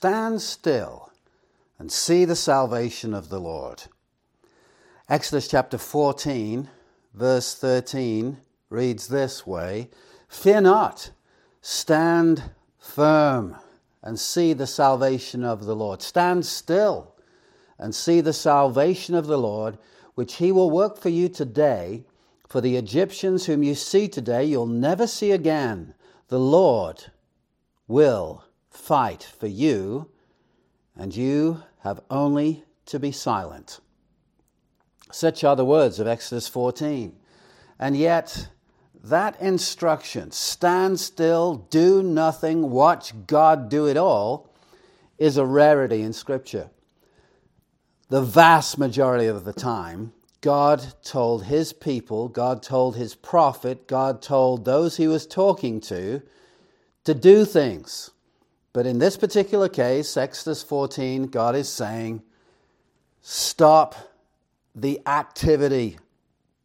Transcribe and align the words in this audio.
stand 0.00 0.40
still 0.40 1.12
and 1.78 1.92
see 1.92 2.24
the 2.24 2.34
salvation 2.34 3.12
of 3.12 3.28
the 3.28 3.38
Lord. 3.38 3.82
Exodus 5.10 5.46
chapter 5.46 5.76
14, 5.76 6.70
verse 7.12 7.54
13 7.54 8.38
reads 8.70 9.08
this 9.08 9.46
way 9.46 9.90
Fear 10.26 10.62
not, 10.62 11.10
stand 11.60 12.44
firm 12.78 13.56
and 14.02 14.18
see 14.18 14.54
the 14.54 14.66
salvation 14.66 15.44
of 15.44 15.66
the 15.66 15.76
Lord. 15.76 16.00
Stand 16.00 16.46
still 16.46 17.14
and 17.78 17.94
see 17.94 18.22
the 18.22 18.32
salvation 18.32 19.14
of 19.14 19.26
the 19.26 19.36
Lord, 19.36 19.76
which 20.14 20.36
he 20.36 20.50
will 20.50 20.70
work 20.70 20.96
for 20.96 21.10
you 21.10 21.28
today. 21.28 22.04
For 22.48 22.62
the 22.62 22.76
Egyptians 22.76 23.44
whom 23.44 23.62
you 23.62 23.74
see 23.74 24.08
today, 24.08 24.46
you'll 24.46 24.64
never 24.64 25.06
see 25.06 25.32
again. 25.32 25.92
The 26.28 26.40
Lord 26.40 27.04
will 27.86 28.44
fight 28.70 29.22
for 29.38 29.46
you, 29.46 30.08
and 30.96 31.14
you 31.14 31.62
have 31.80 32.00
only 32.10 32.64
to 32.86 32.98
be 32.98 33.12
silent. 33.12 33.80
Such 35.12 35.44
are 35.44 35.56
the 35.56 35.64
words 35.64 35.98
of 35.98 36.06
Exodus 36.06 36.48
14. 36.48 37.16
And 37.78 37.96
yet, 37.96 38.48
that 39.02 39.40
instruction, 39.40 40.30
stand 40.30 41.00
still, 41.00 41.66
do 41.70 42.02
nothing, 42.02 42.70
watch 42.70 43.12
God 43.26 43.68
do 43.68 43.86
it 43.86 43.96
all, 43.96 44.54
is 45.18 45.36
a 45.36 45.44
rarity 45.44 46.02
in 46.02 46.12
Scripture. 46.12 46.70
The 48.08 48.22
vast 48.22 48.78
majority 48.78 49.26
of 49.26 49.44
the 49.44 49.52
time, 49.52 50.12
God 50.40 50.94
told 51.04 51.44
his 51.44 51.72
people, 51.72 52.28
God 52.28 52.62
told 52.62 52.96
his 52.96 53.14
prophet, 53.14 53.86
God 53.86 54.22
told 54.22 54.64
those 54.64 54.96
he 54.96 55.06
was 55.06 55.26
talking 55.26 55.80
to 55.82 56.22
to 57.04 57.14
do 57.14 57.44
things. 57.44 58.10
But 58.72 58.86
in 58.86 58.98
this 58.98 59.16
particular 59.16 59.68
case, 59.68 60.16
Exodus 60.16 60.62
14, 60.62 61.26
God 61.26 61.56
is 61.56 61.68
saying, 61.68 62.22
stop 63.20 63.96
the 64.74 65.00
activity. 65.06 65.98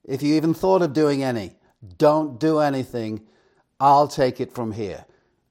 If 0.04 0.22
you 0.22 0.36
even 0.36 0.54
thought 0.54 0.84
of 0.84 0.94
doing 0.94 1.24
any, 1.24 1.56
don't 1.98 2.40
do 2.40 2.60
anything. 2.60 3.22
I'll 3.80 4.08
take 4.08 4.40
it 4.40 4.54
from 4.54 4.72
here. 4.72 5.06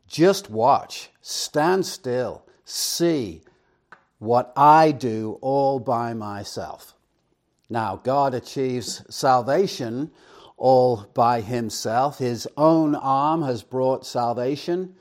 Just 0.06 0.48
watch, 0.48 1.10
stand 1.20 1.84
still, 1.86 2.44
see 2.64 3.42
what 4.18 4.52
I 4.56 4.92
do 4.92 5.38
all 5.40 5.80
by 5.80 6.14
myself. 6.14 6.94
Now, 7.68 7.96
God 7.96 8.34
achieves 8.34 9.02
salvation 9.08 10.10
all 10.56 11.06
by 11.14 11.40
himself. 11.40 12.18
His 12.18 12.46
own 12.56 12.94
arm 12.94 13.42
has 13.42 13.62
brought 13.62 14.06
salvation. 14.06 14.94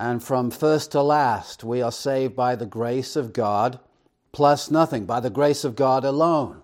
And 0.00 0.24
from 0.24 0.50
first 0.50 0.92
to 0.92 1.02
last, 1.02 1.62
we 1.62 1.82
are 1.82 1.92
saved 1.92 2.34
by 2.34 2.56
the 2.56 2.64
grace 2.64 3.16
of 3.16 3.34
God, 3.34 3.78
plus 4.32 4.70
nothing, 4.70 5.04
by 5.04 5.20
the 5.20 5.28
grace 5.28 5.62
of 5.62 5.76
God 5.76 6.06
alone. 6.06 6.62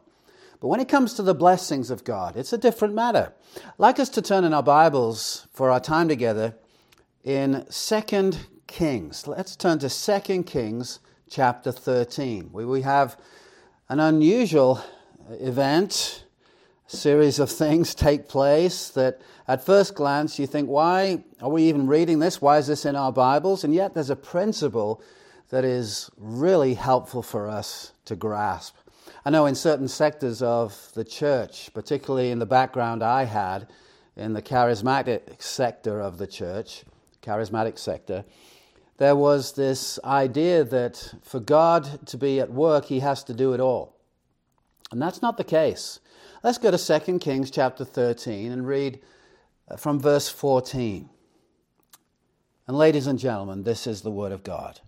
But 0.59 0.69
when 0.69 0.81
it 0.81 0.89
comes 0.89 1.13
to 1.15 1.23
the 1.23 1.35
blessings 1.35 1.91
of 1.91 2.03
God, 2.03 2.35
it's 2.35 2.55
a 2.55 2.59
different 2.59 2.95
matter. 2.95 3.35
I'd 3.59 3.73
like 3.77 4.01
us 4.01 4.09
to 4.09 4.23
turn 4.23 4.45
in 4.45 4.55
our 4.55 4.63
Bibles 4.63 5.49
for 5.53 5.71
our 5.71 5.81
time 5.81 6.09
together 6.09 6.55
in 7.25 7.67
2 7.71 8.33
Kings. 8.67 9.27
Let's 9.27 9.55
turn 9.55 9.81
to 9.81 9.91
2 9.91 10.45
Kings 10.45 11.01
chapter 11.29 11.73
13, 11.73 12.45
where 12.53 12.67
we 12.67 12.81
have 12.81 13.21
an 13.91 14.01
unusual 14.01 14.83
event, 15.29 16.25
series 16.87 17.39
of 17.39 17.51
things 17.51 17.95
take 17.95 18.29
place 18.29 18.91
that 18.91 19.21
at 19.49 19.65
first 19.65 19.95
glance 19.95 20.39
you 20.39 20.47
think, 20.47 20.69
why 20.69 21.25
are 21.41 21.51
we 21.51 21.65
even 21.65 21.87
reading 21.87 22.19
this? 22.21 22.41
Why 22.41 22.59
is 22.59 22.67
this 22.67 22.85
in 22.85 22.95
our 22.95 23.13
Bibles? 23.13 23.65
And 23.65 23.75
yet 23.75 23.95
there's 23.95 24.11
a 24.11 24.17
principle 24.17 25.03
that 25.51 25.65
is 25.65 26.11
really 26.17 26.75
helpful 26.75 27.23
for 27.23 27.49
us 27.49 27.93
to 28.05 28.17
grasp. 28.17 28.77
I 29.25 29.31
know 29.31 29.47
in 29.47 29.55
certain 29.55 29.89
sectors 29.89 30.43
of 30.43 30.91
the 30.95 31.05
church, 31.05 31.71
particularly 31.75 32.31
in 32.31 32.39
the 32.39 32.47
background 32.47 33.03
I 33.03 33.25
had 33.25 33.69
in 34.17 34.33
the 34.33 34.43
charismatic 34.43 35.43
sector 35.43 36.01
of 36.01 36.19
the 36.19 36.27
church, 36.27 36.85
charismatic 37.23 37.79
sector, 37.79 38.25
there 38.99 39.17
was 39.17 39.53
this 39.53 39.99
idea 40.05 40.65
that 40.65 41.15
for 41.23 41.41
God 41.41 42.07
to 42.07 42.17
be 42.17 42.41
at 42.41 42.51
work, 42.51 42.87
he 42.87 43.01
has 43.01 43.25
to 43.25 43.35
do 43.35 43.53
it 43.53 43.61
all. 43.61 43.97
And 44.91 45.03
that's 45.03 45.21
not 45.21 45.37
the 45.37 45.45
case. 45.45 46.01
Let's 46.43 46.59
go 46.59 46.71
to 46.71 47.01
2 47.01 47.19
Kings 47.19 47.51
chapter 47.51 47.85
13 47.85 48.53
and 48.53 48.67
read 48.67 49.01
uh, 49.69 49.77
from 49.77 49.99
verse 49.99 50.29
14. 50.29 51.09
And 52.69 52.77
ladies 52.77 53.07
and 53.07 53.19
gentlemen, 53.19 53.63
this 53.63 53.87
is 53.87 54.03
the 54.03 54.11
word 54.11 54.33
of 54.33 54.43
God. 54.45 54.81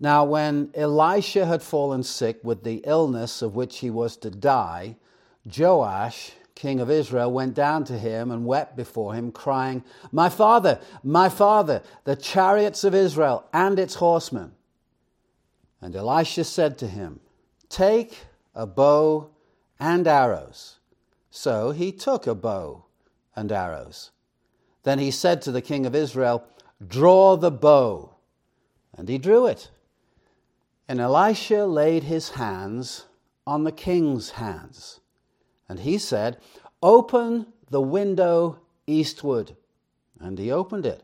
Now, 0.00 0.24
when 0.24 0.70
Elisha 0.74 1.46
had 1.46 1.62
fallen 1.62 2.02
sick 2.02 2.38
with 2.42 2.64
the 2.64 2.82
illness 2.84 3.42
of 3.42 3.54
which 3.54 3.78
he 3.78 3.90
was 3.90 4.16
to 4.18 4.30
die, 4.30 4.96
Joash, 5.44 6.32
king 6.54 6.80
of 6.80 6.90
Israel, 6.90 7.32
went 7.32 7.54
down 7.54 7.84
to 7.84 7.98
him 7.98 8.30
and 8.30 8.46
wept 8.46 8.76
before 8.76 9.14
him, 9.14 9.32
crying, 9.32 9.84
My 10.10 10.28
father, 10.28 10.80
my 11.02 11.28
father, 11.28 11.82
the 12.04 12.16
chariots 12.16 12.82
of 12.84 12.94
Israel 12.94 13.46
and 13.52 13.78
its 13.78 13.96
horsemen. 13.96 14.52
And 15.80 15.94
Elisha 15.94 16.44
said 16.44 16.78
to 16.78 16.86
him, 16.86 17.20
Take 17.68 18.16
a 18.54 18.66
bow 18.66 19.30
and 19.78 20.06
arrows. 20.06 20.78
So 21.30 21.70
he 21.70 21.92
took 21.92 22.26
a 22.26 22.34
bow 22.34 22.84
and 23.34 23.52
arrows. 23.52 24.10
Then 24.82 24.98
he 24.98 25.10
said 25.10 25.42
to 25.42 25.52
the 25.52 25.62
king 25.62 25.84
of 25.84 25.94
Israel, 25.94 26.44
Draw 26.86 27.36
the 27.36 27.50
bow. 27.50 28.14
And 28.96 29.08
he 29.08 29.18
drew 29.18 29.46
it. 29.46 29.70
And 30.88 31.00
Elisha 31.00 31.64
laid 31.64 32.04
his 32.04 32.30
hands 32.30 33.06
on 33.46 33.64
the 33.64 33.72
king's 33.72 34.30
hands. 34.30 35.00
And 35.68 35.80
he 35.80 35.98
said, 35.98 36.38
Open 36.82 37.46
the 37.70 37.80
window 37.80 38.60
eastward. 38.86 39.56
And 40.20 40.38
he 40.38 40.50
opened 40.50 40.86
it. 40.86 41.02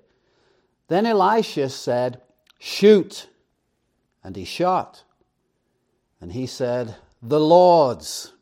Then 0.88 1.06
Elisha 1.06 1.68
said, 1.68 2.20
Shoot. 2.58 3.28
And 4.22 4.36
he 4.36 4.44
shot. 4.44 5.02
And 6.20 6.32
he 6.32 6.46
said, 6.46 6.94
The 7.20 7.40
Lord's 7.40 8.32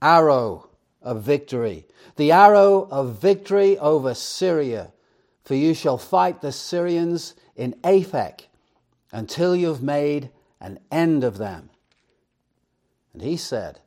arrow 0.00 0.70
of 1.02 1.22
victory, 1.22 1.86
the 2.16 2.32
arrow 2.32 2.88
of 2.90 3.20
victory 3.20 3.78
over 3.78 4.14
Syria. 4.14 4.92
For 5.44 5.54
you 5.54 5.72
shall 5.72 5.98
fight 5.98 6.40
the 6.40 6.52
Syrians 6.52 7.34
in 7.56 7.72
Aphek 7.82 8.48
until 9.12 9.56
you've 9.56 9.82
made 9.82 10.30
an 10.60 10.78
end 10.90 11.24
of 11.24 11.38
them. 11.38 11.70
And 13.12 13.22
he 13.22 13.36
said, 13.36 13.80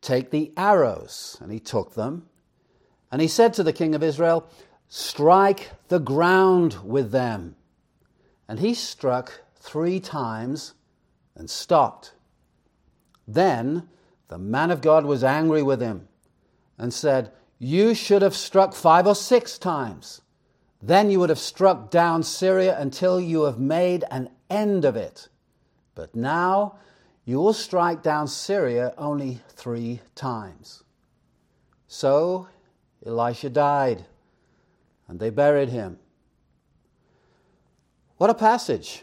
Take 0.00 0.30
the 0.30 0.52
arrows. 0.56 1.38
And 1.40 1.52
he 1.52 1.60
took 1.60 1.94
them. 1.94 2.26
And 3.12 3.20
he 3.20 3.28
said 3.28 3.54
to 3.54 3.62
the 3.62 3.72
king 3.72 3.94
of 3.94 4.02
Israel, 4.02 4.48
Strike 4.88 5.70
the 5.88 6.00
ground 6.00 6.78
with 6.84 7.12
them. 7.12 7.56
And 8.48 8.58
he 8.58 8.74
struck 8.74 9.42
three 9.56 10.00
times 10.00 10.74
and 11.36 11.48
stopped. 11.48 12.12
Then 13.28 13.88
the 14.30 14.38
man 14.38 14.70
of 14.70 14.80
God 14.80 15.04
was 15.04 15.24
angry 15.24 15.60
with 15.60 15.80
him 15.80 16.06
and 16.78 16.94
said, 16.94 17.32
You 17.58 17.94
should 17.94 18.22
have 18.22 18.36
struck 18.36 18.74
five 18.74 19.08
or 19.08 19.16
six 19.16 19.58
times. 19.58 20.20
Then 20.80 21.10
you 21.10 21.18
would 21.18 21.30
have 21.30 21.38
struck 21.38 21.90
down 21.90 22.22
Syria 22.22 22.78
until 22.78 23.20
you 23.20 23.42
have 23.42 23.58
made 23.58 24.04
an 24.08 24.30
end 24.48 24.84
of 24.84 24.94
it. 24.94 25.28
But 25.96 26.14
now 26.14 26.76
you 27.24 27.40
will 27.40 27.52
strike 27.52 28.04
down 28.04 28.28
Syria 28.28 28.94
only 28.96 29.40
three 29.48 30.00
times. 30.14 30.84
So 31.88 32.46
Elisha 33.04 33.50
died, 33.50 34.04
and 35.08 35.18
they 35.18 35.30
buried 35.30 35.70
him. 35.70 35.98
What 38.16 38.30
a 38.30 38.34
passage! 38.34 39.02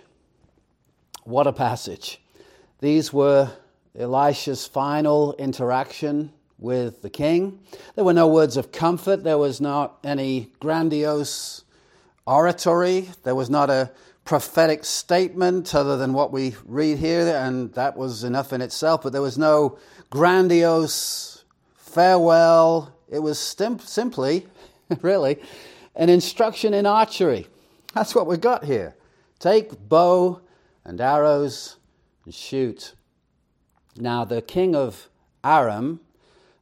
What 1.25 1.47
a 1.47 1.51
passage. 1.51 2.21
These 2.79 3.11
were 3.11 3.51
Elisha's 3.97 4.67
final 4.67 5.33
interaction 5.33 6.31
with 6.59 7.01
the 7.01 7.09
king. 7.09 7.59
There 7.95 8.03
were 8.05 8.13
no 8.13 8.27
words 8.27 8.57
of 8.57 8.71
comfort, 8.71 9.23
there 9.23 9.37
was 9.37 9.59
not 9.59 9.97
any 10.03 10.51
grandiose 10.59 11.63
oratory, 12.25 13.09
there 13.23 13.35
was 13.35 13.49
not 13.49 13.69
a 13.69 13.91
prophetic 14.25 14.83
statement 14.83 15.73
other 15.73 15.97
than 15.97 16.13
what 16.13 16.31
we 16.31 16.55
read 16.65 16.97
here, 16.97 17.27
and 17.27 17.73
that 17.73 17.95
was 17.95 18.23
enough 18.23 18.51
in 18.51 18.61
itself, 18.61 19.03
but 19.03 19.13
there 19.13 19.21
was 19.21 19.37
no 19.37 19.79
grandiose 20.09 21.45
farewell. 21.75 22.93
It 23.09 23.19
was 23.19 23.39
stim- 23.39 23.79
simply, 23.79 24.45
really, 25.01 25.41
an 25.95 26.09
instruction 26.09 26.73
in 26.73 26.85
archery. 26.85 27.47
That's 27.93 28.13
what 28.13 28.27
we've 28.27 28.41
got 28.41 28.65
here. 28.65 28.95
Take 29.39 29.87
bow 29.87 30.41
and 30.83 30.99
arrows 30.99 31.77
and 32.25 32.33
shoot. 32.33 32.93
Now, 33.99 34.25
the 34.25 34.41
king 34.41 34.75
of 34.75 35.09
Aram, 35.43 35.99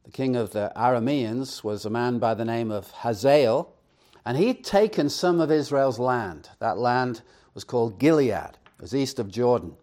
the 0.04 0.10
king 0.10 0.36
of 0.36 0.52
the 0.52 0.72
Arameans, 0.76 1.62
was 1.62 1.84
a 1.84 1.90
man 1.90 2.18
by 2.18 2.34
the 2.34 2.44
name 2.44 2.70
of 2.70 2.90
Hazael, 2.90 3.72
and 4.24 4.38
he'd 4.38 4.64
taken 4.64 5.08
some 5.08 5.40
of 5.40 5.50
Israel's 5.50 5.98
land. 5.98 6.48
That 6.58 6.78
land 6.78 7.22
was 7.54 7.64
called 7.64 7.98
Gilead. 7.98 8.30
It 8.32 8.82
was 8.82 8.94
east 8.94 9.18
of 9.18 9.30
Jordan. 9.30 9.76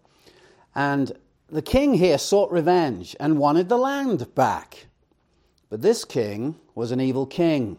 And 0.76 1.12
the 1.50 1.62
king 1.62 1.94
here 1.94 2.18
sought 2.18 2.52
revenge 2.52 3.16
and 3.20 3.38
wanted 3.38 3.70
the 3.70 3.78
land 3.78 4.34
back. 4.36 4.88
But 5.70 5.82
this 5.82 6.06
king 6.06 6.56
was 6.76 6.92
an 6.92 7.00
evil 7.00 7.26
king. 7.26 7.78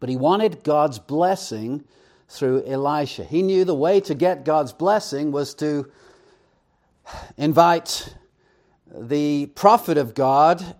But 0.00 0.08
he 0.08 0.16
wanted 0.16 0.64
God's 0.64 0.98
blessing 0.98 1.84
through 2.28 2.64
Elisha. 2.66 3.24
He 3.24 3.42
knew 3.42 3.64
the 3.64 3.74
way 3.74 4.00
to 4.00 4.14
get 4.14 4.44
God's 4.44 4.72
blessing 4.72 5.32
was 5.32 5.54
to 5.54 5.90
invite 7.36 8.14
the 8.94 9.46
prophet 9.46 9.98
of 9.98 10.14
God 10.14 10.76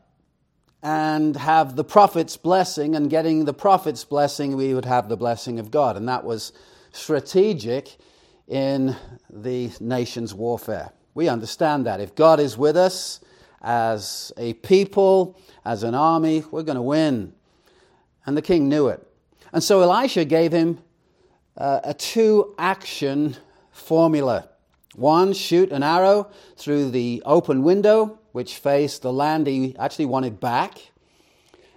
and 0.82 1.36
have 1.36 1.76
the 1.76 1.84
prophet's 1.84 2.36
blessing, 2.36 2.96
and 2.96 3.08
getting 3.08 3.44
the 3.44 3.54
prophet's 3.54 4.04
blessing, 4.04 4.56
we 4.56 4.74
would 4.74 4.84
have 4.84 5.08
the 5.08 5.16
blessing 5.16 5.60
of 5.60 5.70
God. 5.70 5.96
And 5.96 6.08
that 6.08 6.24
was 6.24 6.52
strategic 6.90 7.96
in 8.48 8.96
the 9.30 9.70
nation's 9.78 10.34
warfare. 10.34 10.90
We 11.14 11.28
understand 11.28 11.86
that. 11.86 12.00
If 12.00 12.16
God 12.16 12.40
is 12.40 12.58
with 12.58 12.76
us 12.76 13.20
as 13.62 14.32
a 14.36 14.54
people, 14.54 15.38
as 15.64 15.84
an 15.84 15.94
army, 15.94 16.42
we're 16.50 16.64
going 16.64 16.76
to 16.76 16.82
win. 16.82 17.32
And 18.26 18.36
the 18.36 18.42
king 18.42 18.68
knew 18.68 18.88
it. 18.88 19.06
And 19.52 19.62
so 19.62 19.82
Elisha 19.82 20.24
gave 20.24 20.50
him 20.50 20.78
uh, 21.56 21.80
a 21.84 21.94
two 21.94 22.54
action 22.58 23.36
formula. 23.70 24.48
One, 24.94 25.32
shoot 25.32 25.72
an 25.72 25.82
arrow 25.82 26.30
through 26.56 26.90
the 26.90 27.22
open 27.24 27.62
window, 27.62 28.18
which 28.32 28.56
faced 28.56 29.02
the 29.02 29.12
land 29.12 29.46
he 29.46 29.74
actually 29.78 30.06
wanted 30.06 30.38
back. 30.40 30.78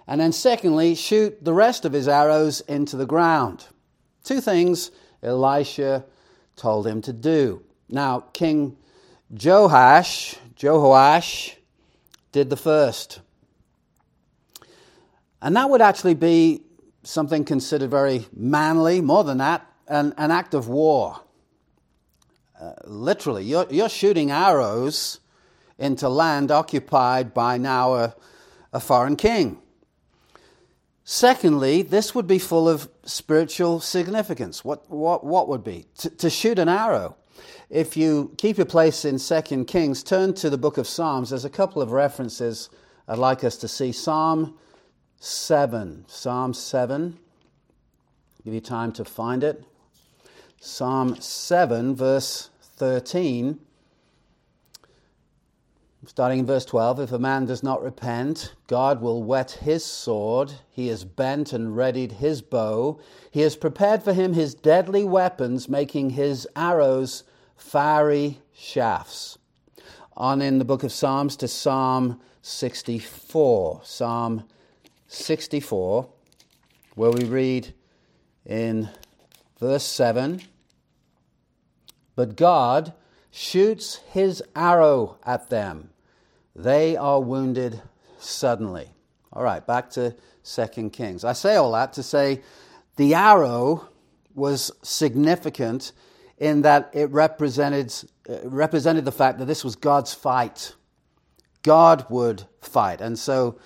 And 0.06 0.20
then, 0.20 0.32
secondly, 0.32 0.94
shoot 0.94 1.42
the 1.44 1.52
rest 1.54 1.84
of 1.84 1.92
his 1.92 2.08
arrows 2.08 2.60
into 2.62 2.96
the 2.96 3.06
ground. 3.06 3.66
Two 4.22 4.40
things 4.40 4.90
Elisha 5.22 6.04
told 6.56 6.86
him 6.86 7.00
to 7.02 7.12
do. 7.12 7.62
Now, 7.88 8.20
King 8.32 8.76
Joash, 9.30 10.36
Jehoash, 10.56 11.54
did 12.32 12.50
the 12.50 12.56
first. 12.56 13.20
And 15.40 15.56
that 15.56 15.70
would 15.70 15.80
actually 15.80 16.14
be 16.14 16.62
something 17.02 17.44
considered 17.44 17.90
very 17.90 18.26
manly, 18.34 19.00
more 19.00 19.24
than 19.24 19.38
that, 19.38 19.66
an, 19.88 20.12
an 20.18 20.30
act 20.30 20.54
of 20.54 20.68
war. 20.68 21.20
Literally, 22.84 23.44
you're, 23.44 23.66
you're 23.70 23.88
shooting 23.88 24.30
arrows 24.30 25.20
into 25.78 26.08
land 26.08 26.50
occupied 26.50 27.34
by 27.34 27.58
now 27.58 27.94
a, 27.94 28.14
a 28.72 28.80
foreign 28.80 29.16
king. 29.16 29.58
Secondly, 31.04 31.82
this 31.82 32.14
would 32.14 32.26
be 32.26 32.38
full 32.38 32.68
of 32.68 32.90
spiritual 33.04 33.78
significance. 33.80 34.64
What, 34.64 34.90
what, 34.90 35.22
what 35.22 35.48
would 35.48 35.62
be? 35.62 35.86
to, 35.98 36.10
to 36.10 36.30
shoot 36.30 36.58
an 36.58 36.68
arrow. 36.68 37.16
If 37.70 37.96
you 37.96 38.34
keep 38.38 38.56
your 38.56 38.66
place 38.66 39.04
in 39.04 39.18
2 39.18 39.64
Kings, 39.66 40.02
turn 40.02 40.34
to 40.34 40.50
the 40.50 40.58
book 40.58 40.78
of 40.78 40.88
Psalms. 40.88 41.30
There's 41.30 41.44
a 41.44 41.50
couple 41.50 41.82
of 41.82 41.92
references 41.92 42.70
I'd 43.06 43.18
like 43.18 43.44
us 43.44 43.56
to 43.58 43.68
see. 43.68 43.92
Psalm 43.92 44.58
7. 45.20 46.04
Psalm 46.08 46.54
7. 46.54 47.18
Give 48.44 48.54
you 48.54 48.60
time 48.60 48.92
to 48.92 49.04
find 49.04 49.44
it. 49.44 49.64
Psalm 50.60 51.20
7, 51.20 51.94
verse 51.94 52.50
13. 52.60 53.58
Starting 56.06 56.38
in 56.38 56.46
verse 56.46 56.64
12, 56.64 57.00
if 57.00 57.12
a 57.12 57.18
man 57.18 57.46
does 57.46 57.64
not 57.64 57.82
repent, 57.82 58.54
God 58.68 59.00
will 59.00 59.24
whet 59.24 59.50
his 59.62 59.84
sword. 59.84 60.52
He 60.70 60.86
has 60.88 61.04
bent 61.04 61.52
and 61.52 61.76
readied 61.76 62.12
his 62.12 62.42
bow. 62.42 63.00
He 63.30 63.40
has 63.40 63.56
prepared 63.56 64.04
for 64.04 64.12
him 64.12 64.32
his 64.32 64.54
deadly 64.54 65.02
weapons, 65.02 65.68
making 65.68 66.10
his 66.10 66.46
arrows 66.54 67.24
fiery 67.56 68.38
shafts. 68.54 69.36
On 70.16 70.40
in 70.40 70.58
the 70.58 70.64
book 70.64 70.84
of 70.84 70.92
Psalms 70.92 71.36
to 71.36 71.48
Psalm 71.48 72.20
64. 72.42 73.80
Psalm 73.82 74.44
64, 75.08 76.08
where 76.94 77.10
we 77.10 77.24
read 77.24 77.74
in 78.44 78.88
verse 79.58 79.84
7 79.84 80.42
But 82.14 82.36
God 82.36 82.92
shoots 83.30 83.96
his 84.10 84.42
arrow 84.54 85.18
at 85.24 85.50
them, 85.50 85.90
they 86.54 86.96
are 86.96 87.20
wounded 87.20 87.82
suddenly. 88.18 88.90
All 89.32 89.42
right, 89.42 89.66
back 89.66 89.90
to 89.90 90.14
2 90.44 90.90
Kings. 90.90 91.24
I 91.24 91.34
say 91.34 91.56
all 91.56 91.72
that 91.72 91.92
to 91.94 92.02
say 92.02 92.42
the 92.96 93.14
arrow 93.14 93.88
was 94.34 94.70
significant 94.82 95.92
in 96.38 96.62
that 96.62 96.90
it 96.92 97.10
represented, 97.10 97.92
uh, 98.28 98.48
represented 98.48 99.04
the 99.04 99.12
fact 99.12 99.38
that 99.38 99.46
this 99.46 99.64
was 99.64 99.76
God's 99.76 100.14
fight. 100.14 100.74
God 101.62 102.06
would 102.08 102.44
fight. 102.60 103.00
And 103.00 103.18
so 103.18 103.58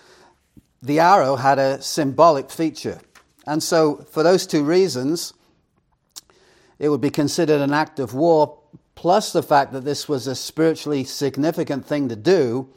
the 0.82 1.00
arrow 1.00 1.36
had 1.36 1.58
a 1.58 1.82
symbolic 1.82 2.50
feature. 2.50 3.00
And 3.46 3.62
so, 3.62 4.06
for 4.10 4.22
those 4.22 4.46
two 4.46 4.62
reasons, 4.62 5.32
it 6.80 6.88
would 6.88 7.02
be 7.02 7.10
considered 7.10 7.60
an 7.60 7.74
act 7.74 8.00
of 8.00 8.14
war, 8.14 8.58
plus 8.94 9.32
the 9.32 9.42
fact 9.42 9.72
that 9.74 9.84
this 9.84 10.08
was 10.08 10.26
a 10.26 10.34
spiritually 10.34 11.04
significant 11.04 11.84
thing 11.86 12.08
to 12.08 12.16
do. 12.16 12.70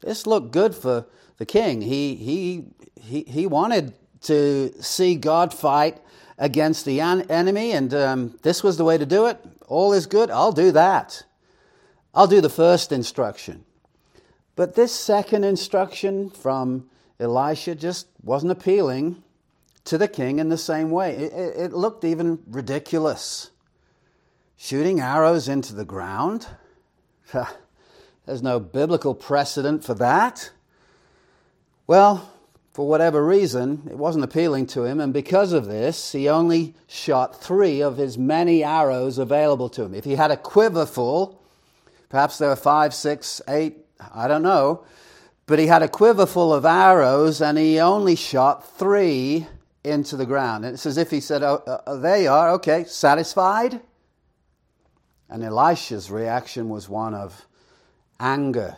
This 0.00 0.26
looked 0.28 0.52
good 0.52 0.76
for 0.76 1.06
the 1.38 1.44
king. 1.44 1.82
He, 1.82 2.14
he, 2.14 2.64
he, 3.02 3.24
he 3.24 3.46
wanted 3.48 3.94
to 4.22 4.72
see 4.80 5.16
God 5.16 5.52
fight 5.52 6.00
against 6.38 6.84
the 6.84 7.00
enemy, 7.00 7.72
and 7.72 7.92
um, 7.92 8.38
this 8.42 8.62
was 8.62 8.76
the 8.76 8.84
way 8.84 8.96
to 8.96 9.04
do 9.04 9.26
it. 9.26 9.38
All 9.66 9.92
is 9.92 10.06
good, 10.06 10.30
I'll 10.30 10.52
do 10.52 10.70
that. 10.72 11.24
I'll 12.14 12.28
do 12.28 12.40
the 12.40 12.48
first 12.48 12.92
instruction. 12.92 13.64
But 14.54 14.76
this 14.76 14.94
second 14.94 15.42
instruction 15.42 16.30
from 16.30 16.88
Elisha 17.18 17.74
just 17.74 18.06
wasn't 18.22 18.52
appealing 18.52 19.22
to 19.88 19.98
the 19.98 20.08
king 20.08 20.38
in 20.38 20.48
the 20.48 20.58
same 20.58 20.90
way. 20.90 21.16
It, 21.16 21.32
it, 21.32 21.72
looked 21.72 22.04
even 22.04 22.38
ridiculous. 22.46 23.50
Shooting 24.56 25.00
arrows 25.00 25.48
into 25.48 25.74
the 25.74 25.84
ground? 25.84 26.46
There's 28.26 28.42
no 28.42 28.60
biblical 28.60 29.14
precedent 29.14 29.84
for 29.84 29.94
that. 29.94 30.50
Well, 31.86 32.30
for 32.74 32.86
whatever 32.86 33.24
reason, 33.24 33.88
it 33.90 33.96
wasn't 33.96 34.24
appealing 34.24 34.66
to 34.68 34.84
him, 34.84 35.00
and 35.00 35.12
because 35.12 35.52
of 35.52 35.66
this, 35.66 36.12
he 36.12 36.28
only 36.28 36.74
shot 36.86 37.42
three 37.42 37.80
of 37.80 37.96
his 37.96 38.18
many 38.18 38.62
arrows 38.62 39.18
available 39.18 39.68
to 39.70 39.84
him. 39.84 39.94
If 39.94 40.04
he 40.04 40.14
had 40.14 40.30
a 40.30 40.36
quiver 40.36 40.86
full, 40.86 41.42
perhaps 42.08 42.38
there 42.38 42.50
were 42.50 42.56
five, 42.56 42.92
six, 42.94 43.40
eight, 43.48 43.78
I 44.14 44.28
don't 44.28 44.42
know, 44.42 44.84
but 45.46 45.58
he 45.58 45.66
had 45.66 45.82
a 45.82 45.88
quiver 45.88 46.26
full 46.26 46.52
of 46.52 46.66
arrows, 46.66 47.40
and 47.40 47.56
he 47.56 47.80
only 47.80 48.14
shot 48.14 48.78
three 48.78 49.46
into 49.88 50.16
the 50.16 50.26
ground. 50.26 50.64
And 50.64 50.74
it's 50.74 50.86
as 50.86 50.96
if 50.96 51.10
he 51.10 51.20
said, 51.20 51.42
Oh, 51.42 51.62
uh, 51.66 51.96
there 51.96 52.22
you 52.22 52.30
are, 52.30 52.50
okay, 52.52 52.84
satisfied? 52.84 53.80
And 55.28 55.42
Elisha's 55.42 56.10
reaction 56.10 56.68
was 56.68 56.88
one 56.88 57.14
of 57.14 57.46
anger. 58.18 58.76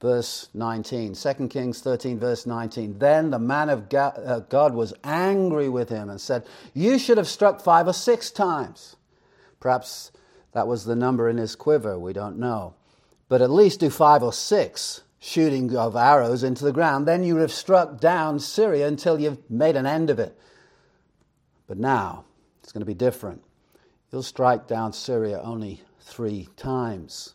Verse 0.00 0.48
19, 0.52 1.14
2 1.14 1.48
Kings 1.48 1.80
13, 1.80 2.18
verse 2.18 2.46
19. 2.46 2.98
Then 2.98 3.30
the 3.30 3.38
man 3.38 3.70
of 3.70 3.92
uh, 3.92 4.40
God 4.40 4.74
was 4.74 4.92
angry 5.02 5.68
with 5.68 5.88
him 5.88 6.10
and 6.10 6.20
said, 6.20 6.46
You 6.74 6.98
should 6.98 7.16
have 7.16 7.26
struck 7.26 7.60
five 7.60 7.86
or 7.86 7.94
six 7.94 8.30
times. 8.30 8.96
Perhaps 9.58 10.12
that 10.52 10.68
was 10.68 10.84
the 10.84 10.96
number 10.96 11.28
in 11.28 11.38
his 11.38 11.56
quiver, 11.56 11.98
we 11.98 12.12
don't 12.12 12.38
know. 12.38 12.74
But 13.28 13.42
at 13.42 13.50
least 13.50 13.80
do 13.80 13.90
five 13.90 14.22
or 14.22 14.32
six 14.32 15.02
shooting 15.26 15.74
of 15.76 15.96
arrows 15.96 16.44
into 16.44 16.64
the 16.64 16.72
ground, 16.72 17.06
then 17.06 17.24
you 17.24 17.34
would 17.34 17.40
have 17.40 17.52
struck 17.52 17.98
down 17.98 18.38
Syria 18.38 18.86
until 18.86 19.18
you've 19.18 19.50
made 19.50 19.74
an 19.74 19.84
end 19.84 20.08
of 20.08 20.20
it. 20.20 20.38
But 21.66 21.78
now, 21.78 22.24
it's 22.62 22.70
going 22.70 22.82
to 22.82 22.86
be 22.86 22.94
different. 22.94 23.42
You'll 24.12 24.22
strike 24.22 24.68
down 24.68 24.92
Syria 24.92 25.40
only 25.42 25.82
three 26.00 26.48
times. 26.56 27.34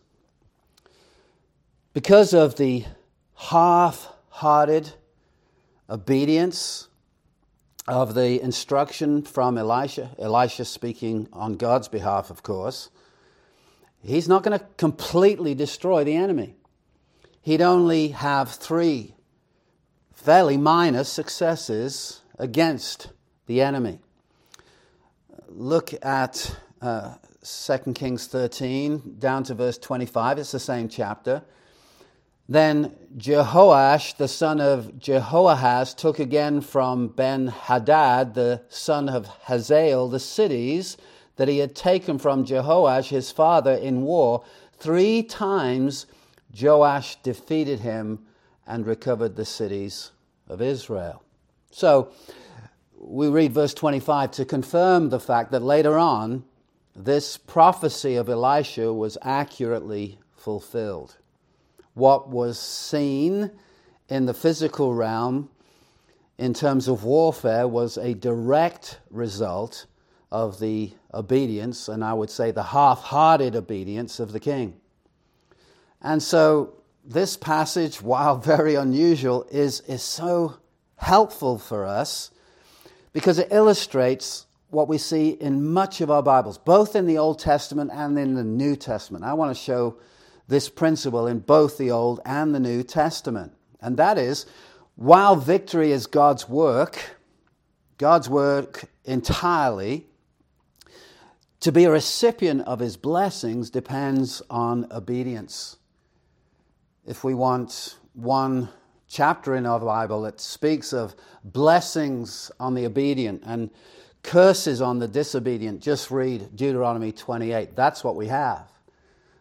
Because 1.94 2.34
of 2.34 2.56
the 2.56 2.86
half 3.36 4.08
hearted 4.30 4.94
obedience 5.90 6.88
of 7.90 8.16
the 8.16 8.42
instruction 8.42 9.22
from 9.22 9.58
Elisha, 9.58 10.12
Elisha 10.18 10.64
speaking 10.64 11.28
on 11.34 11.56
God's 11.56 11.90
behalf, 11.90 12.30
of 12.30 12.42
course, 12.42 12.90
he's 14.02 14.30
not 14.30 14.44
going 14.44 14.58
to 14.58 14.66
completely 14.78 15.54
destroy 15.54 16.06
the 16.06 16.16
enemy 16.16 16.56
he'd 17.42 17.62
only 17.62 18.10
have 18.10 18.50
three 18.50 19.16
fairly 20.14 20.58
minor 20.58 21.04
successes 21.04 22.22
against 22.38 23.10
the 23.48 23.62
enemy. 23.62 24.00
Look 25.48 25.94
at 26.04 26.56
uh, 26.82 27.16
2 27.44 27.94
Kings 27.94 28.28
13 28.28 29.16
down 29.20 29.44
to 29.44 29.56
verse 29.56 29.78
25. 29.78 30.38
It's 30.38 30.52
the 30.52 30.60
same 30.60 30.88
chapter. 30.88 31.44
Then 32.48 32.96
Jehoash, 33.18 34.18
the 34.18 34.28
son 34.28 34.60
of 34.60 35.00
Jehoahaz, 35.00 35.94
took 35.94 36.20
again 36.20 36.62
from 36.62 37.08
Ben 37.08 37.48
Hadad, 37.48 38.34
the 38.34 38.64
son 38.70 39.10
of 39.10 39.28
Hazael, 39.44 40.10
the 40.10 40.20
cities 40.20 40.98
that 41.38 41.48
he 41.48 41.60
had 41.60 41.76
taken 41.76 42.20
from 42.20 42.46
Jehoash 42.46 43.08
his 43.08 43.32
father 43.32 43.74
in 43.74 44.02
war. 44.02 44.44
Three 44.78 45.24
times 45.24 46.06
Joash 46.60 47.16
defeated 47.18 47.80
him 47.80 48.26
and 48.68 48.86
recovered 48.86 49.36
the 49.36 49.46
cities 49.46 50.12
of 50.48 50.62
Israel. 50.62 51.24
So 51.72 52.12
we 52.98 53.30
read 53.30 53.54
verse 53.54 53.74
25 53.74 54.32
to 54.32 54.46
confirm 54.46 55.10
the 55.10 55.20
fact 55.20 55.52
that 55.52 55.62
later 55.62 55.98
on, 55.98 56.44
this 56.96 57.38
prophecy 57.38 58.16
of 58.16 58.30
Elisha 58.30 58.94
was 58.94 59.18
accurately 59.22 60.20
fulfilled. 60.36 61.18
What 61.94 62.30
was 62.30 62.60
seen 62.60 63.52
in 64.10 64.26
the 64.26 64.34
physical 64.34 64.94
realm 64.94 65.50
in 66.38 66.54
terms 66.54 66.88
of 66.88 67.04
warfare 67.04 67.68
was 67.68 67.98
a 67.98 68.14
direct 68.14 69.00
result 69.10 69.86
of 70.32 70.60
the 70.60 70.94
obedience, 71.14 71.88
and 71.88 72.04
I 72.04 72.14
would 72.14 72.30
say 72.30 72.52
the 72.52 72.64
half 72.64 73.00
hearted 73.00 73.56
obedience 73.56 74.20
of 74.20 74.32
the 74.32 74.40
king. 74.40 74.81
And 76.02 76.22
so, 76.22 76.74
this 77.04 77.38
passage, 77.38 78.02
while 78.02 78.38
very 78.38 78.76
unusual, 78.76 79.46
is, 79.52 79.82
is 79.82 80.04
so 80.04 80.58
helpful 80.96 81.58
for 81.58 81.86
us 81.86 82.32
because 83.14 83.40
it 83.40 83.48
illustrates 83.52 84.46
what 84.70 84.88
we 84.88 84.98
see 84.98 85.30
in 85.30 85.68
much 85.74 86.00
of 86.00 86.10
our 86.10 86.24
Bibles, 86.24 86.58
both 86.58 86.96
in 86.96 87.06
the 87.06 87.18
Old 87.18 87.40
Testament 87.40 87.92
and 87.94 88.18
in 88.18 88.36
the 88.36 88.44
New 88.44 88.76
Testament. 88.76 89.26
I 89.26 89.34
want 89.34 89.56
to 89.56 89.62
show 89.62 89.98
this 90.48 90.70
principle 90.70 91.28
in 91.28 91.40
both 91.40 91.78
the 91.78 91.92
Old 91.92 92.22
and 92.26 92.56
the 92.56 92.60
New 92.60 92.84
Testament. 92.84 93.54
And 93.82 93.98
that 93.98 94.18
is, 94.18 94.46
while 94.96 95.36
victory 95.36 95.92
is 95.92 96.08
God's 96.08 96.48
work, 96.48 97.18
God's 97.98 98.30
work 98.30 98.86
entirely, 99.04 100.08
to 101.60 101.72
be 101.72 101.84
a 101.86 101.92
recipient 101.92 102.62
of 102.62 102.80
his 102.80 102.98
blessings 102.98 103.70
depends 103.70 104.42
on 104.50 104.88
obedience. 104.92 105.78
If 107.06 107.24
we 107.24 107.34
want 107.34 107.98
one 108.14 108.70
chapter 109.08 109.56
in 109.56 109.66
our 109.66 109.80
Bible 109.80 110.22
that 110.22 110.40
speaks 110.40 110.94
of 110.94 111.16
blessings 111.44 112.52
on 112.60 112.76
the 112.76 112.86
obedient 112.86 113.42
and 113.44 113.72
curses 114.22 114.82
on 114.82 115.00
the 115.00 115.08
disobedient, 115.08 115.82
just 115.82 116.12
read 116.12 116.56
Deuteronomy 116.56 117.12
28. 117.12 117.76
That's 117.76 118.04
what 118.04 118.16
we 118.16 118.28
have. 118.28 118.72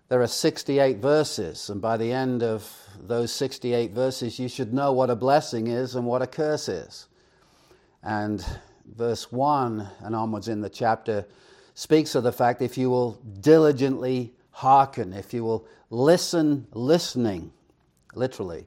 There 0.09 0.23
are 0.23 0.27
68 0.27 0.97
verses, 0.97 1.69
and 1.69 1.83
by 1.83 1.99
the 1.99 2.11
end 2.11 2.43
of 2.43 2.69
those 2.99 3.31
68 3.31 3.93
verses, 3.93 4.39
you 4.39 4.49
should 4.49 4.73
know 4.73 4.93
what 4.93 5.11
a 5.11 5.15
blessing 5.15 5.67
is 5.67 5.95
and 5.97 6.07
what 6.07 6.23
a 6.23 6.27
curse 6.27 6.69
is. 6.69 7.09
And 8.03 8.45
verse 8.97 9.31
1 9.31 9.87
and 10.01 10.17
onwards 10.17 10.49
in 10.49 10.63
the 10.63 10.71
chapter 10.71 11.27
speaks 11.75 12.15
of 12.15 12.25
the 12.25 12.33
fact 12.33 12.63
if 12.63 12.79
you 12.79 12.89
will 12.89 13.21
diligently 13.41 14.33
hearken, 14.51 15.13
if 15.13 15.33
you 15.33 15.45
will 15.45 15.67
listen, 15.91 16.67
listening, 16.73 17.53
literally, 18.15 18.67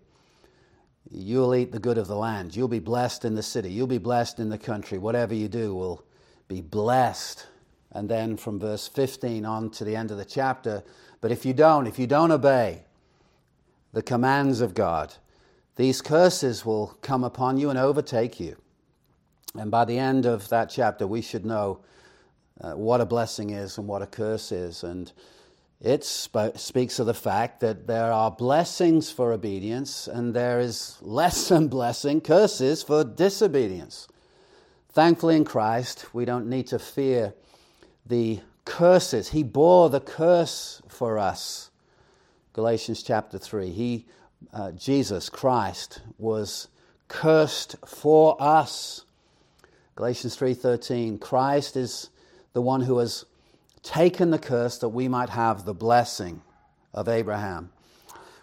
you'll 1.09 1.53
eat 1.55 1.71
the 1.71 1.79
good 1.79 1.97
of 1.97 2.07
the 2.07 2.15
land. 2.15 2.55
You'll 2.55 2.67
be 2.67 2.79
blessed 2.79 3.25
in 3.25 3.35
the 3.35 3.43
city. 3.43 3.71
You'll 3.71 3.87
be 3.87 3.97
blessed 3.97 4.39
in 4.39 4.49
the 4.49 4.57
country. 4.57 4.97
Whatever 4.97 5.33
you 5.33 5.47
do 5.47 5.75
will 5.75 6.03
be 6.47 6.61
blessed. 6.61 7.47
And 7.91 8.09
then 8.09 8.37
from 8.37 8.59
verse 8.59 8.87
15 8.87 9.45
on 9.45 9.69
to 9.71 9.83
the 9.83 9.95
end 9.95 10.11
of 10.11 10.17
the 10.17 10.25
chapter, 10.25 10.83
but 11.21 11.31
if 11.31 11.45
you 11.45 11.53
don't, 11.53 11.87
if 11.87 11.99
you 11.99 12.07
don't 12.07 12.31
obey 12.31 12.83
the 13.93 14.01
commands 14.01 14.59
of 14.59 14.73
God, 14.73 15.13
these 15.75 16.01
curses 16.01 16.65
will 16.65 16.97
come 17.01 17.23
upon 17.23 17.57
you 17.57 17.69
and 17.69 17.79
overtake 17.79 18.39
you. 18.39 18.57
And 19.55 19.69
by 19.69 19.85
the 19.85 19.97
end 19.97 20.25
of 20.25 20.49
that 20.49 20.69
chapter, 20.69 21.05
we 21.05 21.21
should 21.21 21.45
know 21.45 21.79
uh, 22.59 22.73
what 22.73 23.01
a 23.01 23.05
blessing 23.05 23.51
is 23.51 23.77
and 23.77 23.87
what 23.87 24.01
a 24.01 24.07
curse 24.07 24.51
is. 24.51 24.83
And 24.83 25.11
it 25.83 26.05
sp- 26.07 26.55
speaks 26.55 26.97
of 26.97 27.05
the 27.05 27.13
fact 27.13 27.59
that 27.59 27.87
there 27.87 28.11
are 28.11 28.31
blessings 28.31 29.11
for 29.11 29.33
obedience 29.33 30.07
and 30.07 30.33
there 30.33 30.61
is 30.61 30.97
less 31.01 31.47
than 31.49 31.67
blessing, 31.67 32.21
curses 32.21 32.81
for 32.81 33.03
disobedience. 33.03 34.07
Thankfully, 34.89 35.35
in 35.35 35.43
Christ, 35.43 36.05
we 36.13 36.23
don't 36.23 36.47
need 36.47 36.67
to 36.67 36.79
fear 36.79 37.33
the 38.05 38.39
curses. 38.63 39.29
He 39.29 39.43
bore 39.43 39.89
the 39.89 39.99
curse 39.99 40.81
for 40.87 41.19
us. 41.19 41.69
Galatians 42.53 43.03
chapter 43.03 43.37
3. 43.37 43.71
He, 43.71 44.05
uh, 44.53 44.71
Jesus 44.71 45.29
Christ, 45.29 46.01
was 46.17 46.69
cursed 47.07 47.75
for 47.85 48.41
us. 48.41 49.03
Galatians 49.95 50.35
3:13 50.35 51.19
Christ 51.19 51.75
is 51.75 52.09
the 52.53 52.61
one 52.61 52.81
who 52.81 52.97
has 52.97 53.25
taken 53.83 54.31
the 54.31 54.39
curse 54.39 54.77
that 54.79 54.89
we 54.89 55.07
might 55.07 55.29
have 55.29 55.65
the 55.65 55.73
blessing 55.73 56.41
of 56.93 57.07
Abraham. 57.07 57.71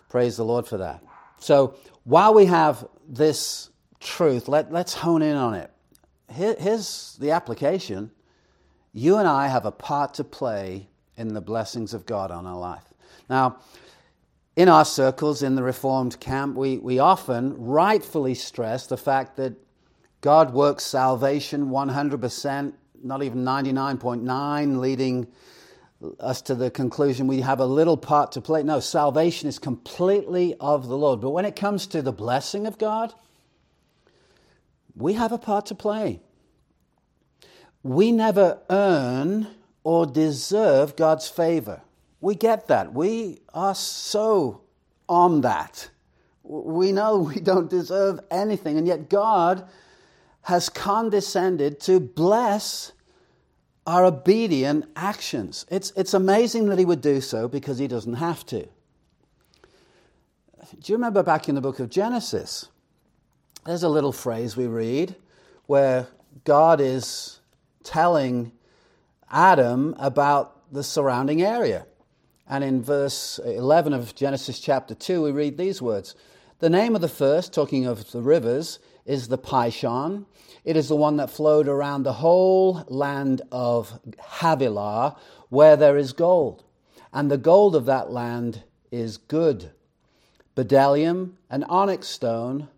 Praise 0.09 0.37
the 0.37 0.45
Lord 0.45 0.67
for 0.67 0.77
that. 0.79 1.03
So 1.39 1.77
while 2.05 2.35
we 2.35 2.47
have 2.47 2.87
this 3.09 3.71
truth, 3.99 4.49
let, 4.49 4.71
let's 4.71 4.95
hone 4.95 5.23
in 5.23 5.37
on 5.37 5.55
it. 5.55 5.71
Here, 6.33 6.55
here's 6.59 7.17
the 7.19 7.33
application. 7.33 8.11
You 8.93 9.17
and 9.17 9.27
I 9.27 9.49
have 9.49 9.67
a 9.67 9.73
part 9.73 10.15
to 10.15 10.25
play 10.25 10.89
in 11.17 11.35
the 11.35 11.41
blessings 11.41 11.95
of 11.95 12.07
God 12.07 12.31
on 12.31 12.47
our 12.47 12.59
life. 12.59 12.85
Now, 13.29 13.59
in 14.57 14.69
our 14.69 14.85
circles, 14.85 15.43
in 15.43 15.55
the 15.55 15.63
Reformed 15.63 16.19
camp, 16.21 16.57
we, 16.57 16.79
we 16.79 16.99
often 16.99 17.55
rightfully 17.57 18.35
stress 18.35 18.87
the 18.87 18.97
fact 18.97 19.37
that 19.37 19.55
God 20.21 20.53
works 20.53 20.85
salvation 20.85 21.71
100% 21.71 22.73
not 23.03 23.23
even 23.23 23.45
99.9, 23.45 24.79
leading 24.79 25.27
us 26.19 26.41
to 26.43 26.55
the 26.55 26.71
conclusion 26.71 27.27
we 27.27 27.41
have 27.41 27.61
a 27.61 27.67
little 27.67 27.97
part 27.97 28.33
to 28.33 28.41
play. 28.41 28.63
No, 28.63 28.81
salvation 28.81 29.49
is 29.49 29.59
completely 29.59 30.55
of 30.61 30.89
the 30.89 30.97
Lord. 30.97 31.21
But 31.21 31.31
when 31.31 31.45
it 31.45 31.57
comes 31.57 31.87
to 31.89 32.03
the 32.03 32.13
blessing 32.13 32.67
of 32.67 32.79
God, 32.79 33.15
we 34.97 35.15
have 35.15 35.33
a 35.33 35.39
part 35.39 35.67
to 35.67 35.75
play. 35.75 36.21
We 37.83 38.13
never 38.13 38.59
earn 38.69 39.49
or 39.85 40.07
deserve 40.07 40.97
God's 40.97 41.29
favor. 41.29 41.83
We 42.21 42.35
get 42.35 42.69
that. 42.69 42.93
We 42.93 43.41
are 43.55 43.75
so 43.75 44.63
on 45.09 45.41
that. 45.43 45.89
We 46.43 46.93
know 46.93 47.19
we 47.19 47.41
don't 47.41 47.71
deserve 47.71 48.21
anything, 48.31 48.77
and 48.77 48.87
yet 48.87 49.09
God 49.09 49.69
has 50.43 50.69
condescended 50.69 51.81
to 51.81 52.01
bless 52.01 52.93
our 53.87 54.05
obedient 54.05 54.87
actions. 54.97 55.67
It's, 55.71 55.93
it's 55.97 56.15
amazing 56.15 56.67
that 56.67 56.79
he 56.79 56.85
would 56.85 57.01
do 57.01 57.21
so 57.21 57.49
because 57.49 57.79
he 57.79 57.89
doesn't 57.89 58.15
have 58.15 58.47
to. 58.47 58.69
Do 60.79 60.93
you 60.93 60.95
remember 60.95 61.23
back 61.23 61.49
in 61.49 61.55
the 61.55 61.61
book 61.61 61.81
of 61.81 61.91
Genesis? 61.91 62.69
There's 63.67 63.83
a 63.83 63.89
little 63.89 64.13
phrase 64.13 64.57
we 64.57 64.67
read 64.67 65.17
where 65.67 66.07
God 66.45 66.81
is 66.81 67.41
telling 67.83 68.53
Adam 69.31 69.95
about 69.99 70.73
the 70.73 70.83
surrounding 70.83 71.43
area. 71.43 71.87
And 72.49 72.65
in 72.65 72.83
verse 72.83 73.39
11 73.45 73.93
of 73.93 74.15
Genesis 74.15 74.61
chapter 74.61 74.95
2, 74.95 75.23
we 75.23 75.31
read 75.31 75.57
these 75.57 75.81
words 75.81 76.15
The 76.59 76.71
name 76.71 76.95
of 76.95 77.01
the 77.01 77.09
first, 77.09 77.53
talking 77.53 77.87
of 77.87 78.11
the 78.13 78.21
rivers, 78.21 78.79
is 79.05 79.29
the 79.29 79.39
Pishon. 79.39 80.27
It 80.65 80.77
is 80.77 80.89
the 80.89 80.97
one 80.97 81.17
that 81.17 81.31
flowed 81.31 81.69
around 81.69 82.03
the 82.03 82.15
whole 82.15 82.85
land 82.89 83.43
of 83.51 83.99
Havilah, 84.41 85.17
where 85.49 85.77
there 85.77 85.97
is 85.97 86.13
gold. 86.13 86.65
And 87.13 87.31
the 87.31 87.39
gold 87.39 87.75
of 87.75 87.87
that 87.87 88.11
land 88.11 88.63
is 88.91 89.17
good. 89.17 89.71
Bdellium 90.57 91.33
and 91.49 91.65
onyx 91.69 92.09
stone 92.09 92.69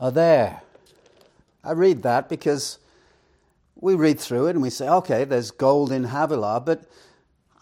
are 0.00 0.10
there. 0.10 0.62
I 1.62 1.72
read 1.72 2.02
that 2.02 2.28
because 2.28 2.78
we 3.76 3.94
read 3.94 4.20
through 4.20 4.48
it 4.48 4.50
and 4.50 4.62
we 4.62 4.70
say, 4.70 4.88
okay, 4.88 5.24
there's 5.24 5.50
gold 5.50 5.92
in 5.92 6.04
Havilah, 6.04 6.60
but 6.60 6.84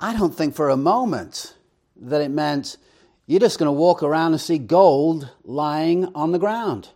I 0.01 0.17
don't 0.17 0.35
think 0.35 0.55
for 0.55 0.71
a 0.71 0.77
moment 0.77 1.55
that 1.97 2.21
it 2.21 2.31
meant 2.31 2.77
you're 3.27 3.41
just 3.41 3.59
going 3.59 3.69
to 3.69 3.73
walk 3.73 4.03
around 4.03 4.33
and 4.33 4.41
see 4.41 4.59
gold 4.59 5.31
lying 5.45 6.07
on 6.15 6.33
the 6.33 6.39
ground 6.39 6.89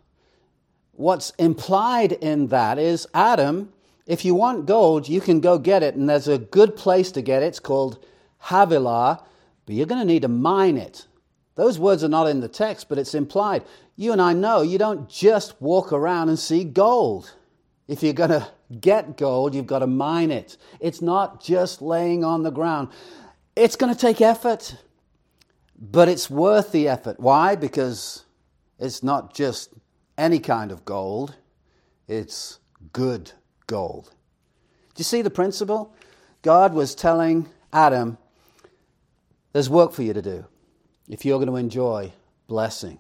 what's 0.97 1.31
implied 1.39 2.13
in 2.13 2.49
that 2.49 2.79
is 2.79 3.07
Adam, 3.15 3.73
if 4.07 4.25
you 4.25 4.35
want 4.35 4.67
gold, 4.67 5.09
you 5.09 5.21
can 5.21 5.41
go 5.41 5.59
get 5.59 5.83
it, 5.83 5.95
and 5.95 6.09
there's 6.09 6.29
a 6.29 6.39
good 6.39 6.77
place 6.77 7.11
to 7.13 7.23
get 7.23 7.43
it. 7.43 7.47
It's 7.47 7.61
called 7.61 8.05
Havilah, 8.45 9.23
but 9.65 9.75
you're 9.75 9.87
going 9.87 10.01
to 10.01 10.07
need 10.07 10.23
to 10.23 10.29
mine 10.29 10.77
it. 10.77 11.07
Those 11.57 11.79
words 11.79 12.05
are 12.05 12.09
not 12.09 12.29
in 12.29 12.41
the 12.41 12.49
text, 12.49 12.89
but 12.89 12.99
it's 12.99 13.15
implied. 13.15 13.65
You 13.97 14.13
and 14.13 14.21
I 14.21 14.33
know 14.33 14.63
you 14.63 14.79
don't 14.79 15.09
just 15.09 15.61
walk 15.61 15.93
around 15.93 16.29
and 16.29 16.39
see 16.39 16.65
gold. 16.65 17.35
If 17.89 18.03
you're 18.03 18.13
going 18.13 18.31
to 18.31 18.49
get 18.81 19.17
gold, 19.17 19.55
you've 19.55 19.67
got 19.67 19.79
to 19.79 19.87
mine 19.87 20.31
it. 20.31 20.57
It's 20.81 21.01
not 21.01 21.43
just 21.43 21.81
laying 21.81 22.25
on 22.25 22.43
the 22.43 22.51
ground. 22.51 22.89
It's 23.55 23.77
going 23.77 23.93
to 23.93 23.99
take 23.99 24.21
effort, 24.21 24.77
but 25.79 26.09
it's 26.09 26.29
worth 26.29 26.73
the 26.73 26.89
effort. 26.89 27.19
Why? 27.19 27.57
Because 27.57 28.25
it's 28.79 29.03
not 29.03 29.35
just 29.35 29.71
any 30.19 30.39
kind 30.39 30.73
of 30.73 30.85
gold, 30.85 31.37
it's 32.09 32.59
good 32.93 33.33
gold. 33.67 34.11
Do 34.95 35.01
you 35.01 35.05
see 35.05 35.23
the 35.23 35.31
principle? 35.31 35.95
God 36.43 36.73
was 36.73 36.95
telling 36.95 37.49
Adam, 37.73 38.19
there's 39.53 39.69
work 39.69 39.93
for 39.93 40.03
you 40.03 40.13
to 40.13 40.23
do 40.23 40.47
if 41.09 41.25
you're 41.25 41.39
going 41.39 41.49
to 41.49 41.57
enjoy 41.57 42.13
blessing. 42.47 42.99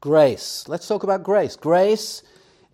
Grace. 0.00 0.64
Let's 0.68 0.86
talk 0.86 1.02
about 1.02 1.22
grace. 1.22 1.56
Grace 1.56 2.22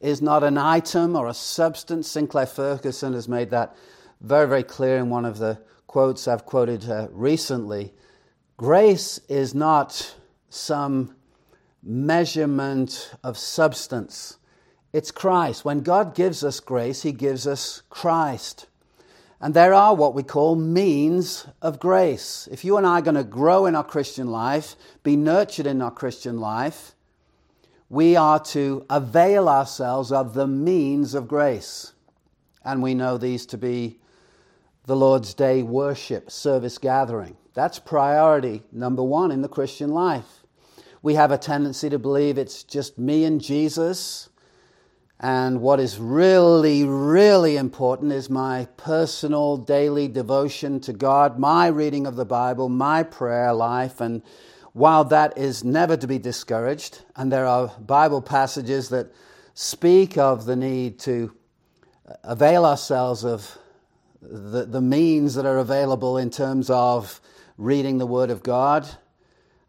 is 0.00 0.22
not 0.22 0.42
an 0.42 0.58
item 0.58 1.14
or 1.14 1.28
a 1.28 1.34
substance. 1.34 2.08
Sinclair 2.08 2.46
Ferguson 2.46 3.12
has 3.12 3.28
made 3.28 3.50
that 3.50 3.76
very, 4.20 4.48
very 4.48 4.62
clear 4.62 4.96
in 4.96 5.10
one 5.10 5.24
of 5.24 5.38
the 5.38 5.60
quotes 5.86 6.26
I've 6.26 6.46
quoted 6.46 6.88
uh, 6.88 7.08
recently. 7.10 7.92
Grace 8.56 9.18
is 9.28 9.54
not 9.54 10.14
some 10.48 11.14
measurement 11.82 13.14
of 13.22 13.38
substance, 13.38 14.38
it's 14.92 15.10
Christ. 15.10 15.64
When 15.64 15.80
God 15.80 16.14
gives 16.14 16.42
us 16.42 16.60
grace, 16.60 17.02
He 17.02 17.12
gives 17.12 17.46
us 17.46 17.82
Christ. 17.90 18.66
And 19.40 19.54
there 19.54 19.72
are 19.72 19.94
what 19.94 20.14
we 20.14 20.22
call 20.22 20.54
means 20.54 21.46
of 21.62 21.80
grace. 21.80 22.48
If 22.52 22.64
you 22.64 22.76
and 22.76 22.86
I 22.86 22.98
are 22.98 23.02
going 23.02 23.14
to 23.14 23.24
grow 23.24 23.64
in 23.66 23.74
our 23.74 23.84
Christian 23.84 24.30
life, 24.30 24.76
be 25.02 25.16
nurtured 25.16 25.66
in 25.66 25.80
our 25.80 25.90
Christian 25.90 26.38
life, 26.38 26.94
we 27.88 28.16
are 28.16 28.38
to 28.38 28.84
avail 28.90 29.48
ourselves 29.48 30.12
of 30.12 30.34
the 30.34 30.46
means 30.46 31.14
of 31.14 31.26
grace. 31.26 31.92
And 32.64 32.82
we 32.82 32.94
know 32.94 33.16
these 33.16 33.46
to 33.46 33.58
be 33.58 33.98
the 34.84 34.96
Lord's 34.96 35.32
Day 35.32 35.62
worship, 35.62 36.30
service 36.30 36.76
gathering. 36.76 37.36
That's 37.54 37.78
priority 37.78 38.62
number 38.70 39.02
one 39.02 39.30
in 39.30 39.40
the 39.40 39.48
Christian 39.48 39.90
life. 39.90 40.39
We 41.02 41.14
have 41.14 41.32
a 41.32 41.38
tendency 41.38 41.88
to 41.88 41.98
believe 41.98 42.36
it's 42.36 42.62
just 42.62 42.98
me 42.98 43.24
and 43.24 43.40
Jesus. 43.40 44.28
And 45.18 45.60
what 45.60 45.80
is 45.80 45.98
really, 45.98 46.84
really 46.84 47.56
important 47.56 48.12
is 48.12 48.28
my 48.28 48.68
personal 48.76 49.56
daily 49.56 50.08
devotion 50.08 50.80
to 50.80 50.92
God, 50.92 51.38
my 51.38 51.68
reading 51.68 52.06
of 52.06 52.16
the 52.16 52.24
Bible, 52.24 52.68
my 52.68 53.02
prayer 53.02 53.52
life. 53.52 54.00
And 54.00 54.22
while 54.72 55.04
that 55.04 55.36
is 55.36 55.64
never 55.64 55.96
to 55.96 56.06
be 56.06 56.18
discouraged, 56.18 57.02
and 57.16 57.32
there 57.32 57.46
are 57.46 57.68
Bible 57.80 58.22
passages 58.22 58.88
that 58.90 59.12
speak 59.54 60.16
of 60.16 60.44
the 60.44 60.56
need 60.56 60.98
to 61.00 61.34
avail 62.24 62.64
ourselves 62.64 63.24
of 63.24 63.58
the, 64.22 64.66
the 64.66 64.80
means 64.80 65.34
that 65.34 65.46
are 65.46 65.58
available 65.58 66.18
in 66.18 66.30
terms 66.30 66.70
of 66.70 67.20
reading 67.56 67.98
the 67.98 68.06
Word 68.06 68.30
of 68.30 68.42
God. 68.42 68.88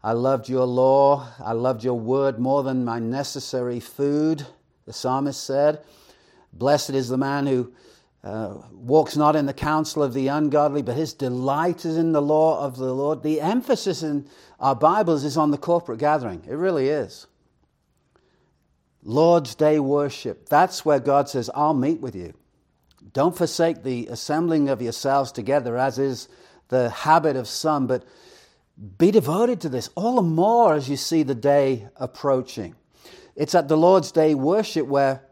I 0.04 0.12
loved 0.12 0.48
your 0.48 0.66
law. 0.66 1.28
I 1.38 1.52
loved 1.52 1.84
your 1.84 1.98
word 1.98 2.38
more 2.38 2.62
than 2.62 2.84
my 2.84 2.98
necessary 2.98 3.78
food, 3.78 4.44
the 4.84 4.92
psalmist 4.92 5.42
said. 5.44 5.84
Blessed 6.52 6.90
is 6.90 7.08
the 7.08 7.16
man 7.16 7.46
who 7.46 7.72
uh, 8.24 8.54
walks 8.72 9.16
not 9.16 9.36
in 9.36 9.46
the 9.46 9.54
counsel 9.54 10.02
of 10.02 10.12
the 10.12 10.28
ungodly, 10.28 10.82
but 10.82 10.96
his 10.96 11.14
delight 11.14 11.84
is 11.84 11.96
in 11.96 12.12
the 12.12 12.22
law 12.22 12.64
of 12.64 12.76
the 12.76 12.92
Lord. 12.92 13.22
The 13.22 13.40
emphasis 13.40 14.02
in 14.02 14.26
our 14.58 14.74
Bibles 14.74 15.24
is 15.24 15.36
on 15.36 15.50
the 15.50 15.58
corporate 15.58 15.98
gathering. 15.98 16.44
It 16.48 16.54
really 16.54 16.88
is. 16.88 17.26
Lord's 19.04 19.54
Day 19.54 19.80
worship. 19.80 20.48
That's 20.48 20.84
where 20.84 21.00
God 21.00 21.28
says, 21.28 21.50
I'll 21.54 21.74
meet 21.74 22.00
with 22.00 22.14
you. 22.14 22.34
Don't 23.12 23.36
forsake 23.36 23.82
the 23.82 24.06
assembling 24.06 24.68
of 24.68 24.80
yourselves 24.80 25.32
together, 25.32 25.76
as 25.76 25.98
is 25.98 26.28
the 26.68 26.90
habit 26.90 27.36
of 27.36 27.48
some, 27.48 27.86
but 27.86 28.04
be 28.98 29.10
devoted 29.10 29.60
to 29.60 29.68
this 29.68 29.90
all 29.94 30.16
the 30.16 30.22
more 30.22 30.74
as 30.74 30.88
you 30.88 30.96
see 30.96 31.22
the 31.22 31.34
day 31.34 31.88
approaching. 31.96 32.74
It's 33.36 33.54
at 33.54 33.68
the 33.68 33.76
Lord's 33.76 34.12
Day 34.12 34.34
worship 34.34 34.86
where, 34.86 35.22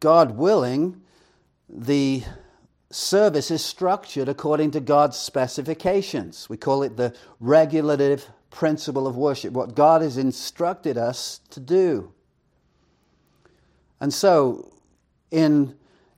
God 0.00 0.36
willing, 0.36 1.02
the 1.68 2.22
service 2.90 3.50
is 3.50 3.64
structured 3.64 4.28
according 4.28 4.70
to 4.72 4.80
God's 4.80 5.16
specifications. 5.16 6.48
We 6.48 6.56
call 6.56 6.82
it 6.82 6.96
the 6.96 7.14
regulative 7.40 8.26
principle 8.50 9.06
of 9.06 9.16
worship, 9.16 9.52
what 9.52 9.74
God 9.74 10.02
has 10.02 10.16
instructed 10.16 10.96
us 10.96 11.40
to 11.50 11.60
do. 11.60 12.12
And 14.00 14.12
so, 14.12 14.72
in 15.30 15.74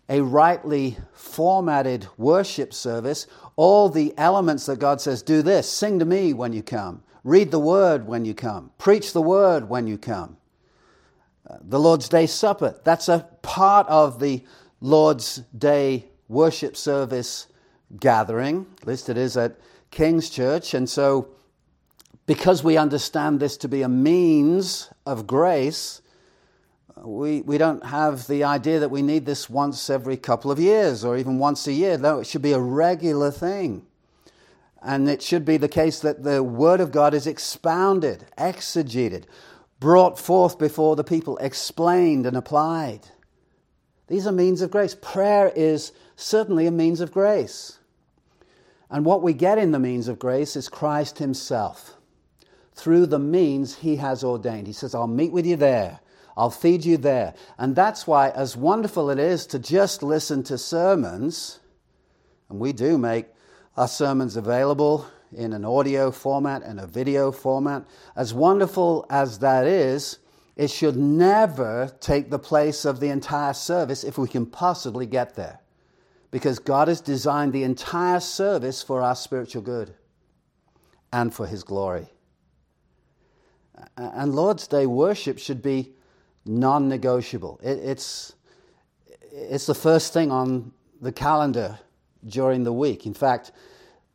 a 0.08 0.20
rightly 0.20 0.96
formatted 1.12 2.06
worship 2.16 2.72
service, 2.72 3.26
all 3.58 3.88
the 3.88 4.14
elements 4.16 4.66
that 4.66 4.78
God 4.78 5.00
says, 5.00 5.20
do 5.20 5.42
this, 5.42 5.68
sing 5.68 5.98
to 5.98 6.04
me 6.04 6.32
when 6.32 6.52
you 6.52 6.62
come, 6.62 7.02
read 7.24 7.50
the 7.50 7.58
word 7.58 8.06
when 8.06 8.24
you 8.24 8.32
come, 8.32 8.70
preach 8.78 9.12
the 9.12 9.20
word 9.20 9.68
when 9.68 9.88
you 9.88 9.98
come. 9.98 10.36
Uh, 11.50 11.56
the 11.60 11.80
Lord's 11.80 12.08
Day 12.08 12.28
Supper, 12.28 12.78
that's 12.84 13.08
a 13.08 13.26
part 13.42 13.88
of 13.88 14.20
the 14.20 14.44
Lord's 14.80 15.42
Day 15.58 16.04
worship 16.28 16.76
service 16.76 17.48
gathering. 17.98 18.64
At 18.80 18.86
least 18.86 19.08
it 19.08 19.18
is 19.18 19.36
at 19.36 19.56
King's 19.90 20.30
Church. 20.30 20.72
And 20.72 20.88
so, 20.88 21.30
because 22.26 22.62
we 22.62 22.76
understand 22.76 23.40
this 23.40 23.56
to 23.56 23.68
be 23.68 23.82
a 23.82 23.88
means 23.88 24.88
of 25.04 25.26
grace, 25.26 26.00
we, 27.04 27.42
we 27.42 27.58
don't 27.58 27.84
have 27.84 28.26
the 28.26 28.44
idea 28.44 28.80
that 28.80 28.90
we 28.90 29.02
need 29.02 29.26
this 29.26 29.48
once 29.48 29.90
every 29.90 30.16
couple 30.16 30.50
of 30.50 30.58
years 30.58 31.04
or 31.04 31.16
even 31.16 31.38
once 31.38 31.66
a 31.66 31.72
year. 31.72 31.98
No, 31.98 32.20
it 32.20 32.26
should 32.26 32.42
be 32.42 32.52
a 32.52 32.60
regular 32.60 33.30
thing. 33.30 33.86
And 34.80 35.08
it 35.08 35.22
should 35.22 35.44
be 35.44 35.56
the 35.56 35.68
case 35.68 36.00
that 36.00 36.22
the 36.22 36.42
Word 36.42 36.80
of 36.80 36.92
God 36.92 37.12
is 37.14 37.26
expounded, 37.26 38.26
exegeted, 38.38 39.24
brought 39.80 40.18
forth 40.18 40.58
before 40.58 40.96
the 40.96 41.04
people, 41.04 41.36
explained 41.38 42.26
and 42.26 42.36
applied. 42.36 43.00
These 44.06 44.26
are 44.26 44.32
means 44.32 44.62
of 44.62 44.70
grace. 44.70 44.96
Prayer 45.00 45.52
is 45.54 45.92
certainly 46.16 46.66
a 46.66 46.70
means 46.70 47.00
of 47.00 47.12
grace. 47.12 47.78
And 48.90 49.04
what 49.04 49.22
we 49.22 49.34
get 49.34 49.58
in 49.58 49.72
the 49.72 49.78
means 49.78 50.08
of 50.08 50.18
grace 50.18 50.56
is 50.56 50.68
Christ 50.68 51.18
Himself 51.18 51.96
through 52.74 53.06
the 53.06 53.18
means 53.18 53.76
He 53.76 53.96
has 53.96 54.24
ordained. 54.24 54.66
He 54.66 54.72
says, 54.72 54.94
I'll 54.94 55.06
meet 55.06 55.32
with 55.32 55.44
you 55.44 55.56
there. 55.56 56.00
I'll 56.38 56.50
feed 56.50 56.84
you 56.84 56.96
there. 56.96 57.34
And 57.58 57.74
that's 57.74 58.06
why, 58.06 58.30
as 58.30 58.56
wonderful 58.56 59.10
it 59.10 59.18
is 59.18 59.44
to 59.48 59.58
just 59.58 60.04
listen 60.04 60.44
to 60.44 60.56
sermons, 60.56 61.58
and 62.48 62.60
we 62.60 62.72
do 62.72 62.96
make 62.96 63.26
our 63.76 63.88
sermons 63.88 64.36
available 64.36 65.04
in 65.36 65.52
an 65.52 65.64
audio 65.64 66.12
format 66.12 66.62
and 66.62 66.78
a 66.78 66.86
video 66.86 67.32
format, 67.32 67.84
as 68.14 68.32
wonderful 68.32 69.04
as 69.10 69.40
that 69.40 69.66
is, 69.66 70.20
it 70.54 70.70
should 70.70 70.96
never 70.96 71.92
take 71.98 72.30
the 72.30 72.38
place 72.38 72.84
of 72.84 73.00
the 73.00 73.08
entire 73.08 73.52
service 73.52 74.04
if 74.04 74.16
we 74.16 74.28
can 74.28 74.46
possibly 74.46 75.06
get 75.06 75.34
there. 75.34 75.58
Because 76.30 76.60
God 76.60 76.86
has 76.86 77.00
designed 77.00 77.52
the 77.52 77.64
entire 77.64 78.20
service 78.20 78.80
for 78.80 79.02
our 79.02 79.16
spiritual 79.16 79.62
good 79.62 79.92
and 81.12 81.34
for 81.34 81.48
His 81.48 81.64
glory. 81.64 82.06
And 83.96 84.36
Lord's 84.36 84.68
Day 84.68 84.86
worship 84.86 85.38
should 85.38 85.62
be 85.62 85.94
non 86.48 86.88
negotiable. 86.88 87.60
It, 87.62 87.78
it's, 87.78 88.34
it's 89.32 89.66
the 89.66 89.74
first 89.74 90.12
thing 90.12 90.30
on 90.32 90.72
the 91.00 91.12
calendar 91.12 91.78
during 92.26 92.64
the 92.64 92.72
week. 92.72 93.06
In 93.06 93.14
fact, 93.14 93.52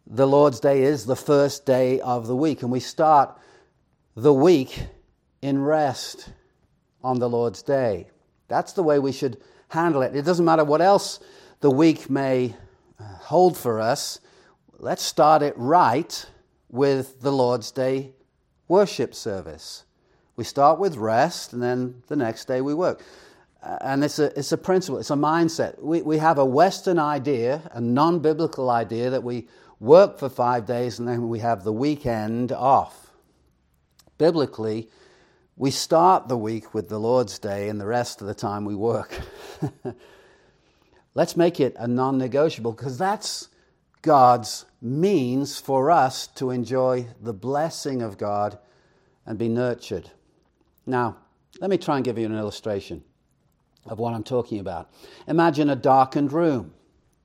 the 0.05 0.27
Lord's 0.27 0.59
Day 0.59 0.81
is 0.83 1.05
the 1.05 1.15
first 1.15 1.65
day 1.65 2.01
of 2.01 2.27
the 2.27 2.35
week, 2.35 2.61
and 2.61 2.71
we 2.71 2.81
start 2.81 3.37
the 4.15 4.33
week 4.33 4.83
in 5.41 5.61
rest 5.61 6.29
on 7.03 7.19
the 7.19 7.29
Lord's 7.29 7.61
Day. 7.61 8.09
That's 8.47 8.73
the 8.73 8.83
way 8.83 8.99
we 8.99 9.11
should 9.11 9.41
handle 9.69 10.01
it. 10.01 10.15
It 10.15 10.23
doesn't 10.23 10.45
matter 10.45 10.63
what 10.63 10.81
else 10.81 11.19
the 11.63 11.71
week 11.71 12.09
may 12.09 12.53
uh, 12.99 13.03
hold 13.03 13.57
for 13.57 13.79
us, 13.79 14.19
let's 14.79 15.01
start 15.01 15.41
it 15.41 15.53
right 15.57 16.25
with 16.69 17.21
the 17.21 17.31
Lord's 17.31 17.71
Day 17.71 18.11
worship 18.67 19.15
service. 19.15 19.85
We 20.35 20.43
start 20.43 20.79
with 20.79 20.97
rest, 20.97 21.53
and 21.53 21.61
then 21.61 22.01
the 22.07 22.15
next 22.15 22.45
day 22.45 22.61
we 22.61 22.73
work. 22.73 23.01
Uh, 23.61 23.77
and 23.81 24.03
it's 24.03 24.19
a, 24.19 24.37
it's 24.37 24.51
a 24.51 24.57
principle, 24.57 24.99
it's 24.99 25.11
a 25.11 25.15
mindset. 25.15 25.81
We, 25.81 26.01
we 26.01 26.17
have 26.17 26.37
a 26.37 26.45
Western 26.45 26.99
idea, 26.99 27.61
a 27.71 27.79
non 27.79 28.19
biblical 28.19 28.69
idea, 28.69 29.11
that 29.11 29.23
we 29.23 29.47
work 29.79 30.17
for 30.17 30.29
five 30.29 30.65
days 30.65 30.97
and 30.97 31.07
then 31.07 31.29
we 31.29 31.39
have 31.39 31.63
the 31.63 31.73
weekend 31.73 32.51
off. 32.51 33.11
Biblically, 34.17 34.89
we 35.55 35.69
start 35.71 36.27
the 36.27 36.37
week 36.37 36.73
with 36.73 36.89
the 36.89 36.99
Lord's 36.99 37.37
Day, 37.37 37.69
and 37.69 37.79
the 37.79 37.85
rest 37.85 38.21
of 38.21 38.27
the 38.27 38.33
time 38.33 38.65
we 38.65 38.75
work. 38.75 39.19
Let's 41.13 41.37
make 41.37 41.59
it 41.59 41.75
a 41.77 41.87
non 41.87 42.17
negotiable 42.17 42.71
because 42.71 42.97
that's 42.97 43.49
God's 44.01 44.65
means 44.81 45.59
for 45.59 45.91
us 45.91 46.27
to 46.27 46.49
enjoy 46.49 47.07
the 47.21 47.33
blessing 47.33 48.01
of 48.01 48.17
God 48.17 48.57
and 49.25 49.37
be 49.37 49.47
nurtured. 49.47 50.09
Now, 50.85 51.17
let 51.59 51.69
me 51.69 51.77
try 51.77 51.95
and 51.97 52.05
give 52.05 52.17
you 52.17 52.25
an 52.25 52.37
illustration 52.37 53.03
of 53.85 53.99
what 53.99 54.13
I'm 54.13 54.23
talking 54.23 54.59
about. 54.59 54.89
Imagine 55.27 55.69
a 55.69 55.75
darkened 55.75 56.31
room. 56.31 56.73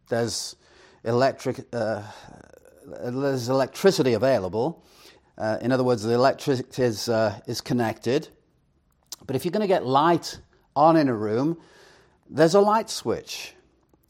There's, 0.08 0.56
electric, 1.04 1.66
uh, 1.72 2.02
there's 2.84 3.48
electricity 3.48 4.14
available. 4.14 4.84
Uh, 5.36 5.58
in 5.60 5.72
other 5.72 5.84
words, 5.84 6.02
the 6.02 6.12
electricity 6.12 6.82
is, 6.82 7.08
uh, 7.08 7.38
is 7.46 7.60
connected. 7.60 8.28
But 9.26 9.36
if 9.36 9.44
you're 9.44 9.52
going 9.52 9.62
to 9.62 9.68
get 9.68 9.86
light 9.86 10.38
on 10.74 10.96
in 10.96 11.08
a 11.08 11.14
room, 11.14 11.58
there's 12.28 12.54
a 12.54 12.60
light 12.60 12.90
switch. 12.90 13.54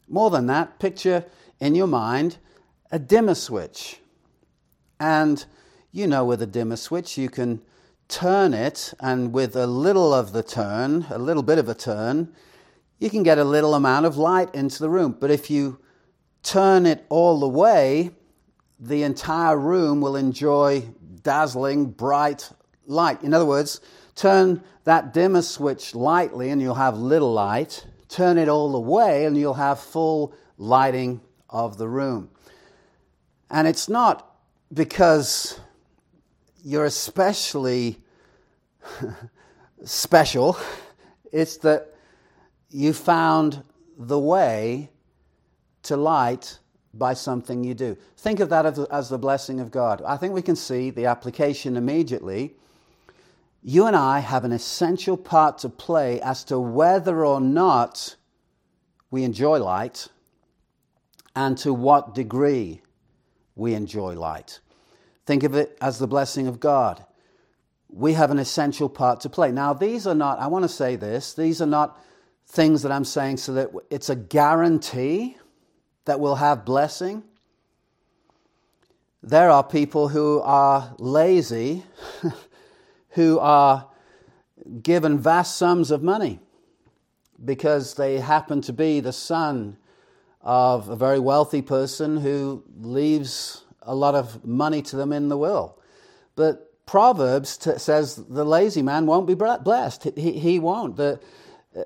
More 0.07 0.29
than 0.29 0.47
that, 0.47 0.79
picture 0.79 1.25
in 1.59 1.75
your 1.75 1.87
mind 1.87 2.37
a 2.91 2.99
dimmer 2.99 3.35
switch. 3.35 3.99
And 4.99 5.45
you 5.91 6.07
know, 6.07 6.25
with 6.25 6.41
a 6.41 6.47
dimmer 6.47 6.75
switch, 6.75 7.17
you 7.17 7.29
can 7.29 7.61
turn 8.09 8.53
it, 8.53 8.93
and 8.99 9.31
with 9.31 9.55
a 9.55 9.67
little 9.67 10.13
of 10.13 10.33
the 10.33 10.43
turn, 10.43 11.05
a 11.09 11.17
little 11.17 11.43
bit 11.43 11.59
of 11.59 11.69
a 11.69 11.75
turn, 11.75 12.33
you 12.97 13.09
can 13.09 13.23
get 13.23 13.37
a 13.37 13.43
little 13.43 13.75
amount 13.75 14.05
of 14.05 14.17
light 14.17 14.53
into 14.53 14.79
the 14.79 14.89
room. 14.89 15.15
But 15.17 15.31
if 15.31 15.49
you 15.49 15.79
turn 16.43 16.85
it 16.85 17.05
all 17.07 17.39
the 17.39 17.47
way, 17.47 18.11
the 18.79 19.03
entire 19.03 19.57
room 19.57 20.01
will 20.01 20.15
enjoy 20.15 20.81
dazzling, 21.21 21.91
bright 21.91 22.51
light. 22.85 23.23
In 23.23 23.33
other 23.33 23.45
words, 23.45 23.79
turn 24.15 24.63
that 24.83 25.13
dimmer 25.13 25.41
switch 25.41 25.93
lightly 25.93 26.49
and 26.49 26.61
you'll 26.61 26.75
have 26.75 26.97
little 26.97 27.31
light. 27.31 27.85
Turn 28.07 28.37
it 28.37 28.49
all 28.49 28.71
the 28.71 28.79
way 28.79 29.25
and 29.25 29.37
you'll 29.37 29.53
have 29.53 29.79
full 29.79 30.33
lighting 30.57 31.21
of 31.49 31.77
the 31.77 31.87
room. 31.87 32.29
And 33.49 33.67
it's 33.67 33.87
not 33.87 34.35
because 34.73 35.59
you're 36.63 36.85
especially 36.85 37.99
special, 39.83 40.57
it's 41.31 41.57
that 41.57 41.93
you 42.69 42.93
found 42.93 43.63
the 43.97 44.19
way 44.19 44.89
to 45.83 45.97
light 45.97 46.59
by 46.93 47.13
something 47.13 47.63
you 47.63 47.73
do. 47.73 47.97
Think 48.17 48.39
of 48.39 48.49
that 48.49 48.65
as 48.91 49.09
the 49.09 49.17
blessing 49.17 49.59
of 49.59 49.71
God. 49.71 50.01
I 50.05 50.17
think 50.17 50.33
we 50.33 50.41
can 50.41 50.55
see 50.55 50.89
the 50.89 51.05
application 51.05 51.77
immediately. 51.77 52.55
You 53.61 53.85
and 53.85 53.95
I 53.95 54.19
have 54.19 54.45
an 54.45 54.51
essential 54.51 55.17
part 55.17 55.59
to 55.59 55.69
play 55.69 56.21
as 56.21 56.43
to 56.45 56.59
whether 56.59 57.25
or 57.25 57.41
not 57.41 58.15
we 59.11 59.23
enjoy 59.23 59.59
light 59.59 60.07
and 61.35 61.57
to 61.59 61.73
what 61.73 62.15
degree 62.15 62.81
we 63.55 63.73
enjoy 63.73 64.15
light. 64.15 64.59
Think 65.29 65.43
of 65.43 65.53
it 65.53 65.77
as 65.79 65.99
the 65.99 66.07
blessing 66.07 66.47
of 66.47 66.59
God. 66.59 67.05
We 67.87 68.13
have 68.13 68.31
an 68.31 68.39
essential 68.39 68.89
part 68.89 69.19
to 69.19 69.29
play. 69.29 69.51
Now, 69.51 69.73
these 69.73 70.07
are 70.07 70.15
not, 70.15 70.39
I 70.39 70.47
want 70.47 70.63
to 70.63 70.69
say 70.69 70.95
this, 70.95 71.35
these 71.35 71.61
are 71.61 71.67
not 71.67 72.01
things 72.47 72.81
that 72.81 72.91
I'm 72.91 73.05
saying 73.05 73.37
so 73.37 73.53
that 73.53 73.69
it's 73.91 74.09
a 74.09 74.15
guarantee 74.15 75.37
that 76.05 76.19
we'll 76.19 76.33
have 76.37 76.65
blessing. 76.65 77.21
There 79.21 79.51
are 79.51 79.63
people 79.63 80.07
who 80.07 80.41
are 80.41 80.95
lazy, 80.97 81.83
who 83.09 83.37
are 83.37 83.87
given 84.81 85.19
vast 85.19 85.57
sums 85.57 85.91
of 85.91 86.01
money 86.01 86.39
because 87.45 87.93
they 87.93 88.19
happen 88.19 88.61
to 88.61 88.73
be 88.73 88.99
the 88.99 89.13
son 89.13 89.77
of 90.41 90.89
a 90.89 90.95
very 90.95 91.19
wealthy 91.19 91.61
person 91.61 92.17
who 92.17 92.63
leaves 92.79 93.65
a 93.89 93.95
lot 93.95 94.15
of 94.15 94.45
money 94.45 94.81
to 94.83 94.95
them 94.95 95.11
in 95.11 95.29
the 95.29 95.37
will. 95.37 95.77
But 96.35 96.85
Proverbs 96.85 97.57
t- 97.57 97.77
says 97.77 98.15
the 98.15 98.45
lazy 98.45 98.81
man 98.81 99.05
won't 99.05 99.27
be 99.27 99.33
blessed. 99.35 100.03
He, 100.15 100.31
he 100.33 100.59
won't. 100.59 100.95
The, 100.95 101.19
uh, 101.75 101.83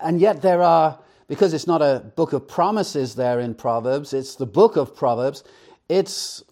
and 0.00 0.20
yet 0.20 0.42
there 0.42 0.62
are, 0.62 0.98
because 1.28 1.54
it's 1.54 1.66
not 1.66 1.82
a 1.82 2.02
book 2.16 2.32
of 2.32 2.48
promises 2.48 3.14
there 3.14 3.40
in 3.40 3.54
Proverbs, 3.54 4.12
it's 4.12 4.34
the 4.36 4.46
book 4.46 4.76
of 4.76 4.96
Proverbs, 4.96 5.44
it's 5.88 6.42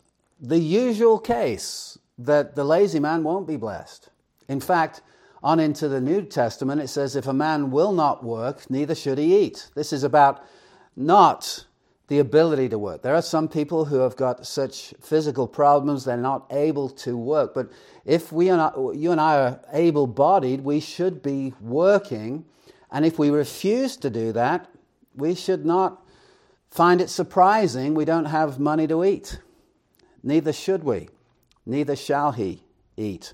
the 0.40 0.58
usual 0.58 1.18
case 1.18 1.98
that 2.18 2.54
the 2.54 2.64
lazy 2.64 3.00
man 3.00 3.24
won't 3.24 3.46
be 3.46 3.56
blessed. 3.56 4.10
In 4.48 4.60
fact, 4.60 5.00
on 5.42 5.58
into 5.58 5.88
the 5.88 6.00
New 6.00 6.22
Testament, 6.22 6.80
it 6.80 6.88
says, 6.88 7.16
if 7.16 7.26
a 7.26 7.32
man 7.32 7.70
will 7.70 7.92
not 7.92 8.22
work, 8.22 8.70
neither 8.70 8.94
should 8.94 9.18
he 9.18 9.36
eat. 9.38 9.70
This 9.74 9.92
is 9.92 10.04
about 10.04 10.44
not 10.94 11.66
the 12.12 12.18
ability 12.18 12.68
to 12.68 12.78
work. 12.78 13.00
There 13.00 13.14
are 13.14 13.22
some 13.22 13.48
people 13.48 13.86
who 13.86 14.00
have 14.00 14.16
got 14.16 14.46
such 14.46 14.92
physical 15.00 15.48
problems 15.48 16.04
they're 16.04 16.18
not 16.18 16.44
able 16.50 16.90
to 16.90 17.16
work. 17.16 17.54
But 17.54 17.72
if 18.04 18.30
we 18.30 18.50
are 18.50 18.58
not, 18.58 18.76
you 18.94 19.12
and 19.12 19.20
I 19.20 19.36
are 19.36 19.60
able 19.72 20.06
bodied, 20.06 20.60
we 20.60 20.78
should 20.78 21.22
be 21.22 21.54
working. 21.58 22.44
And 22.90 23.06
if 23.06 23.18
we 23.18 23.30
refuse 23.30 23.96
to 23.96 24.10
do 24.10 24.30
that, 24.32 24.68
we 25.16 25.34
should 25.34 25.64
not 25.64 26.06
find 26.70 27.00
it 27.00 27.08
surprising 27.08 27.94
we 27.94 28.04
don't 28.04 28.26
have 28.26 28.60
money 28.60 28.86
to 28.88 29.02
eat. 29.06 29.38
Neither 30.22 30.52
should 30.52 30.84
we. 30.84 31.08
Neither 31.64 31.96
shall 31.96 32.32
he 32.32 32.62
eat. 32.98 33.32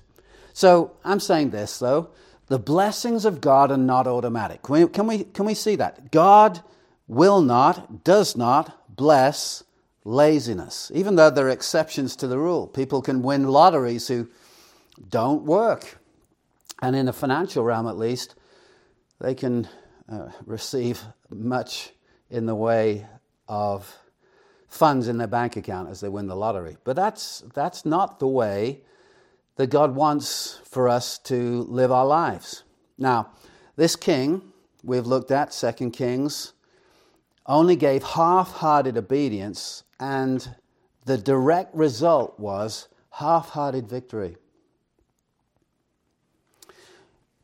So 0.53 0.93
I'm 1.03 1.19
saying 1.19 1.49
this, 1.49 1.79
though. 1.79 2.11
The 2.47 2.59
blessings 2.59 3.25
of 3.25 3.41
God 3.41 3.71
are 3.71 3.77
not 3.77 4.07
automatic. 4.07 4.61
Can 4.61 4.73
we, 4.73 4.87
can 4.87 5.05
we, 5.05 5.23
can 5.25 5.45
we 5.45 5.53
see 5.53 5.75
that? 5.75 6.11
God 6.11 6.63
will 7.09 7.41
not, 7.41 8.05
does 8.05 8.37
not 8.37 8.95
bless 8.95 9.63
laziness, 10.05 10.91
even 10.93 11.15
though 11.15 11.29
there 11.29 11.47
are 11.47 11.49
exceptions 11.49 12.15
to 12.15 12.27
the 12.27 12.37
rule. 12.37 12.67
People 12.67 13.01
can 13.01 13.21
win 13.21 13.47
lotteries 13.47 14.07
who 14.07 14.29
don't 15.09 15.43
work. 15.43 15.97
And 16.81 16.95
in 16.95 17.07
the 17.07 17.13
financial 17.13 17.63
realm, 17.63 17.87
at 17.87 17.97
least, 17.97 18.35
they 19.19 19.35
can 19.35 19.67
uh, 20.07 20.29
receive 20.45 21.01
much 21.29 21.91
in 22.29 22.45
the 22.45 22.55
way 22.55 23.05
of 23.47 23.93
funds 24.67 25.07
in 25.07 25.17
their 25.17 25.27
bank 25.27 25.57
account 25.57 25.89
as 25.89 25.99
they 25.99 26.09
win 26.09 26.27
the 26.27 26.35
lottery. 26.35 26.77
But 26.83 26.95
that's, 26.95 27.43
that's 27.53 27.85
not 27.85 28.19
the 28.19 28.27
way 28.27 28.81
that 29.55 29.67
God 29.67 29.95
wants 29.95 30.61
for 30.63 30.87
us 30.87 31.17
to 31.19 31.63
live 31.63 31.91
our 31.91 32.05
lives. 32.05 32.63
Now, 32.97 33.31
this 33.75 33.95
king 33.95 34.43
we've 34.83 35.07
looked 35.07 35.31
at, 35.31 35.51
2 35.51 35.89
Kings 35.89 36.53
only 37.49 37.75
gave 37.75 38.03
half 38.03 38.51
hearted 38.51 38.95
obedience, 38.95 39.83
and 39.99 40.55
the 41.05 41.17
direct 41.17 41.73
result 41.75 42.39
was 42.39 42.87
half 43.09 43.49
hearted 43.49 43.89
victory. 43.89 44.37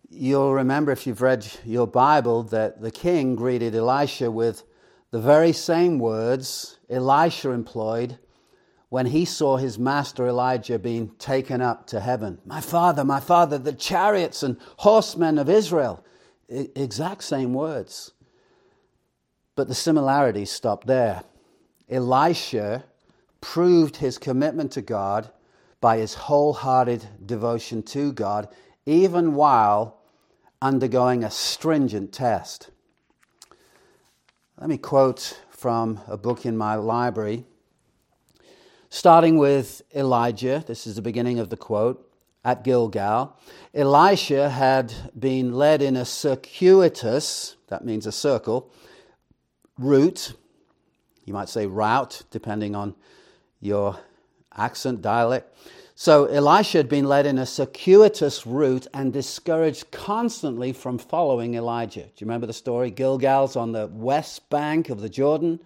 You'll 0.07 0.53
remember 0.53 0.91
if 0.91 1.07
you've 1.07 1.23
read 1.23 1.45
your 1.65 1.87
Bible 1.87 2.43
that 2.43 2.81
the 2.81 2.91
king 2.91 3.35
greeted 3.35 3.75
Elisha 3.75 4.29
with 4.29 4.63
the 5.09 5.19
very 5.19 5.51
same 5.51 5.97
words 5.97 6.77
Elisha 6.89 7.49
employed 7.49 8.19
when 8.89 9.07
he 9.07 9.25
saw 9.25 9.57
his 9.57 9.79
master 9.79 10.27
Elijah 10.27 10.77
being 10.77 11.09
taken 11.17 11.61
up 11.61 11.87
to 11.87 11.99
heaven. 11.99 12.39
My 12.45 12.61
father, 12.61 13.03
my 13.03 13.19
father, 13.19 13.57
the 13.57 13.73
chariots 13.73 14.43
and 14.43 14.57
horsemen 14.77 15.39
of 15.39 15.49
Israel. 15.49 16.05
exact 16.47 17.23
same 17.23 17.53
words. 17.53 18.11
But 19.55 19.67
the 19.67 19.75
similarities 19.75 20.51
stop 20.51 20.83
there. 20.85 21.23
Elisha 21.89 22.83
proved 23.41 23.97
his 23.97 24.17
commitment 24.17 24.71
to 24.73 24.81
God 24.81 25.31
by 25.79 25.97
his 25.97 26.13
wholehearted 26.15 27.07
devotion 27.25 27.83
to 27.83 28.11
God, 28.11 28.49
even 28.85 29.35
while 29.35 29.97
undergoing 30.61 31.23
a 31.23 31.31
stringent 31.31 32.11
test. 32.11 32.71
Let 34.59 34.69
me 34.69 34.77
quote 34.77 35.39
from 35.49 35.99
a 36.07 36.17
book 36.17 36.45
in 36.45 36.57
my 36.57 36.75
library, 36.75 37.45
starting 38.89 39.37
with 39.37 39.81
Elijah. 39.93 40.63
This 40.65 40.87
is 40.87 40.95
the 40.95 41.01
beginning 41.01 41.39
of 41.39 41.49
the 41.49 41.57
quote. 41.57 42.01
At 42.43 42.63
Gilgal, 42.63 43.35
Elisha 43.73 44.51
had 44.51 44.93
been 45.17 45.53
led 45.53 45.81
in 45.81 45.95
a 45.95 46.05
circuitous, 46.05 47.55
that 47.69 47.83
means 47.83 48.05
a 48.05 48.11
circle, 48.11 48.71
route, 49.77 50.33
you 51.25 51.33
might 51.33 51.49
say 51.49 51.67
route, 51.67 52.23
depending 52.31 52.75
on 52.75 52.95
your 53.59 53.97
accent, 54.55 55.01
dialect. 55.01 55.55
So 55.97 56.25
Elisha 56.25 56.79
had 56.79 56.89
been 56.89 57.05
led 57.05 57.25
in 57.25 57.37
a 57.37 57.45
circuitous 57.45 58.45
route 58.45 58.85
and 58.93 59.13
discouraged 59.13 59.91
constantly 59.91 60.73
from 60.73 60.97
following 60.97 61.55
Elijah. 61.55 62.01
Do 62.01 62.11
you 62.17 62.27
remember 62.27 62.47
the 62.47 62.53
story? 62.53 62.91
Gilgal's 62.91 63.55
on 63.55 63.71
the 63.71 63.87
west 63.87 64.49
bank 64.49 64.89
of 64.89 64.99
the 64.99 65.07
Jordan. 65.07 65.59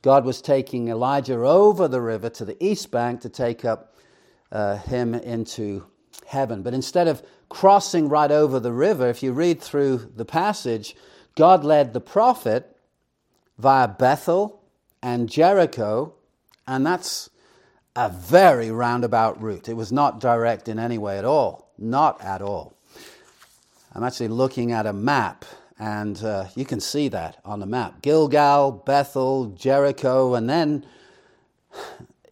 God 0.00 0.24
was 0.24 0.40
taking 0.40 0.88
Elijah 0.88 1.34
over 1.34 1.88
the 1.88 2.00
river 2.00 2.30
to 2.30 2.44
the 2.46 2.56
east 2.64 2.90
bank 2.90 3.20
to 3.20 3.28
take 3.28 3.66
up 3.66 3.96
uh, 4.50 4.78
him 4.78 5.14
into 5.14 5.84
heaven. 6.26 6.62
But 6.62 6.72
instead 6.72 7.06
of 7.06 7.22
crossing 7.50 8.08
right 8.08 8.30
over 8.30 8.60
the 8.60 8.72
river, 8.72 9.08
if 9.08 9.22
you 9.22 9.32
read 9.32 9.60
through 9.60 10.10
the 10.16 10.24
passage, 10.24 10.96
God 11.36 11.64
led 11.64 11.92
the 11.92 12.00
prophet 12.00 12.78
via 13.60 13.88
Bethel 13.88 14.62
and 15.02 15.28
Jericho, 15.28 16.14
and 16.66 16.86
that's 16.86 17.28
a 17.94 18.08
very 18.08 18.70
roundabout 18.70 19.40
route. 19.42 19.68
It 19.68 19.74
was 19.74 19.92
not 19.92 20.20
direct 20.20 20.68
in 20.68 20.78
any 20.78 20.96
way 20.96 21.18
at 21.18 21.24
all. 21.24 21.70
Not 21.78 22.22
at 22.22 22.40
all. 22.40 22.76
I'm 23.94 24.04
actually 24.04 24.28
looking 24.28 24.72
at 24.72 24.86
a 24.86 24.92
map, 24.92 25.44
and 25.78 26.22
uh, 26.22 26.46
you 26.54 26.64
can 26.64 26.80
see 26.80 27.08
that 27.08 27.38
on 27.44 27.60
the 27.60 27.66
map 27.66 28.02
Gilgal, 28.02 28.72
Bethel, 28.72 29.46
Jericho, 29.46 30.34
and 30.34 30.48
then 30.48 30.86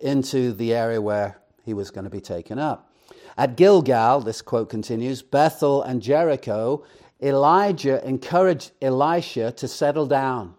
into 0.01 0.53
the 0.53 0.75
area 0.75 1.01
where 1.01 1.39
he 1.65 1.75
was 1.75 1.91
going 1.91 2.05
to 2.05 2.11
be 2.11 2.21
taken 2.21 2.59
up. 2.59 2.91
At 3.37 3.57
Gilgal, 3.57 4.21
this 4.21 4.41
quote 4.41 4.71
continues 4.71 5.23
Bethel 5.23 5.83
and 5.83 6.01
Jericho, 6.01 6.85
Elijah 7.21 8.07
encouraged 8.07 8.71
Elisha 8.81 9.53
to 9.53 9.69
settle 9.69 10.07
down. 10.07 10.55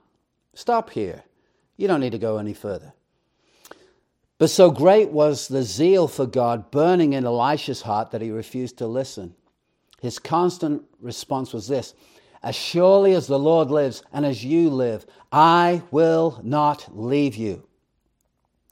Stop 0.59 0.89
here. 0.89 1.23
You 1.77 1.87
don't 1.87 2.01
need 2.01 2.11
to 2.11 2.17
go 2.17 2.37
any 2.37 2.53
further. 2.53 2.91
But 4.37 4.49
so 4.49 4.69
great 4.69 5.09
was 5.09 5.47
the 5.47 5.63
zeal 5.63 6.09
for 6.09 6.25
God 6.25 6.69
burning 6.69 7.13
in 7.13 7.25
Elisha's 7.25 7.83
heart 7.83 8.11
that 8.11 8.21
he 8.21 8.29
refused 8.29 8.77
to 8.79 8.85
listen. 8.85 9.35
His 10.01 10.19
constant 10.19 10.83
response 10.99 11.53
was 11.53 11.69
this 11.69 11.93
As 12.43 12.55
surely 12.55 13.13
as 13.13 13.25
the 13.25 13.39
Lord 13.39 13.71
lives 13.71 14.03
and 14.11 14.25
as 14.25 14.43
you 14.43 14.69
live, 14.69 15.05
I 15.31 15.81
will 15.91 16.41
not 16.43 16.93
leave 16.93 17.37
you. 17.37 17.65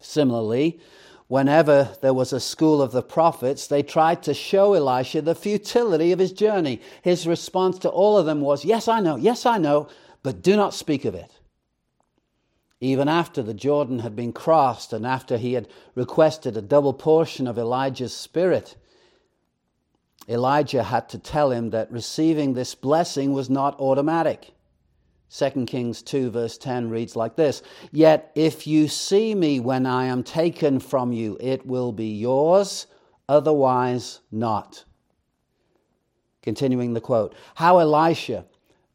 Similarly, 0.02 0.82
whenever 1.30 1.96
there 2.02 2.14
was 2.14 2.34
a 2.34 2.42
school 2.42 2.82
of 2.82 2.92
the 2.92 3.02
prophets, 3.02 3.66
they 3.66 3.82
tried 3.82 4.24
to 4.24 4.34
show 4.34 4.74
Elisha 4.74 5.22
the 5.22 5.36
futility 5.36 6.12
of 6.12 6.20
his 6.20 6.34
journey. 6.34 6.82
His 7.02 7.26
response 7.26 7.80
to 7.80 7.90
all 7.90 8.18
of 8.18 8.26
them 8.26 8.42
was, 8.42 8.66
Yes, 8.66 8.90
I 8.90 9.00
know, 9.00 9.16
yes, 9.16 9.46
I 9.46 9.58
know, 9.58 9.88
but 10.22 10.42
do 10.42 10.58
not 10.58 10.74
speak 10.74 11.06
of 11.06 11.16
it. 11.16 11.32
Even 12.80 13.08
after 13.08 13.42
the 13.42 13.54
Jordan 13.54 14.00
had 14.00 14.16
been 14.16 14.32
crossed 14.32 14.94
and 14.94 15.06
after 15.06 15.38
he 15.38 15.54
had 15.54 15.68
requested 15.96 16.56
a 16.56 16.62
double 16.62 16.94
portion 16.94 17.48
of 17.48 17.58
Elijah's 17.58 18.14
spirit, 18.14 18.76
Elijah 20.30 20.84
had 20.84 21.10
to 21.10 21.18
tell 21.18 21.52
him 21.52 21.72
that 21.72 21.92
receiving 21.92 22.54
this 22.54 22.76
blessing 22.76 23.34
was 23.34 23.50
not 23.50 23.80
automatic. 23.80 24.54
2 25.30 25.66
Kings 25.66 26.02
2, 26.04 26.30
verse 26.30 26.58
10 26.58 26.90
reads 26.90 27.16
like 27.16 27.36
this 27.36 27.64
Yet 27.92 28.32
if 28.36 28.68
you 28.68 28.88
see 28.88 29.34
me 29.34 29.60
when 29.60 29.86
I 29.86 30.06
am 30.06 30.24
taken 30.24 30.80
from 30.80 31.12
you, 31.12 31.38
it 31.40 31.66
will 31.66 31.92
be 31.92 32.14
yours, 32.14 32.88
otherwise 33.28 34.20
not. 34.32 34.86
Continuing 36.44 36.94
the 36.94 37.02
quote 37.02 37.34
How 37.56 37.80
Elisha 37.80 38.46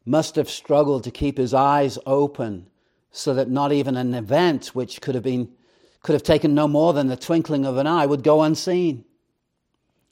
must 0.05 0.35
have 0.37 0.49
struggled 0.49 1.03
to 1.03 1.11
keep 1.11 1.37
his 1.37 1.53
eyes 1.53 1.99
open 2.05 2.67
so 3.13 3.33
that 3.35 3.49
not 3.49 3.71
even 3.71 3.95
an 3.95 4.13
event 4.13 4.67
which 4.69 4.99
could 4.99 5.15
have 5.15 5.23
been 5.23 5.49
could 6.01 6.13
have 6.13 6.23
taken 6.23 6.53
no 6.53 6.67
more 6.67 6.91
than 6.91 7.07
the 7.07 7.15
twinkling 7.15 7.65
of 7.65 7.77
an 7.77 7.87
eye 7.87 8.05
would 8.05 8.23
go 8.23 8.41
unseen. 8.41 9.05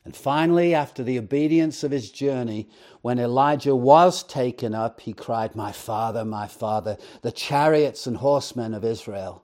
And 0.05 0.15
finally, 0.15 0.73
after 0.73 1.03
the 1.03 1.19
obedience 1.19 1.83
of 1.83 1.91
his 1.91 2.09
journey, 2.09 2.69
when 3.01 3.19
Elijah 3.19 3.75
was 3.75 4.23
taken 4.23 4.73
up, 4.73 5.01
he 5.01 5.11
cried, 5.11 5.53
My 5.53 5.73
father, 5.73 6.23
my 6.23 6.47
father, 6.47 6.97
the 7.23 7.31
chariots 7.31 8.07
and 8.07 8.17
horsemen 8.17 8.73
of 8.73 8.85
Israel. 8.85 9.43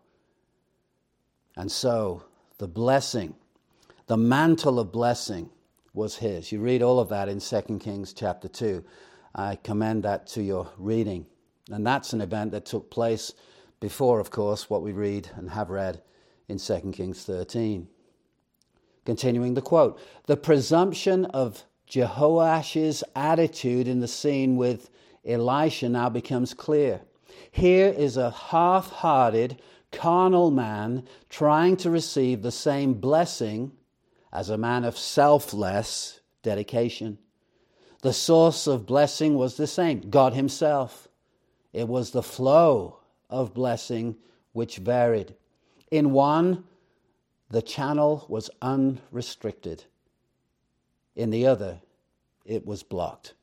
And 1.57 1.69
so 1.69 2.23
the 2.59 2.67
blessing, 2.67 3.35
the 4.05 4.17
mantle 4.17 4.79
of 4.79 4.91
blessing 4.91 5.49
was 5.93 6.15
his. 6.15 6.51
You 6.51 6.61
read 6.61 6.81
all 6.81 6.99
of 6.99 7.09
that 7.09 7.27
in 7.27 7.39
2 7.39 7.79
Kings 7.79 8.13
chapter 8.13 8.47
2. 8.47 8.85
I 9.35 9.57
commend 9.57 10.03
that 10.03 10.27
to 10.27 10.41
your 10.41 10.69
reading. 10.77 11.25
And 11.71 11.85
that's 11.85 12.13
an 12.13 12.21
event 12.21 12.51
that 12.51 12.65
took 12.65 12.89
place 12.89 13.33
before, 13.79 14.19
of 14.19 14.31
course, 14.31 14.69
what 14.69 14.81
we 14.81 14.91
read 14.91 15.29
and 15.35 15.49
have 15.51 15.69
read 15.69 16.01
in 16.47 16.57
2 16.57 16.91
Kings 16.93 17.23
13. 17.23 17.87
Continuing 19.05 19.53
the 19.53 19.61
quote 19.61 19.99
The 20.25 20.37
presumption 20.37 21.25
of 21.25 21.63
Jehoash's 21.85 23.03
attitude 23.15 23.87
in 23.87 23.99
the 23.99 24.07
scene 24.07 24.55
with 24.57 24.89
Elisha 25.25 25.89
now 25.89 26.09
becomes 26.09 26.53
clear. 26.53 27.01
Here 27.51 27.87
is 27.87 28.17
a 28.17 28.31
half 28.31 28.89
hearted, 28.89 29.61
carnal 29.91 30.51
man 30.51 31.07
trying 31.29 31.77
to 31.77 31.89
receive 31.89 32.41
the 32.41 32.51
same 32.51 32.95
blessing 32.95 33.71
as 34.31 34.49
a 34.49 34.57
man 34.57 34.83
of 34.83 34.97
selfless 34.97 36.19
dedication. 36.43 37.17
The 38.01 38.13
source 38.13 38.67
of 38.67 38.85
blessing 38.85 39.35
was 39.35 39.57
the 39.57 39.67
same 39.67 40.09
God 40.09 40.33
Himself. 40.33 41.06
It 41.77 41.87
was 41.87 42.09
the 42.09 42.23
flow 42.23 43.01
of 43.29 43.53
blessing 43.53 44.15
which 44.51 44.77
varied. 44.77 45.35
In 45.91 46.11
one, 46.11 46.63
the 47.51 47.61
channel 47.61 48.25
was 48.27 48.49
unrestricted. 48.63 49.83
In 51.15 51.29
the 51.29 51.45
other, 51.45 51.79
it 52.45 52.65
was 52.65 52.81
blocked. 52.81 53.35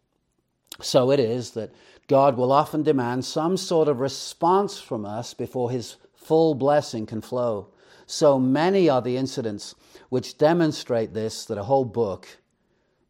So 0.81 1.13
it 1.13 1.21
is 1.21 1.53
that 1.53 1.73
God 2.09 2.37
will 2.37 2.51
often 2.51 2.83
demand 2.83 3.25
some 3.25 3.57
sort 3.57 3.87
of 3.87 4.01
response 4.01 4.81
from 4.81 5.07
us 5.07 5.33
before 5.33 5.71
his 5.71 5.95
full 6.17 6.57
blessing 6.57 7.07
can 7.07 7.21
flow. 7.21 7.69
So 8.07 8.41
many 8.41 8.89
are 8.89 9.01
the 9.01 9.17
incidents 9.17 9.77
which 10.09 10.39
demonstrate 10.39 11.15
this 11.15 11.45
that 11.45 11.57
a 11.57 11.63
whole 11.63 11.85
book 11.85 12.27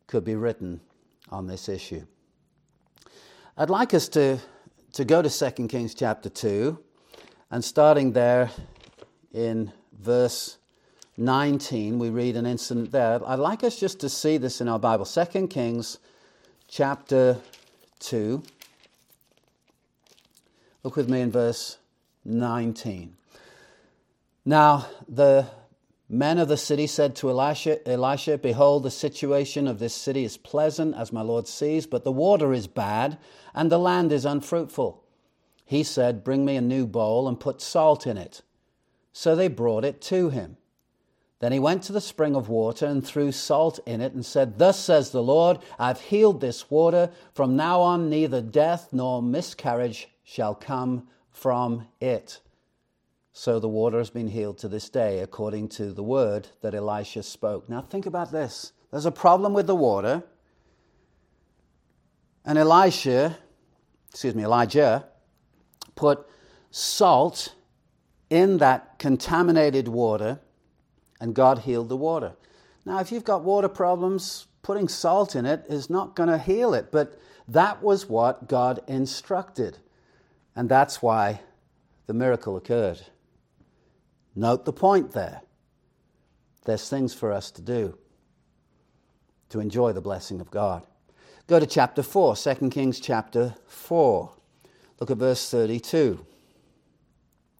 could 0.07 0.23
be 0.23 0.37
written 0.37 0.83
on 1.31 1.47
this 1.47 1.67
issue. 1.67 2.05
I'd 3.57 3.71
like 3.71 3.95
us 3.95 4.09
to, 4.11 4.39
to 4.95 5.05
go 5.05 5.21
to 5.21 5.29
2 5.29 5.67
Kings 5.67 5.93
chapter 5.93 6.29
2 6.29 6.79
and 7.51 7.65
starting 7.65 8.13
there 8.13 8.49
in 9.33 9.73
verse 10.01 10.57
19, 11.17 11.99
we 11.99 12.11
read 12.11 12.37
an 12.37 12.47
incident 12.47 12.93
there. 12.93 13.21
I'd 13.27 13.41
like 13.41 13.65
us 13.65 13.77
just 13.77 13.99
to 14.01 14.09
see 14.09 14.37
this 14.37 14.61
in 14.61 14.69
our 14.69 14.79
Bible. 14.79 15.05
2 15.05 15.49
Kings 15.49 15.99
chapter 16.69 17.41
2. 17.99 18.41
Look 20.85 20.95
with 20.95 21.09
me 21.09 21.23
in 21.23 21.33
verse 21.33 21.79
19. 22.25 23.17
Now, 24.45 24.87
the 25.09 25.49
men 26.09 26.39
of 26.39 26.49
the 26.49 26.57
city 26.57 26.87
said 26.87 27.17
to 27.17 27.31
Elisha, 27.31 27.87
Elisha, 27.89 28.39
Behold, 28.39 28.83
the 28.83 28.91
situation 28.91 29.67
of 29.67 29.79
this 29.79 29.95
city 29.95 30.25
is 30.25 30.37
pleasant, 30.37 30.95
as 30.97 31.13
my 31.13 31.23
Lord 31.23 31.49
sees, 31.49 31.87
but 31.87 32.05
the 32.05 32.13
water 32.13 32.53
is 32.53 32.67
bad, 32.67 33.19
and 33.55 33.71
the 33.71 33.79
land 33.79 34.13
is 34.13 34.25
unfruitful. 34.25 35.03
He 35.65 35.83
said, 35.83 36.25
Bring 36.25 36.45
me 36.45 36.57
a 36.57 36.61
new 36.61 36.87
bowl 36.87 37.27
and 37.27 37.41
put 37.41 37.61
salt 37.61 38.07
in 38.07 38.19
it. 38.19 38.43
So 39.13 39.35
they 39.35 39.49
brought 39.49 39.85
it 39.85 40.01
to 40.03 40.31
him. 40.31 40.57
Then 41.41 41.53
he 41.53 41.59
went 41.59 41.83
to 41.85 41.93
the 41.93 42.01
spring 42.01 42.35
of 42.35 42.49
water 42.49 42.87
and 42.87 43.05
threw 43.05 43.33
salt 43.33 43.79
in 43.87 44.01
it 44.01 44.13
and 44.15 44.25
said, 44.25 44.59
Thus 44.59 44.79
says 44.79 45.11
the 45.11 45.23
Lord, 45.23 45.59
I've 45.79 46.01
healed 46.01 46.41
this 46.41 46.71
water. 46.71 47.11
From 47.33 47.57
now 47.57 47.81
on, 47.81 48.09
neither 48.09 48.41
death 48.41 48.89
nor 48.93 49.23
miscarriage 49.23 50.09
shall 50.23 50.55
come 50.55 51.07
from 51.31 51.87
it. 52.01 52.41
So 53.37 53.59
the 53.59 53.69
water 53.69 53.99
has 53.99 54.11
been 54.11 54.29
healed 54.29 54.59
to 54.59 54.69
this 54.69 54.89
day, 54.89 55.19
according 55.19 55.69
to 55.71 55.93
the 55.93 56.05
word 56.05 56.47
that 56.63 56.73
Elisha 56.73 57.25
spoke. 57.25 57.69
Now 57.69 57.81
think 57.81 58.07
about 58.07 58.31
this 58.31 58.73
there's 58.93 59.07
a 59.07 59.11
problem 59.11 59.53
with 59.53 59.67
the 59.67 59.75
water, 59.75 60.23
and 62.45 62.57
Elisha, 62.57 63.37
excuse 64.09 64.37
me, 64.37 64.45
Elijah, 64.45 65.07
put 65.97 66.25
salt 66.71 67.55
in 68.31 68.59
that 68.59 69.01
contaminated 69.01 69.89
water 69.89 70.39
and 71.21 71.35
God 71.35 71.61
healed 71.61 71.89
the 71.89 71.97
water. 71.97 72.35
Now, 72.85 73.01
if 73.01 73.11
you've 73.11 73.25
got 73.25 73.43
water 73.43 73.69
problems, 73.69 74.47
putting 74.63 74.89
salt 74.89 75.35
in 75.35 75.45
it 75.45 75.65
is 75.69 75.91
not 75.91 76.15
going 76.15 76.29
to 76.29 76.39
heal 76.39 76.73
it, 76.73 76.93
but 76.93 77.19
that 77.49 77.83
was 77.83 78.09
what 78.09 78.49
God 78.49 78.81
instructed. 78.87 79.79
And 80.55 80.69
that's 80.69 81.03
why 81.03 81.41
the 82.07 82.15
miracle 82.15 82.57
occurred. 82.57 83.01
Note 84.35 84.65
the 84.65 84.73
point 84.73 85.13
there. 85.13 85.43
There's 86.65 86.89
things 86.89 87.15
for 87.15 87.33
us 87.33 87.51
to 87.53 87.63
do 87.63 87.99
to 89.51 89.61
enjoy 89.61 89.93
the 89.93 90.01
blessing 90.01 90.41
of 90.41 90.51
God. 90.51 90.85
Go 91.47 91.61
to 91.61 91.67
chapter 91.67 92.03
4, 92.03 92.35
2 92.35 92.71
Kings 92.71 92.99
chapter 92.99 93.55
4. 93.67 94.33
Look 94.99 95.11
at 95.11 95.19
verse 95.19 95.51
32. 95.51 96.25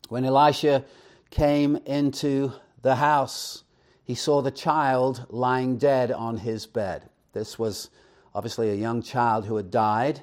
When 0.09 0.25
Elisha 0.25 0.85
came 1.31 1.77
into 1.87 2.53
the 2.83 2.97
house, 2.97 3.63
he 4.03 4.15
saw 4.15 4.43
the 4.43 4.51
child 4.51 5.27
lying 5.29 5.77
dead 5.77 6.11
on 6.11 6.39
his 6.39 6.67
bed. 6.67 7.09
This 7.33 7.59
was 7.59 7.91
obviously 8.35 8.71
a 8.71 8.75
young 8.75 9.03
child 9.03 9.47
who 9.47 9.57
had 9.57 9.71
died, 9.71 10.23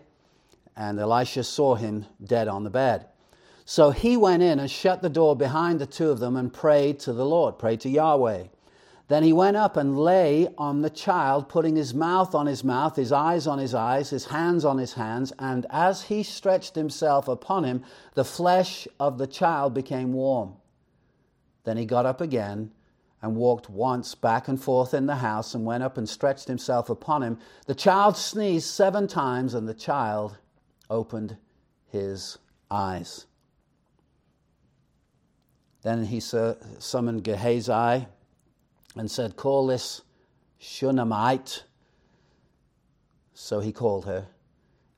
and 0.75 0.99
Elisha 0.99 1.43
saw 1.43 1.75
him 1.75 2.05
dead 2.23 2.47
on 2.47 2.63
the 2.63 2.69
bed. 2.69 3.05
So 3.65 3.91
he 3.91 4.17
went 4.17 4.43
in 4.43 4.59
and 4.59 4.69
shut 4.69 5.01
the 5.01 5.09
door 5.09 5.35
behind 5.35 5.79
the 5.79 5.85
two 5.85 6.09
of 6.09 6.19
them 6.19 6.35
and 6.35 6.51
prayed 6.51 6.99
to 7.01 7.13
the 7.13 7.25
Lord, 7.25 7.57
prayed 7.57 7.81
to 7.81 7.89
Yahweh. 7.89 8.45
Then 9.07 9.23
he 9.23 9.33
went 9.33 9.57
up 9.57 9.75
and 9.75 9.99
lay 9.99 10.47
on 10.57 10.81
the 10.81 10.89
child, 10.89 11.49
putting 11.49 11.75
his 11.75 11.93
mouth 11.93 12.33
on 12.33 12.47
his 12.47 12.63
mouth, 12.63 12.95
his 12.95 13.11
eyes 13.11 13.45
on 13.45 13.59
his 13.59 13.75
eyes, 13.75 14.09
his 14.09 14.25
hands 14.25 14.63
on 14.63 14.77
his 14.77 14.93
hands. 14.93 15.33
And 15.37 15.65
as 15.69 16.03
he 16.03 16.23
stretched 16.23 16.75
himself 16.75 17.27
upon 17.27 17.65
him, 17.65 17.83
the 18.13 18.23
flesh 18.23 18.87
of 19.01 19.17
the 19.17 19.27
child 19.27 19.73
became 19.73 20.13
warm. 20.13 20.53
Then 21.65 21.75
he 21.75 21.85
got 21.85 22.05
up 22.05 22.21
again 22.21 22.71
and 23.21 23.35
walked 23.35 23.69
once 23.69 24.15
back 24.15 24.47
and 24.47 24.61
forth 24.61 24.93
in 24.93 25.05
the 25.05 25.15
house 25.15 25.53
and 25.53 25.65
went 25.65 25.83
up 25.83 25.97
and 25.97 26.07
stretched 26.07 26.47
himself 26.47 26.89
upon 26.89 27.21
him. 27.21 27.37
The 27.67 27.75
child 27.75 28.15
sneezed 28.15 28.67
seven 28.67 29.07
times, 29.07 29.53
and 29.53 29.67
the 29.67 29.73
child 29.73 30.37
opened 30.89 31.37
his 31.85 32.37
eyes. 32.69 33.25
Then 35.83 36.05
he 36.05 36.19
summoned 36.19 37.23
Gehazi 37.23 38.07
and 38.95 39.09
said, 39.09 39.35
Call 39.35 39.67
this 39.67 40.01
Shunammite. 40.59 41.63
So 43.33 43.59
he 43.59 43.71
called 43.71 44.05
her, 44.05 44.27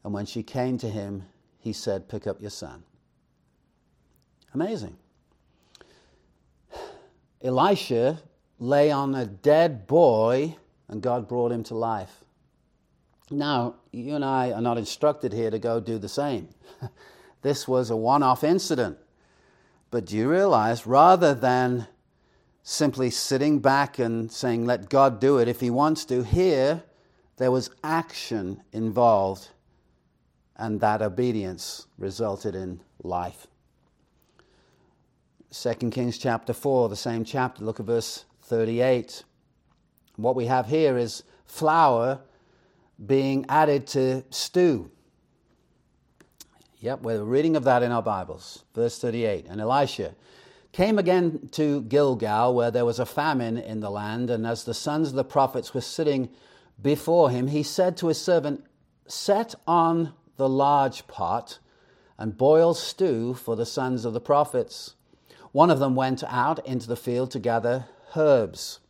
and 0.04 0.14
when 0.14 0.26
she 0.26 0.44
came 0.44 0.78
to 0.80 0.90
him, 0.90 1.24
he 1.60 1.72
said, 1.72 2.10
Pick 2.10 2.28
up 2.28 2.42
your 2.42 2.50
son. 2.50 2.84
Amazing. 4.54 4.98
Elisha 7.42 8.20
lay 8.60 8.92
on 8.92 9.16
a 9.16 9.26
dead 9.26 9.88
boy 9.88 10.56
and 10.88 11.02
God 11.02 11.28
brought 11.28 11.52
him 11.52 11.64
to 11.64 11.76
life. 11.76 12.24
Now, 13.32 13.76
you 13.92 14.16
and 14.16 14.24
I 14.24 14.52
are 14.52 14.62
not 14.62 14.78
instructed 14.78 15.34
here 15.34 15.50
to 15.50 15.60
go 15.60 15.80
do 15.80 15.98
the 15.98 16.10
same. 16.10 16.50
this 17.42 17.68
was 17.68 17.90
a 17.90 17.96
one 17.96 18.22
off 18.24 18.44
incident. 18.44 18.98
But 19.94 20.08
do 20.08 20.18
you 20.18 20.28
realize 20.28 20.88
rather 20.88 21.36
than 21.36 21.88
simply 22.64 23.12
sitting 23.12 23.60
back 23.60 24.00
and 24.00 24.32
saying, 24.32 24.66
let 24.66 24.90
God 24.90 25.20
do 25.20 25.38
it 25.38 25.48
if 25.48 25.60
He 25.60 25.70
wants 25.70 26.04
to, 26.06 26.24
here 26.24 26.82
there 27.38 27.52
was 27.52 27.70
action 27.84 28.64
involved, 28.72 29.50
and 30.56 30.82
that 30.82 31.04
obedience 31.04 31.86
resulted 32.00 32.56
in 32.56 32.82
life. 33.04 33.46
2 35.52 35.92
Kings 35.92 36.18
chapter 36.18 36.54
4, 36.54 36.90
the 36.90 36.96
same 36.96 37.24
chapter, 37.24 37.64
look 37.64 37.80
at 37.80 37.86
verse 37.86 38.26
38. 38.46 39.24
What 40.16 40.36
we 40.36 40.48
have 40.48 40.66
here 40.66 40.98
is 40.98 41.22
flour 41.46 42.20
being 43.06 43.46
added 43.48 43.86
to 43.90 44.24
stew. 44.32 44.90
Yep, 46.84 47.04
we're 47.04 47.24
reading 47.24 47.56
of 47.56 47.64
that 47.64 47.82
in 47.82 47.94
our 47.94 48.02
Bibles. 48.02 48.66
Verse 48.76 49.00
38. 49.00 49.46
And 49.48 49.62
Elisha 49.62 50.16
came 50.74 51.00
again 51.00 51.48
to 51.54 51.82
Gilgal, 51.84 52.54
where 52.54 52.72
there 52.72 52.84
was 52.84 53.00
a 53.00 53.06
famine 53.06 53.58
in 53.58 53.80
the 53.80 53.90
land, 53.90 54.30
and 54.30 54.46
as 54.46 54.66
the 54.66 54.74
sons 54.74 55.08
of 55.08 55.16
the 55.16 55.24
prophets 55.24 55.74
were 55.74 55.80
sitting 55.80 56.28
before 56.82 57.30
him, 57.30 57.48
he 57.48 57.64
said 57.64 57.96
to 57.96 58.08
his 58.08 58.20
servant, 58.20 58.66
Set 59.08 59.56
on 59.66 60.12
the 60.36 60.50
large 60.50 61.08
pot 61.08 61.60
and 62.18 62.38
boil 62.38 62.74
stew 62.74 63.34
for 63.34 63.56
the 63.56 63.66
sons 63.66 64.04
of 64.04 64.12
the 64.12 64.20
prophets. 64.20 64.96
One 65.54 65.70
of 65.72 65.80
them 65.80 65.96
went 65.96 66.22
out 66.28 66.68
into 66.68 66.90
the 66.90 66.98
field 66.98 67.32
to 67.32 67.40
gather 67.40 67.86
herbs 68.14 68.82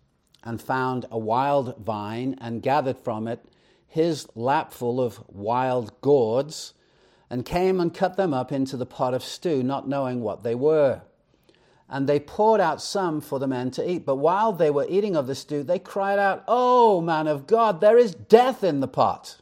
and 0.43 0.59
found 0.59 1.05
a 1.11 1.19
wild 1.19 1.77
vine 1.77 2.39
and 2.41 2.63
gathered 2.63 2.97
from 2.97 3.27
it 3.27 3.45
his 3.87 4.27
lapful 4.33 4.99
of 4.99 5.23
wild 5.29 6.01
gourds 6.01 6.73
and 7.33 7.45
came 7.45 7.79
and 7.79 7.95
cut 7.95 8.15
them 8.15 8.31
up 8.31 8.51
into 8.51 8.77
the 8.77 8.85
pot 8.85 9.15
of 9.15 9.23
stew, 9.23 9.63
not 9.63 9.87
knowing 9.87 10.21
what 10.21 10.43
they 10.43 10.53
were. 10.53 11.01
And 11.89 12.07
they 12.07 12.19
poured 12.19 12.61
out 12.61 12.79
some 12.79 13.21
for 13.21 13.39
the 13.39 13.47
men 13.47 13.71
to 13.71 13.89
eat. 13.89 14.05
But 14.05 14.17
while 14.17 14.53
they 14.53 14.69
were 14.69 14.85
eating 14.87 15.15
of 15.15 15.25
the 15.25 15.33
stew, 15.33 15.63
they 15.63 15.79
cried 15.79 16.19
out, 16.19 16.43
Oh, 16.47 17.01
man 17.01 17.25
of 17.25 17.47
God, 17.47 17.81
there 17.81 17.97
is 17.97 18.13
death 18.13 18.63
in 18.63 18.81
the 18.81 18.87
pot. 18.87 19.37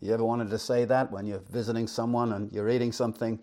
You 0.00 0.12
ever 0.12 0.24
wanted 0.24 0.50
to 0.50 0.58
say 0.58 0.84
that 0.84 1.12
when 1.12 1.28
you're 1.28 1.44
visiting 1.48 1.86
someone 1.86 2.32
and 2.32 2.50
you're 2.50 2.68
eating 2.68 2.90
something 2.90 3.38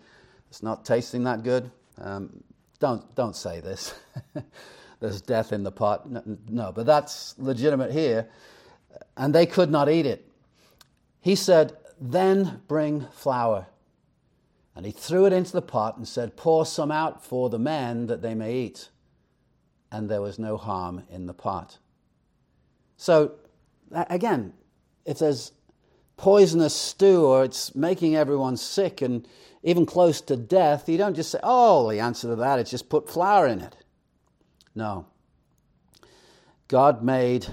that's 0.50 0.62
not 0.62 0.84
tasting 0.84 1.24
that 1.24 1.42
good? 1.42 1.72
Um, 2.02 2.44
don't, 2.82 3.16
don't 3.16 3.38
say 3.38 3.62
this. 3.62 3.96
There's 5.00 5.22
death 5.22 5.54
in 5.54 5.64
the 5.64 5.72
pot. 5.72 6.12
No, 6.12 6.22
no, 6.50 6.72
but 6.74 6.86
that's 6.86 7.34
legitimate 7.38 7.94
here. 7.94 8.28
And 9.16 9.34
they 9.34 9.46
could 9.46 9.72
not 9.72 9.88
eat 9.88 10.06
it. 10.06 10.30
He 11.22 11.36
said, 11.36 11.78
Then 12.00 12.62
bring 12.68 13.08
flour. 13.12 13.68
And 14.76 14.86
he 14.86 14.92
threw 14.92 15.26
it 15.26 15.34
into 15.34 15.54
the 15.54 15.62
pot 15.62 15.98
and 15.98 16.08
said, 16.08 16.36
Pour 16.36 16.66
some 16.66 16.92
out 16.92 17.24
for 17.24 17.50
the 17.50 17.60
men 17.60 18.08
that 18.08 18.22
they 18.22 18.36
may 18.36 18.56
eat. 18.56 18.90
And 19.92 20.10
there 20.10 20.22
was 20.22 20.38
no 20.38 20.58
harm 20.58 21.04
in 21.10 21.28
the 21.28 21.34
pot. 21.34 21.78
So, 22.98 23.34
again, 23.92 24.54
if 25.06 25.20
there's 25.20 25.54
poisonous 26.18 26.76
stew 26.76 27.26
or 27.26 27.44
it's 27.44 27.76
making 27.76 28.16
everyone 28.16 28.58
sick 28.58 29.02
and 29.02 29.28
even 29.64 29.86
close 29.86 30.22
to 30.22 30.36
death, 30.36 30.90
you 30.90 30.98
don't 30.98 31.16
just 31.16 31.32
say, 31.32 31.40
oh, 31.44 31.90
the 31.90 32.00
answer 32.00 32.28
to 32.28 32.36
that 32.36 32.60
is 32.60 32.70
just 32.70 32.90
put 32.90 33.10
flour 33.10 33.48
in 33.48 33.62
it. 33.62 33.78
No. 34.76 35.08
God 36.68 37.04
made 37.04 37.48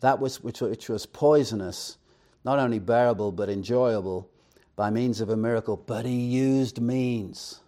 that 0.00 0.18
which, 0.18 0.40
was 0.88 1.06
poisonous 1.06 1.98
not 2.44 2.58
only 2.58 2.78
bearable 2.78 3.32
but 3.32 3.48
enjoyable 3.48 4.30
by 4.76 4.90
means 4.90 5.20
of 5.20 5.28
a 5.28 5.36
miracle, 5.36 5.76
but 5.76 6.06
he 6.06 6.20
used 6.20 6.80
means. 6.80 7.60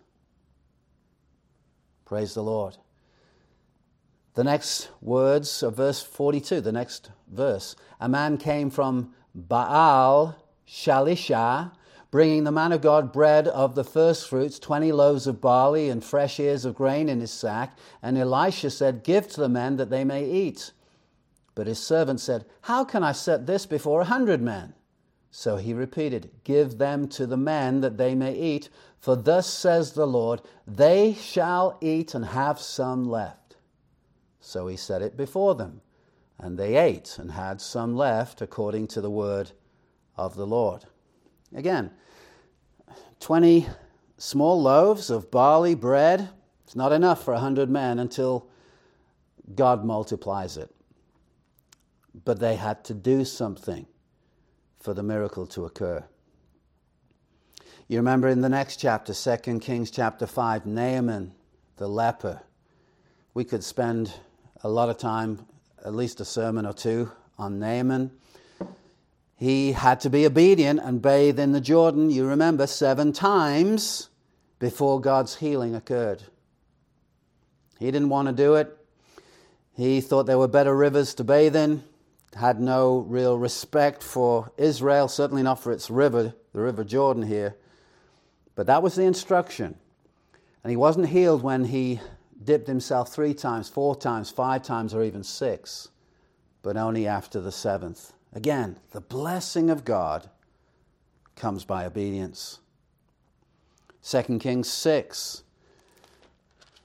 Praise 2.04 2.34
the 2.34 2.42
Lord. 2.42 2.76
The 4.34 4.44
next 4.44 4.88
words 5.02 5.62
of 5.62 5.76
verse 5.76 6.02
42, 6.02 6.62
the 6.62 6.72
next 6.72 7.10
verse. 7.30 7.76
A 8.00 8.08
man 8.08 8.38
came 8.38 8.70
from 8.70 9.14
Baal 9.34 10.36
Shalisha, 10.66 11.72
bringing 12.10 12.44
the 12.44 12.52
man 12.52 12.72
of 12.72 12.80
God 12.80 13.12
bread 13.12 13.46
of 13.48 13.74
the 13.74 13.84
first 13.84 14.28
fruits, 14.28 14.58
20 14.58 14.92
loaves 14.92 15.26
of 15.26 15.40
barley 15.40 15.90
and 15.90 16.02
fresh 16.02 16.40
ears 16.40 16.64
of 16.64 16.74
grain 16.74 17.08
in 17.10 17.20
his 17.20 17.30
sack. 17.30 17.76
And 18.02 18.16
Elisha 18.16 18.70
said, 18.70 19.04
Give 19.04 19.28
to 19.28 19.40
the 19.40 19.48
men 19.48 19.76
that 19.76 19.90
they 19.90 20.04
may 20.04 20.24
eat. 20.24 20.72
But 21.54 21.66
his 21.66 21.78
servant 21.78 22.20
said, 22.20 22.46
How 22.62 22.84
can 22.84 23.02
I 23.02 23.12
set 23.12 23.46
this 23.46 23.66
before 23.66 24.00
a 24.00 24.06
hundred 24.06 24.40
men? 24.40 24.74
So 25.30 25.56
he 25.56 25.72
repeated, 25.72 26.30
Give 26.44 26.78
them 26.78 27.08
to 27.08 27.26
the 27.26 27.36
men 27.36 27.80
that 27.80 27.96
they 27.96 28.14
may 28.14 28.34
eat, 28.34 28.68
for 28.98 29.16
thus 29.16 29.46
says 29.46 29.92
the 29.92 30.06
Lord, 30.06 30.42
They 30.66 31.14
shall 31.14 31.78
eat 31.80 32.14
and 32.14 32.26
have 32.26 32.58
some 32.58 33.04
left. 33.04 33.56
So 34.40 34.66
he 34.66 34.76
set 34.76 35.02
it 35.02 35.16
before 35.16 35.54
them. 35.54 35.80
And 36.38 36.58
they 36.58 36.76
ate 36.76 37.18
and 37.18 37.32
had 37.32 37.60
some 37.60 37.94
left 37.94 38.42
according 38.42 38.88
to 38.88 39.00
the 39.00 39.10
word 39.10 39.52
of 40.16 40.34
the 40.34 40.46
Lord. 40.46 40.84
Again, 41.54 41.90
20 43.20 43.68
small 44.18 44.60
loaves 44.60 45.10
of 45.10 45.30
barley 45.30 45.74
bread. 45.74 46.28
It's 46.64 46.74
not 46.74 46.92
enough 46.92 47.24
for 47.24 47.32
a 47.32 47.36
100 47.36 47.70
men 47.70 47.98
until 47.98 48.48
God 49.54 49.84
multiplies 49.84 50.56
it. 50.56 50.71
But 52.24 52.40
they 52.40 52.56
had 52.56 52.84
to 52.84 52.94
do 52.94 53.24
something 53.24 53.86
for 54.80 54.94
the 54.94 55.02
miracle 55.02 55.46
to 55.48 55.64
occur. 55.64 56.04
You 57.88 57.98
remember 57.98 58.28
in 58.28 58.40
the 58.40 58.48
next 58.48 58.76
chapter, 58.76 59.14
2 59.14 59.60
Kings 59.60 59.90
chapter 59.90 60.26
5, 60.26 60.66
Naaman, 60.66 61.32
the 61.76 61.88
leper. 61.88 62.42
We 63.34 63.44
could 63.44 63.64
spend 63.64 64.12
a 64.62 64.68
lot 64.68 64.88
of 64.88 64.98
time 64.98 65.46
at 65.84 65.94
least 65.94 66.20
a 66.20 66.24
sermon 66.24 66.66
or 66.66 66.72
two 66.72 67.10
on 67.38 67.58
Naaman. 67.58 68.10
He 69.36 69.72
had 69.72 70.00
to 70.00 70.10
be 70.10 70.24
obedient 70.24 70.80
and 70.80 71.02
bathe 71.02 71.38
in 71.38 71.52
the 71.52 71.60
Jordan, 71.60 72.10
you 72.10 72.26
remember, 72.26 72.66
seven 72.66 73.12
times 73.12 74.08
before 74.58 75.00
God's 75.00 75.36
healing 75.36 75.74
occurred. 75.74 76.22
He 77.78 77.86
didn't 77.86 78.10
want 78.10 78.28
to 78.28 78.34
do 78.34 78.54
it. 78.54 78.76
He 79.74 80.00
thought 80.00 80.26
there 80.26 80.38
were 80.38 80.46
better 80.46 80.76
rivers 80.76 81.14
to 81.14 81.24
bathe 81.24 81.56
in, 81.56 81.82
had 82.34 82.60
no 82.60 82.98
real 83.00 83.38
respect 83.38 84.02
for 84.02 84.52
Israel, 84.56 85.08
certainly 85.08 85.42
not 85.42 85.60
for 85.60 85.72
its 85.72 85.90
river, 85.90 86.34
the 86.52 86.60
River 86.60 86.84
Jordan 86.84 87.24
here. 87.24 87.56
But 88.54 88.66
that 88.66 88.82
was 88.82 88.94
the 88.94 89.04
instruction. 89.04 89.76
And 90.62 90.70
he 90.70 90.76
wasn't 90.76 91.08
healed 91.08 91.42
when 91.42 91.64
he 91.64 92.00
dipped 92.42 92.66
himself 92.66 93.12
three 93.12 93.34
times, 93.34 93.68
four 93.68 93.94
times, 93.96 94.30
five 94.30 94.62
times, 94.62 94.94
or 94.94 95.02
even 95.02 95.22
six, 95.22 95.88
but 96.62 96.76
only 96.76 97.06
after 97.06 97.40
the 97.40 97.52
seventh. 97.52 98.12
Again, 98.32 98.78
the 98.92 99.00
blessing 99.00 99.70
of 99.70 99.84
God 99.84 100.30
comes 101.36 101.64
by 101.64 101.84
obedience. 101.84 102.60
2 104.04 104.38
Kings 104.38 104.68
6, 104.68 105.42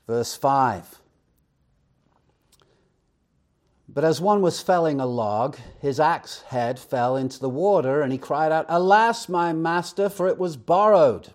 verse 0.05 0.35
5. 0.35 1.01
But 3.89 4.03
as 4.03 4.19
one 4.19 4.41
was 4.41 4.61
felling 4.61 4.99
a 4.99 5.05
log, 5.05 5.57
his 5.79 5.99
axe 5.99 6.41
head 6.41 6.77
fell 6.77 7.15
into 7.15 7.39
the 7.39 7.49
water, 7.49 8.01
and 8.01 8.11
he 8.11 8.17
cried 8.17 8.51
out, 8.51 8.65
Alas, 8.67 9.29
my 9.29 9.53
master, 9.53 10.09
for 10.09 10.27
it 10.27 10.37
was 10.37 10.57
borrowed. 10.57 11.29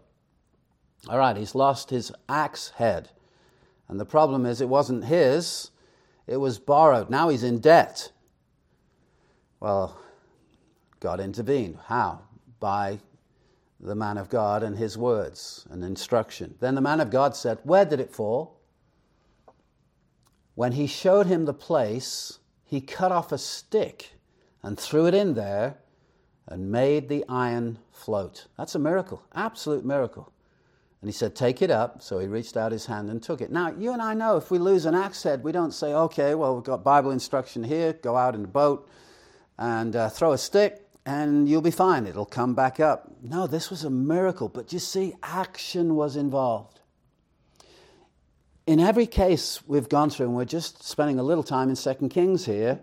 All 1.09 1.18
right, 1.18 1.37
he's 1.37 1.55
lost 1.55 1.91
his 1.91 2.12
axe 2.29 2.70
head. 2.77 3.09
And 3.89 3.99
the 3.99 4.05
problem 4.05 4.47
is, 4.47 4.61
it 4.61 4.68
wasn't 4.68 5.07
his, 5.07 5.70
it 6.27 6.37
was 6.37 6.59
borrowed. 6.59 7.11
Now 7.11 7.31
he's 7.31 7.43
in 7.43 7.59
debt. 7.59 8.12
Well, 9.59 9.99
God 11.01 11.20
intervened. 11.20 11.79
How? 11.87 12.20
By 12.61 13.01
the 13.81 13.97
man 13.97 14.18
of 14.18 14.29
God 14.29 14.62
and 14.62 14.79
his 14.79 14.97
words 14.97 15.66
and 15.70 15.83
instruction. 15.83 16.55
Then 16.61 16.74
the 16.74 16.81
man 16.81 17.01
of 17.01 17.11
God 17.11 17.35
said, 17.35 17.59
Where 17.64 17.85
did 17.85 17.99
it 17.99 18.14
fall? 18.14 18.61
When 20.55 20.72
he 20.72 20.87
showed 20.87 21.27
him 21.27 21.45
the 21.45 21.55
place, 21.55 22.39
he 22.73 22.81
cut 22.81 23.12
off 23.12 23.33
a 23.33 23.37
stick 23.37 24.12
and 24.62 24.81
threw 24.81 25.07
it 25.07 25.12
in 25.12 25.35
there 25.35 25.77
and 26.49 26.73
made 26.73 27.11
the 27.11 27.23
iron 27.29 27.79
float. 27.91 28.47
That's 28.57 28.75
a 28.75 28.79
miracle, 28.79 29.23
absolute 29.35 29.85
miracle. 29.85 30.33
And 31.03 31.11
he 31.11 31.12
said, 31.12 31.37
Take 31.37 31.61
it 31.61 31.70
up. 31.70 32.01
So 32.01 32.18
he 32.18 32.27
reached 32.27 32.57
out 32.57 32.73
his 32.73 32.87
hand 32.87 33.11
and 33.11 33.23
took 33.23 33.43
it. 33.43 33.53
Now, 33.53 33.75
you 33.79 33.93
and 33.93 34.01
I 34.01 34.14
know 34.14 34.39
if 34.39 34.51
we 34.51 34.59
lose 34.59 34.87
an 34.87 34.95
axe 34.95 35.23
head, 35.23 35.45
we 35.45 35.53
don't 35.53 35.73
say, 35.73 35.93
Okay, 35.93 36.35
well, 36.35 36.55
we've 36.55 36.64
got 36.64 36.83
Bible 36.83 37.11
instruction 37.11 37.62
here, 37.62 37.93
go 37.93 38.16
out 38.16 38.35
in 38.35 38.41
the 38.41 38.49
boat 38.49 38.89
and 39.59 39.95
uh, 39.95 40.09
throw 40.09 40.33
a 40.33 40.39
stick 40.39 40.89
and 41.05 41.47
you'll 41.47 41.61
be 41.61 41.70
fine. 41.70 42.07
It'll 42.07 42.25
come 42.25 42.55
back 42.55 42.81
up. 42.81 43.12
No, 43.23 43.47
this 43.47 43.68
was 43.68 43.85
a 43.85 43.91
miracle. 43.91 44.49
But 44.49 44.73
you 44.73 44.79
see, 44.79 45.12
action 45.23 45.95
was 45.95 46.16
involved. 46.16 46.81
In 48.67 48.81
every 48.81 49.07
case 49.07 49.61
we've 49.67 49.89
gone 49.89 50.11
through, 50.11 50.27
and 50.27 50.37
we're 50.37 50.45
just 50.45 50.83
spending 50.83 51.19
a 51.19 51.23
little 51.23 51.43
time 51.43 51.69
in 51.69 51.77
2 51.77 52.09
Kings 52.09 52.47
here, 52.47 52.81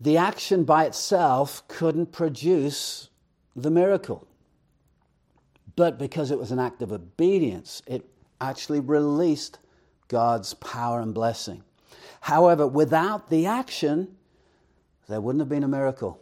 the 0.00 0.16
action 0.16 0.64
by 0.64 0.84
itself 0.84 1.62
couldn't 1.68 2.12
produce 2.12 3.08
the 3.54 3.70
miracle. 3.70 4.26
But 5.76 5.98
because 5.98 6.30
it 6.30 6.38
was 6.38 6.50
an 6.50 6.58
act 6.58 6.82
of 6.82 6.92
obedience, 6.92 7.82
it 7.86 8.04
actually 8.40 8.80
released 8.80 9.58
God's 10.08 10.54
power 10.54 11.00
and 11.00 11.14
blessing. 11.14 11.62
However, 12.20 12.66
without 12.66 13.30
the 13.30 13.46
action, 13.46 14.16
there 15.08 15.20
wouldn't 15.20 15.40
have 15.40 15.48
been 15.48 15.64
a 15.64 15.68
miracle. 15.68 16.20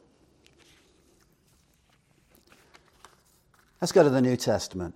Let's 3.80 3.92
go 3.92 4.02
to 4.02 4.10
the 4.10 4.20
New 4.20 4.36
Testament. 4.36 4.94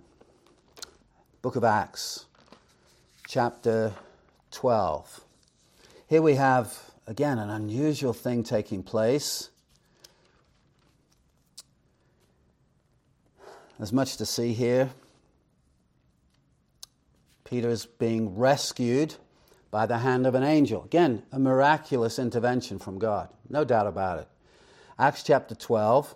Book 1.41 1.57
of 1.57 1.64
Acts, 1.64 2.24
chapter 3.27 3.93
12. 4.51 5.20
Here 6.09 6.22
we 6.22 6.35
have, 6.35 6.79
again, 7.07 7.39
an 7.39 7.51
unusual 7.51 8.12
thing 8.12 8.43
taking 8.43 8.83
place. 8.83 9.51
There's 13.79 13.93
much 13.93 14.18
to 14.18 14.27
see 14.27 14.53
here. 14.53 14.91
Peter 17.45 17.68
is 17.68 17.87
being 17.87 18.37
rescued 18.37 19.14
by 19.70 19.87
the 19.87 19.99
hand 19.99 20.27
of 20.27 20.35
an 20.35 20.45
angel. 20.45 20.85
Again, 20.85 21.25
a 21.33 21.39
miraculous 21.39 22.18
intervention 22.18 22.79
from 22.79 22.99
God, 22.99 23.29
no 23.49 23.64
doubt 23.64 23.87
about 23.87 24.20
it. 24.20 24.29
Acts 24.99 25.22
chapter 25.22 25.55
12. 25.55 26.14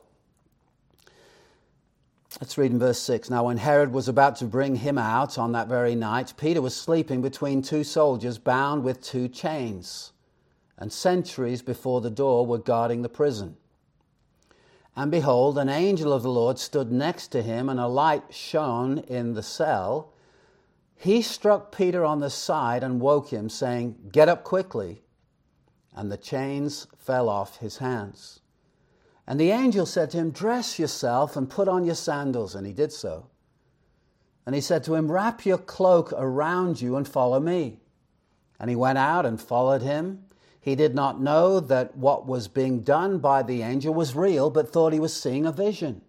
Let's 2.41 2.57
read 2.57 2.70
in 2.70 2.78
verse 2.78 3.01
6. 3.01 3.30
Now, 3.30 3.47
when 3.47 3.57
Herod 3.57 3.93
was 3.93 4.07
about 4.07 4.36
to 4.36 4.45
bring 4.45 4.76
him 4.76 4.97
out 4.97 5.39
on 5.39 5.51
that 5.53 5.66
very 5.66 5.97
night, 5.97 6.34
Peter 6.36 6.62
was 6.62 6.76
sleeping 6.76 7.20
between 7.20 7.62
two 7.62 7.82
soldiers 7.82 8.39
bound 8.39 8.84
with 8.84 9.01
two 9.01 9.26
chains, 9.26 10.12
and 10.76 10.93
sentries 10.93 11.62
before 11.62 12.01
the 12.01 12.11
door 12.11 12.47
were 12.47 12.59
guarding 12.59 13.03
the 13.03 13.09
prison. 13.09 13.57
And 14.95 15.11
behold, 15.11 15.59
an 15.59 15.68
angel 15.68 16.12
of 16.12 16.22
the 16.22 16.30
Lord 16.30 16.61
stood 16.61 16.93
next 16.93 17.28
to 17.28 17.43
him, 17.43 17.68
and 17.68 17.80
a 17.80 17.89
light 17.89 18.22
shone 18.30 18.99
in 18.99 19.34
the 19.34 19.43
cell. 19.43 20.12
He 20.95 21.22
struck 21.22 21.74
Peter 21.76 22.05
on 22.05 22.20
the 22.20 22.30
side 22.30 22.84
and 22.84 23.01
woke 23.01 23.30
him, 23.30 23.49
saying, 23.49 23.97
Get 24.12 24.28
up 24.28 24.45
quickly. 24.45 25.03
And 25.93 26.12
the 26.12 26.16
chains 26.16 26.86
fell 26.97 27.28
off 27.28 27.59
his 27.59 27.78
hands. 27.78 28.41
And 29.29 29.39
the 29.39 29.51
angel 29.51 29.85
said 29.85 30.11
to 30.11 30.16
him, 30.16 30.31
Dress 30.31 30.79
yourself 30.79 31.37
and 31.37 31.51
put 31.51 31.68
on 31.68 31.85
your 31.85 31.95
sandals. 31.95 32.55
And 32.55 32.66
he 32.66 32.72
did 32.72 32.91
so. 32.91 33.26
And 34.47 34.55
he 34.55 34.62
said 34.62 34.83
to 34.85 34.95
him, 34.95 35.12
Wrap 35.12 35.45
your 35.45 35.59
cloak 35.59 36.14
around 36.14 36.81
you 36.81 36.97
and 36.97 37.07
follow 37.07 37.39
me. 37.39 37.79
And 38.59 38.70
he 38.70 38.74
went 38.74 38.97
out 38.97 39.26
and 39.26 39.39
followed 39.39 39.83
him. 39.83 40.24
He 40.62 40.74
did 40.74 40.95
not 40.95 41.20
know 41.20 41.61
that 41.61 41.95
what 41.95 42.26
was 42.26 42.49
being 42.49 42.81
done 42.81 43.18
by 43.18 43.43
the 43.43 43.61
angel 43.61 43.93
was 43.93 44.16
real, 44.16 44.49
but 44.49 44.72
thought 44.72 44.95
he 44.95 44.99
was 44.99 45.14
seeing 45.14 45.45
a 45.45 45.53
vision. 45.53 46.01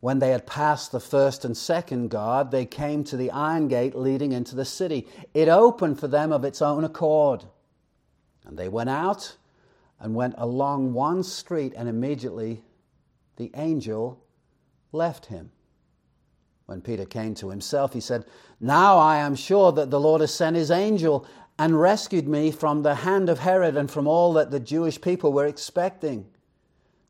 When 0.00 0.18
they 0.18 0.30
had 0.30 0.48
passed 0.48 0.90
the 0.90 0.98
first 0.98 1.44
and 1.44 1.56
second 1.56 2.08
guard, 2.08 2.50
they 2.50 2.66
came 2.66 3.04
to 3.04 3.16
the 3.16 3.30
iron 3.30 3.68
gate 3.68 3.94
leading 3.94 4.32
into 4.32 4.56
the 4.56 4.64
city. 4.64 5.06
It 5.32 5.48
opened 5.48 6.00
for 6.00 6.08
them 6.08 6.32
of 6.32 6.44
its 6.44 6.60
own 6.60 6.82
accord. 6.82 7.44
And 8.44 8.58
they 8.58 8.68
went 8.68 8.90
out 8.90 9.36
and 10.00 10.14
went 10.14 10.34
along 10.38 10.92
one 10.92 11.22
street, 11.22 11.72
and 11.76 11.88
immediately 11.88 12.62
the 13.36 13.50
angel 13.54 14.22
left 14.92 15.26
him. 15.26 15.50
When 16.66 16.80
Peter 16.82 17.06
came 17.06 17.34
to 17.36 17.48
himself, 17.48 17.94
he 17.94 18.00
said, 18.00 18.26
Now 18.60 18.98
I 18.98 19.16
am 19.16 19.34
sure 19.34 19.72
that 19.72 19.90
the 19.90 20.00
Lord 20.00 20.20
has 20.20 20.34
sent 20.34 20.54
his 20.54 20.70
angel 20.70 21.26
and 21.58 21.80
rescued 21.80 22.28
me 22.28 22.50
from 22.50 22.82
the 22.82 22.96
hand 22.96 23.28
of 23.28 23.38
Herod 23.38 23.76
and 23.76 23.90
from 23.90 24.06
all 24.06 24.34
that 24.34 24.50
the 24.50 24.60
Jewish 24.60 25.00
people 25.00 25.32
were 25.32 25.46
expecting. 25.46 26.26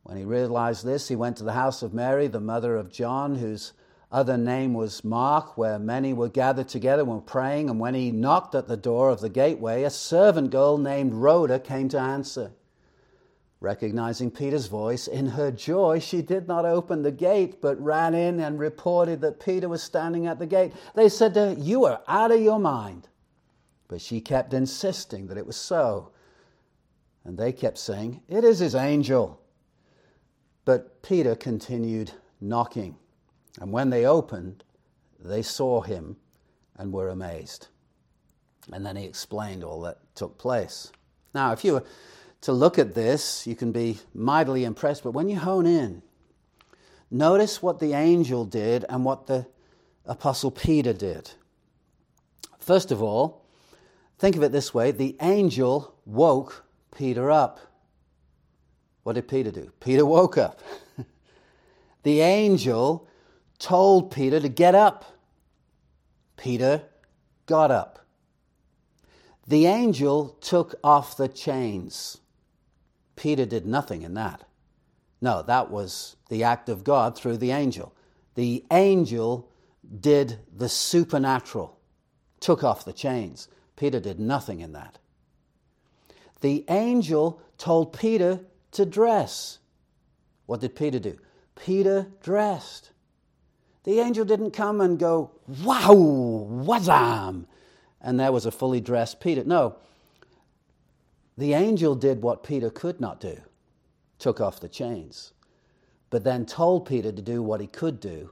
When 0.03 0.17
he 0.17 0.23
realized 0.23 0.85
this, 0.85 1.07
he 1.07 1.15
went 1.15 1.37
to 1.37 1.43
the 1.43 1.53
house 1.53 1.83
of 1.83 1.93
Mary, 1.93 2.27
the 2.27 2.39
mother 2.39 2.75
of 2.75 2.91
John, 2.91 3.35
whose 3.35 3.73
other 4.11 4.37
name 4.37 4.73
was 4.73 5.03
Mark, 5.03 5.57
where 5.57 5.77
many 5.77 6.13
were 6.13 6.29
gathered 6.29 6.67
together 6.67 7.03
and 7.03 7.11
were 7.11 7.21
praying. 7.21 7.69
And 7.69 7.79
when 7.79 7.93
he 7.93 8.11
knocked 8.11 8.55
at 8.55 8.67
the 8.67 8.77
door 8.77 9.09
of 9.09 9.19
the 9.19 9.29
gateway, 9.29 9.83
a 9.83 9.89
servant 9.89 10.49
girl 10.49 10.77
named 10.77 11.13
Rhoda 11.13 11.59
came 11.59 11.89
to 11.89 11.99
answer. 11.99 12.51
Recognizing 13.61 14.31
Peter's 14.31 14.67
voice, 14.67 15.07
in 15.07 15.27
her 15.27 15.51
joy, 15.51 15.99
she 15.99 16.21
did 16.21 16.47
not 16.47 16.63
open 16.63 17.03
the 17.03 17.11
gate, 17.11 17.61
but 17.61 17.81
ran 17.81 18.13
in 18.13 18.39
and 18.39 18.57
reported 18.57 19.19
that 19.21 19.41
Peter 19.41 19.67
was 19.67 19.83
standing 19.83 20.27
at 20.27 20.39
the 20.39 20.45
gate. 20.45 20.71
They 20.95 21.09
said 21.09 21.33
to 21.33 21.39
her, 21.39 21.55
You 21.57 21.83
are 21.83 22.01
out 22.07 22.31
of 22.31 22.41
your 22.41 22.59
mind. 22.59 23.09
But 23.89 23.99
she 23.99 24.21
kept 24.21 24.53
insisting 24.53 25.27
that 25.27 25.37
it 25.37 25.45
was 25.45 25.57
so. 25.57 26.11
And 27.25 27.37
they 27.37 27.51
kept 27.51 27.77
saying, 27.77 28.21
It 28.29 28.45
is 28.45 28.59
his 28.59 28.75
angel. 28.75 29.41
But 30.63 31.01
Peter 31.01 31.35
continued 31.35 32.11
knocking. 32.39 32.95
And 33.59 33.73
when 33.73 33.89
they 33.89 34.05
opened, 34.05 34.63
they 35.19 35.41
saw 35.41 35.81
him 35.81 36.15
and 36.77 36.93
were 36.93 37.09
amazed. 37.09 37.67
And 38.71 38.85
then 38.85 38.95
he 38.95 39.03
explained 39.03 39.65
all 39.65 39.81
that 39.81 39.97
took 40.15 40.37
place. 40.37 40.93
Now, 41.33 41.51
if 41.51 41.65
you 41.65 41.73
were 41.73 41.83
to 42.41 42.53
look 42.53 42.79
at 42.79 42.95
this, 42.95 43.45
you 43.45 43.55
can 43.55 43.71
be 43.71 43.99
mightily 44.13 44.63
impressed. 44.63 45.03
But 45.03 45.11
when 45.11 45.29
you 45.29 45.37
hone 45.37 45.65
in, 45.65 46.01
notice 47.11 47.61
what 47.61 47.79
the 47.79 47.93
angel 47.93 48.45
did 48.45 48.85
and 48.87 49.03
what 49.03 49.27
the 49.27 49.47
apostle 50.05 50.51
Peter 50.51 50.93
did. 50.93 51.31
First 52.59 52.91
of 52.91 53.01
all, 53.01 53.45
think 54.17 54.35
of 54.35 54.43
it 54.43 54.51
this 54.51 54.73
way 54.73 54.91
the 54.91 55.15
angel 55.21 55.95
woke 56.05 56.65
Peter 56.95 57.29
up. 57.29 57.59
What 59.03 59.13
did 59.13 59.27
Peter 59.27 59.51
do? 59.51 59.71
Peter 59.79 60.05
woke 60.05 60.37
up. 60.37 60.61
the 62.03 62.21
angel 62.21 63.07
told 63.57 64.11
Peter 64.11 64.39
to 64.39 64.49
get 64.49 64.75
up. 64.75 65.17
Peter 66.37 66.83
got 67.45 67.71
up. 67.71 68.05
The 69.47 69.65
angel 69.65 70.37
took 70.41 70.75
off 70.83 71.17
the 71.17 71.27
chains. 71.27 72.19
Peter 73.19 73.45
did 73.45 73.65
nothing 73.65 74.01
in 74.03 74.13
that. 74.13 74.45
No, 75.19 75.41
that 75.41 75.69
was 75.69 76.15
the 76.29 76.45
act 76.45 76.69
of 76.69 76.85
God 76.85 77.17
through 77.17 77.35
the 77.35 77.51
angel. 77.51 77.93
The 78.35 78.63
angel 78.71 79.51
did 79.99 80.39
the 80.55 80.69
supernatural, 80.69 81.77
took 82.39 82.63
off 82.63 82.85
the 82.85 82.93
chains. 82.93 83.49
Peter 83.75 83.99
did 83.99 84.21
nothing 84.21 84.61
in 84.61 84.71
that. 84.71 84.99
The 86.39 86.63
angel 86.69 87.41
told 87.57 87.91
Peter 87.91 88.39
to 88.71 88.85
dress. 88.85 89.59
What 90.45 90.61
did 90.61 90.73
Peter 90.73 90.99
do? 90.99 91.19
Peter 91.55 92.07
dressed. 92.23 92.91
The 93.83 93.99
angel 93.99 94.23
didn't 94.23 94.51
come 94.51 94.79
and 94.79 94.97
go, 94.97 95.31
wow, 95.65 95.93
wazam, 95.93 97.47
and 97.99 98.17
there 98.17 98.31
was 98.31 98.45
a 98.45 98.51
fully 98.51 98.79
dressed 98.79 99.19
Peter. 99.19 99.43
No, 99.43 99.75
the 101.39 101.53
angel 101.53 101.95
did 101.95 102.21
what 102.21 102.43
Peter 102.43 102.69
could 102.69 102.99
not 102.99 103.19
do 103.19 103.39
took 104.17 104.41
off 104.41 104.59
the 104.59 104.67
chains, 104.67 105.31
but 106.09 106.25
then 106.25 106.45
told 106.45 106.85
Peter 106.85 107.11
to 107.11 107.21
do 107.21 107.41
what 107.41 107.61
he 107.61 107.67
could 107.67 108.01
do, 108.01 108.31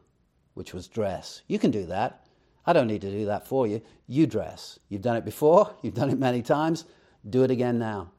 which 0.53 0.73
was 0.73 0.89
dress. 0.89 1.41
You 1.47 1.57
can 1.57 1.71
do 1.71 1.85
that. 1.85 2.25
I 2.65 2.73
don't 2.73 2.87
need 2.87 3.01
to 3.01 3.11
do 3.11 3.25
that 3.27 3.47
for 3.47 3.65
you. 3.65 3.81
You 4.07 4.27
dress. 4.27 4.77
You've 4.89 5.01
done 5.01 5.15
it 5.15 5.23
before, 5.23 5.73
you've 5.81 5.93
done 5.93 6.09
it 6.09 6.19
many 6.19 6.41
times. 6.41 6.83
Do 7.29 7.43
it 7.43 7.51
again 7.51 7.79
now. 7.79 8.11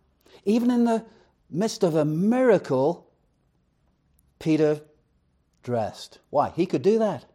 Even 0.47 0.71
in 0.71 0.85
the 0.85 1.05
midst 1.51 1.83
of 1.83 1.95
a 1.95 2.05
miracle, 2.07 3.11
Peter 4.39 4.81
dressed. 5.63 6.19
Why? 6.31 6.51
He 6.51 6.65
could 6.65 6.83
do 6.83 6.99
that. 6.99 7.27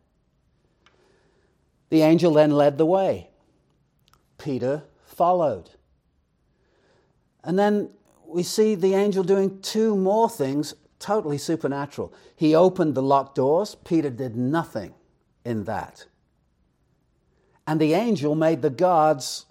The 1.90 2.02
angel 2.02 2.34
then 2.34 2.50
led 2.50 2.80
the 2.80 2.86
way. 2.86 3.30
Peter 4.40 4.84
followed. 5.06 5.70
And 7.44 7.60
then 7.60 7.90
we 8.26 8.44
see 8.44 8.76
the 8.76 8.96
angel 8.96 9.24
doing 9.24 9.62
two 9.62 9.96
more 9.96 10.30
things 10.30 10.74
totally 11.04 11.38
supernatural. 11.38 12.14
He 12.36 12.56
opened 12.56 12.96
the 12.96 13.02
locked 13.02 13.36
doors, 13.36 13.76
Peter 13.76 14.10
did 14.10 14.38
nothing 14.38 14.94
in 15.44 15.66
that. 15.66 16.06
And 17.68 17.80
the 17.80 17.94
angel 17.94 18.36
made 18.36 18.62
the 18.62 18.70
guards 18.70 19.46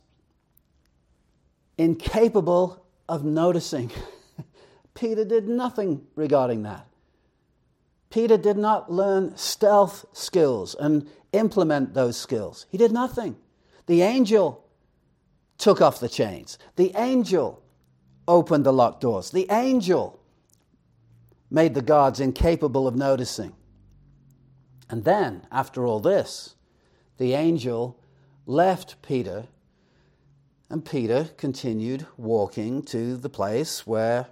incapable 1.76 2.84
of 3.08 3.24
noticing. 3.24 3.90
Peter 4.94 5.24
did 5.24 5.46
nothing 5.46 6.06
regarding 6.14 6.62
that. 6.62 6.86
Peter 8.10 8.36
did 8.36 8.56
not 8.56 8.92
learn 8.92 9.36
stealth 9.36 10.04
skills 10.12 10.74
and 10.78 11.08
implement 11.32 11.94
those 11.94 12.16
skills. 12.16 12.66
He 12.70 12.78
did 12.78 12.92
nothing. 12.92 13.36
The 13.86 14.02
angel 14.02 14.64
took 15.56 15.80
off 15.80 16.00
the 16.00 16.08
chains. 16.08 16.58
The 16.76 16.92
angel 16.94 17.61
opened 18.26 18.64
the 18.64 18.72
locked 18.72 19.00
doors. 19.00 19.30
The 19.30 19.46
angel 19.50 20.20
made 21.50 21.74
the 21.74 21.82
guards 21.82 22.20
incapable 22.20 22.86
of 22.86 22.96
noticing. 22.96 23.54
And 24.88 25.04
then, 25.04 25.46
after 25.50 25.86
all 25.86 26.00
this, 26.00 26.54
the 27.18 27.34
angel 27.34 27.98
left 28.46 29.00
Peter, 29.02 29.46
and 30.68 30.84
Peter 30.84 31.30
continued 31.36 32.06
walking 32.16 32.82
to 32.82 33.16
the 33.16 33.28
place 33.28 33.86
where 33.86 34.26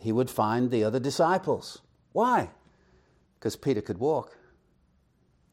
he 0.00 0.12
would 0.12 0.30
find 0.30 0.70
the 0.70 0.84
other 0.84 1.00
disciples. 1.00 1.80
Why? 2.12 2.50
Because 3.34 3.56
Peter 3.56 3.80
could 3.80 3.98
walk. 3.98 4.36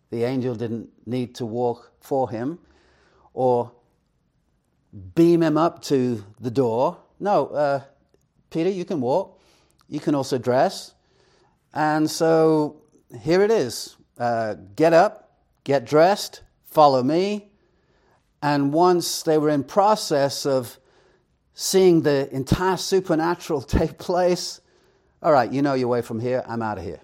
The 0.10 0.24
angel 0.24 0.56
didn't 0.56 0.90
need 1.06 1.36
to 1.36 1.46
walk 1.46 1.92
for 2.00 2.30
him 2.30 2.60
or 3.34 3.72
beam 5.16 5.42
him 5.42 5.58
up 5.58 5.82
to 5.84 6.26
the 6.40 6.52
door. 6.52 6.98
No, 7.22 7.48
uh, 7.48 7.82
Peter, 8.50 8.70
you 8.70 8.84
can 8.84 9.00
walk. 9.00 9.40
You 9.88 10.00
can 10.00 10.16
also 10.16 10.40
dress. 10.40 10.96
And 11.72 12.10
so 12.10 12.82
here 13.22 13.44
it 13.44 13.52
is 13.52 13.96
uh, 14.18 14.56
get 14.76 14.92
up, 14.92 15.38
get 15.64 15.86
dressed, 15.86 16.42
follow 16.66 17.04
me. 17.04 17.52
And 18.42 18.74
once 18.74 19.22
they 19.22 19.38
were 19.38 19.50
in 19.50 19.64
process 19.64 20.48
of 20.48 20.80
seeing 21.54 22.02
the 22.02 22.28
entire 22.34 22.78
supernatural 22.78 23.62
take 23.78 24.00
place, 24.00 24.60
all 25.22 25.32
right, 25.32 25.52
you 25.52 25.62
know 25.62 25.76
your 25.76 25.90
way 25.90 26.02
from 26.02 26.20
here, 26.20 26.44
I'm 26.48 26.64
out 26.64 26.80
of 26.80 26.84
here. 26.84 27.02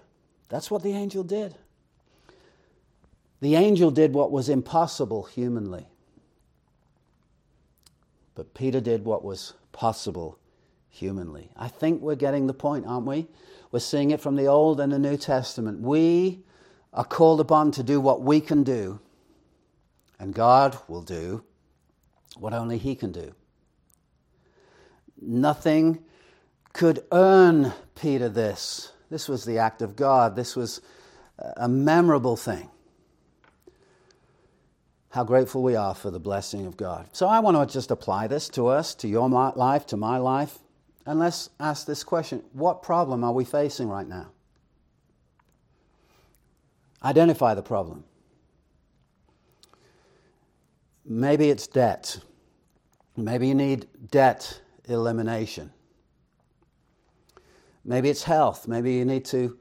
That's 0.48 0.68
what 0.68 0.82
the 0.82 0.92
angel 0.92 1.22
did. 1.22 1.54
The 3.40 3.54
angel 3.54 3.92
did 3.92 4.14
what 4.14 4.32
was 4.32 4.48
impossible 4.48 5.24
humanly. 5.24 5.86
But 8.34 8.54
Peter 8.54 8.80
did 8.80 9.04
what 9.04 9.22
was 9.22 9.52
possible 9.78 10.36
humanly. 10.88 11.52
I 11.56 11.68
think 11.68 12.02
we're 12.02 12.16
getting 12.16 12.48
the 12.48 12.52
point, 12.52 12.84
aren't 12.84 13.06
we? 13.06 13.28
We're 13.70 13.78
seeing 13.78 14.10
it 14.10 14.20
from 14.20 14.34
the 14.34 14.46
Old 14.46 14.80
and 14.80 14.92
the 14.92 14.98
New 14.98 15.16
Testament. 15.16 15.80
We 15.80 16.40
are 16.92 17.04
called 17.04 17.38
upon 17.38 17.70
to 17.72 17.84
do 17.84 18.00
what 18.00 18.20
we 18.20 18.40
can 18.40 18.64
do, 18.64 18.98
and 20.18 20.34
God 20.34 20.76
will 20.88 21.02
do 21.02 21.44
what 22.36 22.52
only 22.52 22.76
He 22.76 22.96
can 22.96 23.12
do. 23.12 23.36
Nothing 25.22 26.00
could 26.72 27.04
earn 27.12 27.72
Peter 27.94 28.28
this. 28.28 28.90
This 29.10 29.28
was 29.28 29.44
the 29.44 29.58
act 29.58 29.80
of 29.80 29.94
God. 29.94 30.34
This 30.34 30.56
was 30.56 30.80
a 31.56 31.68
memorable 31.68 32.36
thing. 32.36 32.68
How 35.10 35.24
grateful 35.24 35.62
we 35.62 35.74
are 35.74 35.94
for 35.94 36.10
the 36.10 36.20
blessing 36.20 36.66
of 36.66 36.76
God. 36.76 37.08
So 37.12 37.26
I 37.26 37.40
want 37.40 37.56
to 37.56 37.72
just 37.72 37.90
apply 37.90 38.26
this 38.26 38.48
to 38.50 38.66
us, 38.66 38.94
to 38.96 39.08
your 39.08 39.28
life, 39.28 39.86
to 39.86 39.96
my 39.96 40.18
life. 40.18 40.58
And 41.06 41.18
let's 41.18 41.48
ask 41.58 41.86
this 41.86 42.04
question 42.04 42.42
What 42.52 42.82
problem 42.82 43.24
are 43.24 43.32
we 43.32 43.44
facing 43.44 43.88
right 43.88 44.06
now? 44.06 44.28
Identify 47.02 47.54
the 47.54 47.62
problem. 47.62 48.04
Maybe 51.04 51.48
it's 51.48 51.66
debt. 51.66 52.18
Maybe 53.16 53.48
you 53.48 53.54
need 53.54 53.86
debt 54.10 54.60
elimination. 54.84 55.72
Maybe 57.84 58.10
it's 58.10 58.24
health. 58.24 58.68
Maybe 58.68 58.94
you 58.94 59.06
need 59.06 59.24
to 59.26 59.58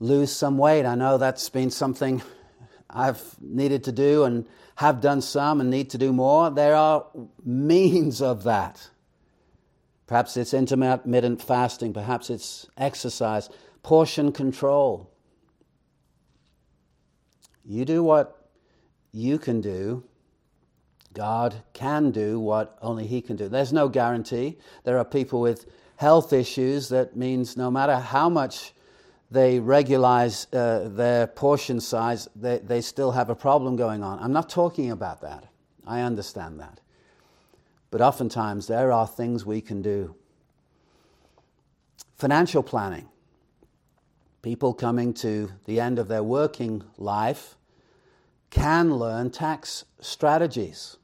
lose 0.00 0.32
some 0.32 0.58
weight. 0.58 0.84
I 0.84 0.96
know 0.96 1.18
that's 1.18 1.48
been 1.48 1.70
something 1.70 2.20
I've 2.90 3.22
needed 3.40 3.84
to 3.84 3.92
do 3.92 4.24
and 4.24 4.46
have 4.82 5.00
done 5.00 5.20
some 5.20 5.60
and 5.60 5.70
need 5.70 5.90
to 5.90 5.96
do 5.96 6.12
more. 6.12 6.50
There 6.50 6.74
are 6.74 7.06
means 7.44 8.20
of 8.20 8.42
that. 8.42 8.90
Perhaps 10.08 10.36
it's 10.36 10.52
intermittent 10.52 11.40
fasting, 11.40 11.92
perhaps 11.92 12.30
it's 12.30 12.66
exercise, 12.76 13.48
portion 13.84 14.32
control. 14.32 15.08
You 17.64 17.84
do 17.84 18.02
what 18.02 18.50
you 19.12 19.38
can 19.38 19.60
do. 19.60 20.02
God 21.14 21.62
can 21.74 22.10
do 22.10 22.40
what 22.40 22.76
only 22.82 23.06
He 23.06 23.22
can 23.22 23.36
do. 23.36 23.48
There's 23.48 23.72
no 23.72 23.88
guarantee. 23.88 24.58
There 24.82 24.98
are 24.98 25.04
people 25.04 25.40
with 25.40 25.64
health 25.94 26.32
issues 26.32 26.88
that 26.88 27.14
means 27.14 27.56
no 27.56 27.70
matter 27.70 27.98
how 27.98 28.28
much 28.28 28.74
they 29.32 29.58
regularize 29.60 30.46
uh, 30.52 30.88
their 30.88 31.26
portion 31.26 31.80
size, 31.80 32.28
they, 32.36 32.58
they 32.58 32.82
still 32.82 33.12
have 33.12 33.30
a 33.30 33.34
problem 33.34 33.76
going 33.76 34.02
on. 34.02 34.18
I'm 34.18 34.32
not 34.32 34.50
talking 34.50 34.90
about 34.90 35.22
that. 35.22 35.48
I 35.86 36.00
understand 36.02 36.60
that. 36.60 36.80
But 37.90 38.02
oftentimes 38.02 38.66
there 38.66 38.92
are 38.92 39.06
things 39.06 39.46
we 39.46 39.62
can 39.62 39.80
do. 39.80 40.14
Financial 42.14 42.62
planning. 42.62 43.08
People 44.42 44.74
coming 44.74 45.14
to 45.14 45.50
the 45.64 45.80
end 45.80 45.98
of 45.98 46.08
their 46.08 46.22
working 46.22 46.84
life 46.98 47.56
can 48.50 48.94
learn 48.94 49.30
tax 49.30 49.84
strategies. 50.00 50.98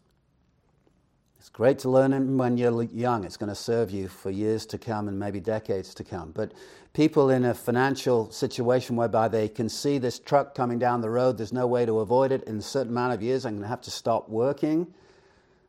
Great 1.59 1.81
to 1.81 1.91
learn 1.91 2.13
them 2.13 2.39
when 2.39 2.57
you're 2.57 2.85
young. 2.85 3.25
It's 3.25 3.37
going 3.37 3.49
to 3.49 3.55
serve 3.57 3.91
you 3.91 4.07
for 4.07 4.31
years 4.31 4.65
to 4.67 4.79
come 4.79 5.09
and 5.09 5.19
maybe 5.19 5.41
decades 5.41 5.93
to 5.95 6.05
come. 6.05 6.31
But 6.31 6.53
people 6.93 7.31
in 7.31 7.45
a 7.45 7.53
financial 7.53 8.31
situation 8.31 8.95
whereby 8.95 9.27
they 9.27 9.49
can 9.49 9.69
see 9.69 9.99
this 9.99 10.21
truck 10.21 10.55
coming 10.55 10.79
down 10.79 11.01
the 11.01 11.11
road, 11.11 11.37
there's 11.37 11.53
no 11.53 11.67
way 11.67 11.85
to 11.85 11.99
avoid 11.99 12.31
it. 12.31 12.45
In 12.45 12.59
a 12.59 12.63
certain 12.63 12.93
amount 12.93 13.13
of 13.13 13.23
years, 13.23 13.45
I'm 13.45 13.55
going 13.55 13.63
to 13.63 13.69
have 13.69 13.81
to 13.81 13.91
stop 13.91 14.29
working. 14.29 14.87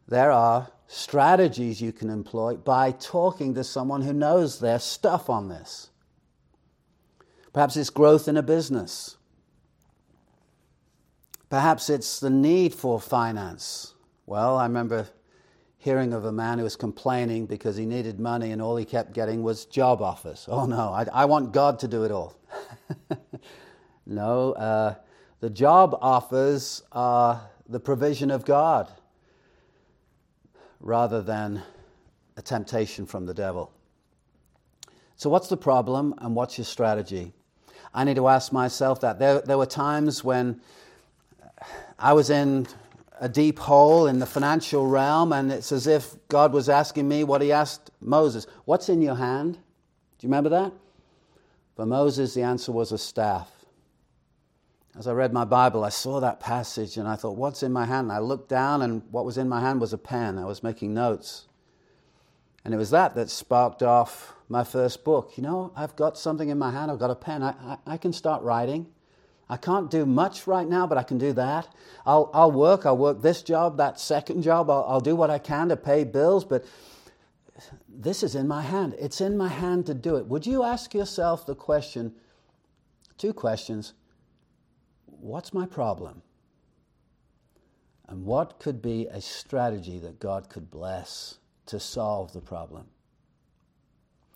There 0.07 0.31
are 0.31 0.69
strategies 0.85 1.81
you 1.81 1.91
can 1.91 2.11
employ 2.11 2.57
by 2.57 2.91
talking 2.91 3.55
to 3.55 3.63
someone 3.63 4.03
who 4.03 4.13
knows 4.13 4.59
their 4.59 4.77
stuff 4.77 5.27
on 5.27 5.49
this. 5.49 5.89
Perhaps 7.51 7.75
it's 7.77 7.89
growth 7.89 8.27
in 8.27 8.37
a 8.37 8.43
business. 8.43 9.17
Perhaps 11.49 11.89
it's 11.89 12.19
the 12.19 12.29
need 12.29 12.75
for 12.75 12.99
finance. 12.99 13.95
Well, 14.27 14.55
I 14.55 14.67
remember 14.67 15.07
hearing 15.79 16.13
of 16.13 16.25
a 16.25 16.31
man 16.31 16.57
who 16.57 16.65
was 16.65 16.75
complaining 16.75 17.45
because 17.45 17.77
he 17.77 17.85
needed 17.85 18.19
money 18.19 18.51
and 18.51 18.61
all 18.61 18.75
he 18.75 18.85
kept 18.85 19.13
getting 19.13 19.41
was 19.41 19.65
job 19.65 20.01
offers. 20.01 20.45
Oh 20.49 20.65
no, 20.65 20.89
I, 20.89 21.05
I 21.11 21.25
want 21.25 21.53
God 21.53 21.79
to 21.79 21.87
do 21.87 22.03
it 22.03 22.11
all. 22.11 22.35
no, 24.05 24.51
uh, 24.53 24.95
the 25.39 25.49
job 25.49 25.97
offers 26.01 26.83
are 26.91 27.49
the 27.67 27.79
provision 27.79 28.29
of 28.29 28.45
God 28.45 28.91
rather 30.81 31.21
than 31.21 31.63
a 32.35 32.41
temptation 32.41 33.05
from 33.05 33.25
the 33.25 33.33
devil. 33.33 33.71
So, 35.15 35.29
what's 35.29 35.47
the 35.47 35.57
problem 35.57 36.13
and 36.19 36.35
what's 36.35 36.57
your 36.57 36.65
strategy? 36.65 37.33
I 37.93 38.03
need 38.03 38.17
to 38.17 38.27
ask 38.27 38.51
myself 38.51 38.99
that. 39.01 39.17
There, 39.17 39.41
there 39.41 39.57
were 39.57 39.65
times 39.65 40.23
when 40.25 40.59
I 41.97 42.13
was 42.13 42.29
in 42.29 42.67
a 43.19 43.29
deep 43.29 43.59
hole 43.59 44.07
in 44.07 44.19
the 44.19 44.25
financial 44.25 44.87
realm, 44.87 45.33
and 45.33 45.51
it's 45.51 45.71
as 45.71 45.87
if 45.87 46.15
God 46.29 46.53
was 46.53 46.69
asking 46.69 47.07
me 47.07 47.23
what 47.23 47.41
he 47.41 47.51
asked 47.51 47.91
Moses 48.01 48.47
What's 48.65 48.89
in 48.89 49.01
your 49.01 49.15
hand? 49.15 49.53
Do 49.53 50.27
you 50.27 50.29
remember 50.29 50.49
that? 50.49 50.73
For 51.75 51.85
Moses, 51.85 52.33
the 52.33 52.43
answer 52.43 52.71
was 52.71 52.91
a 52.91 52.97
staff. 52.97 53.49
As 54.97 55.07
I 55.07 55.13
read 55.13 55.31
my 55.31 55.45
Bible, 55.45 55.83
I 55.85 55.89
saw 55.89 56.19
that 56.19 56.39
passage 56.39 56.97
and 56.97 57.07
I 57.07 57.15
thought, 57.15 57.37
what's 57.37 57.63
in 57.63 57.71
my 57.71 57.85
hand? 57.85 58.05
And 58.05 58.11
I 58.11 58.19
looked 58.19 58.49
down, 58.49 58.81
and 58.81 59.03
what 59.11 59.23
was 59.23 59.37
in 59.37 59.47
my 59.47 59.61
hand 59.61 59.79
was 59.79 59.93
a 59.93 59.97
pen. 59.97 60.37
I 60.37 60.45
was 60.45 60.63
making 60.63 60.93
notes. 60.93 61.47
And 62.65 62.73
it 62.73 62.77
was 62.77 62.89
that 62.89 63.15
that 63.15 63.29
sparked 63.29 63.81
off 63.81 64.35
my 64.49 64.63
first 64.63 65.03
book. 65.05 65.37
You 65.37 65.43
know, 65.43 65.71
I've 65.75 65.95
got 65.95 66.17
something 66.17 66.49
in 66.49 66.57
my 66.57 66.71
hand, 66.71 66.91
I've 66.91 66.99
got 66.99 67.11
a 67.11 67.15
pen, 67.15 67.43
I, 67.43 67.51
I, 67.61 67.77
I 67.93 67.97
can 67.97 68.11
start 68.11 68.43
writing. 68.43 68.87
I 69.49 69.57
can't 69.57 69.89
do 69.89 70.05
much 70.05 70.45
right 70.45 70.67
now, 70.67 70.85
but 70.85 70.97
I 70.97 71.03
can 71.03 71.17
do 71.17 71.33
that. 71.33 71.67
I'll, 72.05 72.29
I'll 72.33 72.51
work, 72.51 72.85
I'll 72.85 72.97
work 72.97 73.21
this 73.21 73.41
job, 73.41 73.77
that 73.77 73.99
second 73.99 74.43
job, 74.43 74.69
I'll, 74.69 74.85
I'll 74.87 74.99
do 74.99 75.15
what 75.15 75.31
I 75.31 75.39
can 75.39 75.69
to 75.69 75.75
pay 75.75 76.03
bills, 76.03 76.45
but 76.45 76.65
this 77.87 78.21
is 78.21 78.35
in 78.35 78.47
my 78.47 78.61
hand. 78.61 78.95
It's 78.99 79.21
in 79.21 79.35
my 79.35 79.47
hand 79.47 79.87
to 79.87 79.93
do 79.93 80.17
it. 80.17 80.27
Would 80.27 80.45
you 80.45 80.63
ask 80.63 80.93
yourself 80.93 81.45
the 81.45 81.55
question 81.55 82.13
two 83.17 83.33
questions 83.33 83.93
what's 85.05 85.53
my 85.53 85.65
problem? 85.65 86.21
And 88.07 88.25
what 88.25 88.59
could 88.59 88.81
be 88.81 89.05
a 89.07 89.21
strategy 89.21 89.99
that 89.99 90.19
God 90.19 90.49
could 90.49 90.71
bless 90.71 91.37
to 91.67 91.79
solve 91.79 92.33
the 92.33 92.41
problem? 92.41 92.85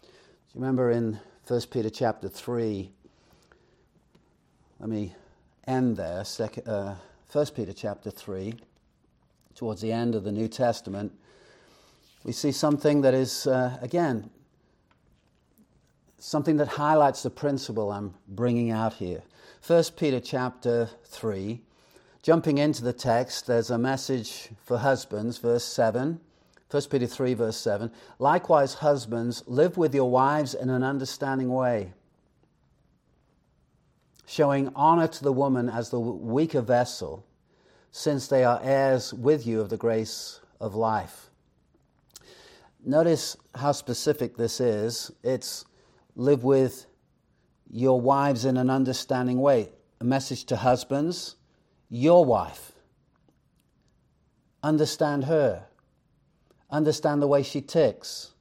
Do 0.01 0.09
you 0.53 0.61
remember 0.61 0.91
in 0.91 1.20
1 1.47 1.61
Peter 1.72 1.89
chapter 1.89 2.30
3? 2.30 2.91
Let 4.80 4.89
me 4.89 5.15
end 5.67 5.97
there. 5.97 6.26
Second, 6.26 6.67
uh, 6.67 6.95
1 7.32 7.45
Peter 7.55 7.74
chapter 7.74 8.11
3, 8.11 8.55
towards 9.55 9.82
the 9.82 9.91
end 9.91 10.15
of 10.15 10.24
the 10.24 10.32
New 10.32 10.47
Testament, 10.47 11.13
we 12.24 12.32
see 12.32 12.51
something 12.51 13.01
that 13.01 13.13
is, 13.13 13.47
uh, 13.47 13.78
again, 13.82 14.30
something 16.17 16.57
that 16.57 16.69
highlights 16.69 17.24
the 17.24 17.30
principle 17.30 17.91
I'm 17.91 18.13
bringing 18.28 18.71
out 18.71 18.93
here. 18.93 19.24
1 19.65 19.84
Peter 19.95 20.19
chapter 20.19 20.89
3, 21.05 21.61
jumping 22.21 22.57
into 22.57 22.84
the 22.84 22.93
text, 22.93 23.47
there's 23.47 23.69
a 23.69 23.78
message 23.78 24.49
for 24.63 24.78
husbands, 24.78 25.38
verse 25.38 25.63
7. 25.63 26.19
1 26.71 26.84
Peter 26.89 27.05
3, 27.05 27.34
verse 27.36 27.57
7. 27.57 27.91
Likewise, 28.19 28.76
husbands, 28.76 29.43
live 29.45 29.78
with 29.78 29.93
your 29.93 30.09
wives 30.09 30.53
in 30.53 30.69
an 30.69 30.84
understanding 30.84 31.49
way, 31.49 31.93
showing 34.26 34.71
honor 34.76 35.07
to 35.07 35.24
the 35.24 35.34
woman 35.34 35.69
as 35.69 35.89
the 35.89 35.99
weaker 35.99 36.61
vessel, 36.61 37.26
since 37.91 38.28
they 38.28 38.43
are 38.43 38.59
heirs 38.63 39.13
with 39.13 39.45
you 39.45 39.61
of 39.61 39.69
the 39.69 39.78
grace 39.78 40.39
of 40.59 40.76
life. 40.76 41.30
Notice 42.86 43.38
how 43.55 43.71
specific 43.71 44.36
this 44.36 44.59
is. 44.59 45.11
It's 45.24 45.65
live 46.15 46.43
with 46.43 46.86
your 47.69 47.99
wives 48.01 48.45
in 48.45 48.57
an 48.57 48.69
understanding 48.69 49.39
way. 49.39 49.69
A 50.01 50.03
message 50.03 50.45
to 50.45 50.55
husbands 50.55 51.36
your 51.89 52.26
wife. 52.26 52.74
Understand 54.63 55.26
her. 55.26 55.65
Understand 56.69 57.21
the 57.21 57.28
way 57.28 57.43
she 57.43 57.61
ticks. 57.61 58.34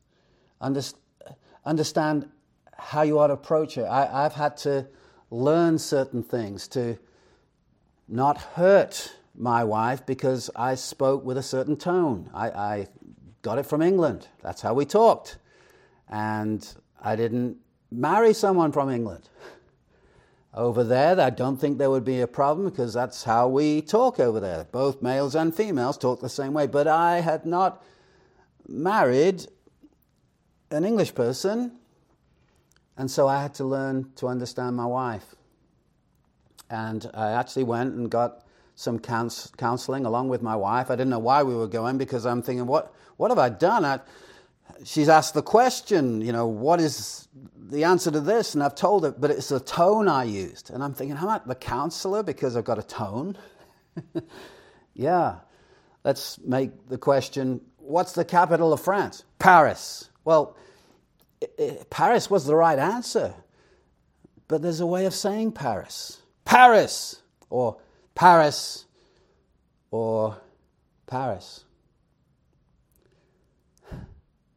Understand 1.65 2.29
how 2.77 3.03
you 3.03 3.19
ought 3.19 3.29
to 3.29 3.35
approach 3.35 3.75
her. 3.75 3.87
I, 3.87 4.25
I've 4.25 4.33
had 4.33 4.57
to 4.59 4.87
learn 5.33 5.79
certain 5.79 6.23
things 6.23 6.69
to 6.69 6.99
not 8.07 8.37
hurt 8.39 9.17
my 9.35 9.65
wife 9.65 10.05
because 10.05 10.51
I 10.55 10.75
spoke 10.75 11.25
with 11.25 11.39
a 11.39 11.43
certain 11.43 11.77
tone. 11.77 12.29
I, 12.35 12.51
I 12.51 12.89
got 13.41 13.59
it 13.59 13.65
from 13.65 13.81
England. 13.81 14.29
That's 14.43 14.61
how 14.61 14.75
we 14.75 14.85
talked. 14.85 15.39
And 16.09 16.67
I 17.01 17.17
didn't 17.17 17.57
marry 17.91 18.35
someone 18.35 18.73
from 18.73 18.91
England. 18.91 19.31
Over 20.55 20.85
there, 20.85 21.19
I 21.19 21.31
don't 21.31 21.57
think 21.57 21.79
there 21.79 21.89
would 21.89 22.05
be 22.05 22.21
a 22.21 22.27
problem 22.27 22.69
because 22.69 22.93
that's 22.93 23.25
how 23.25 23.49
we 23.49 23.81
talk 23.81 24.21
over 24.21 24.39
there. 24.39 24.67
Both 24.71 25.01
males 25.01 25.35
and 25.35 25.55
females 25.55 25.97
talk 25.97 26.21
the 26.21 26.29
same 26.29 26.53
way. 26.53 26.67
But 26.67 26.87
I 26.87 27.21
had 27.21 27.47
not 27.47 27.83
married 28.69 29.47
an 30.71 30.85
English 30.85 31.15
person, 31.15 31.73
and 32.97 33.11
so 33.11 33.29
I 33.29 33.41
had 33.41 33.55
to 33.55 33.65
learn 33.65 34.11
to 34.17 34.29
understand 34.29 34.77
my 34.77 34.87
wife. 34.87 35.35
And 36.69 37.11
I 37.15 37.33
actually 37.33 37.65
went 37.65 37.95
and 37.95 38.11
got 38.11 38.45
some 38.75 38.99
counseling 38.99 40.07
along 40.07 40.29
with 40.29 40.43
my 40.43 40.57
wife. 40.57 40.91
I 40.91 40.95
didn't 40.95 41.11
know 41.11 41.19
why 41.19 41.43
we 41.43 41.55
were 41.55 41.67
going 41.67 41.99
because 41.99 42.25
I'm 42.25 42.43
thinking, 42.43 42.67
what, 42.67 42.95
what 43.17 43.31
have 43.31 43.39
I 43.39 43.49
done? 43.49 43.85
I, 43.85 44.01
she's 44.85 45.09
asked 45.09 45.35
the 45.35 45.43
question, 45.43 46.21
you 46.21 46.33
know, 46.33 46.47
what 46.47 46.81
is 46.81 47.29
the 47.57 47.85
answer 47.85 48.11
to 48.11 48.21
this? 48.21 48.55
And 48.55 48.63
I've 48.63 48.75
told 48.75 49.05
her, 49.05 49.13
but 49.13 49.31
it's 49.31 49.49
the 49.49 49.61
tone 49.61 50.09
I 50.09 50.25
used. 50.25 50.71
And 50.71 50.83
I'm 50.83 50.95
thinking, 50.95 51.17
am 51.17 51.29
I 51.29 51.41
the 51.45 51.55
counselor 51.55 52.23
because 52.23 52.57
I've 52.57 52.65
got 52.65 52.79
a 52.79 52.83
tone? 52.83 53.37
yeah. 54.95 55.37
Let's 56.05 56.39
make 56.41 56.89
the 56.89 56.99
question 56.99 57.61
what's 57.79 58.13
the 58.13 58.25
capital 58.25 58.73
of 58.73 58.81
France? 58.81 59.25
Paris. 59.39 60.09
Well, 60.25 60.57
Paris 61.91 62.31
was 62.31 62.47
the 62.47 62.57
right 62.57 62.79
answer, 62.79 63.35
but 64.49 64.63
there's 64.63 64.81
a 64.81 64.87
way 64.87 65.07
of 65.07 65.15
saying 65.15 65.53
Paris. 65.53 66.21
Paris! 66.45 67.23
Or 67.51 67.79
Paris 68.15 68.87
or 69.91 70.37
Paris. 71.07 71.65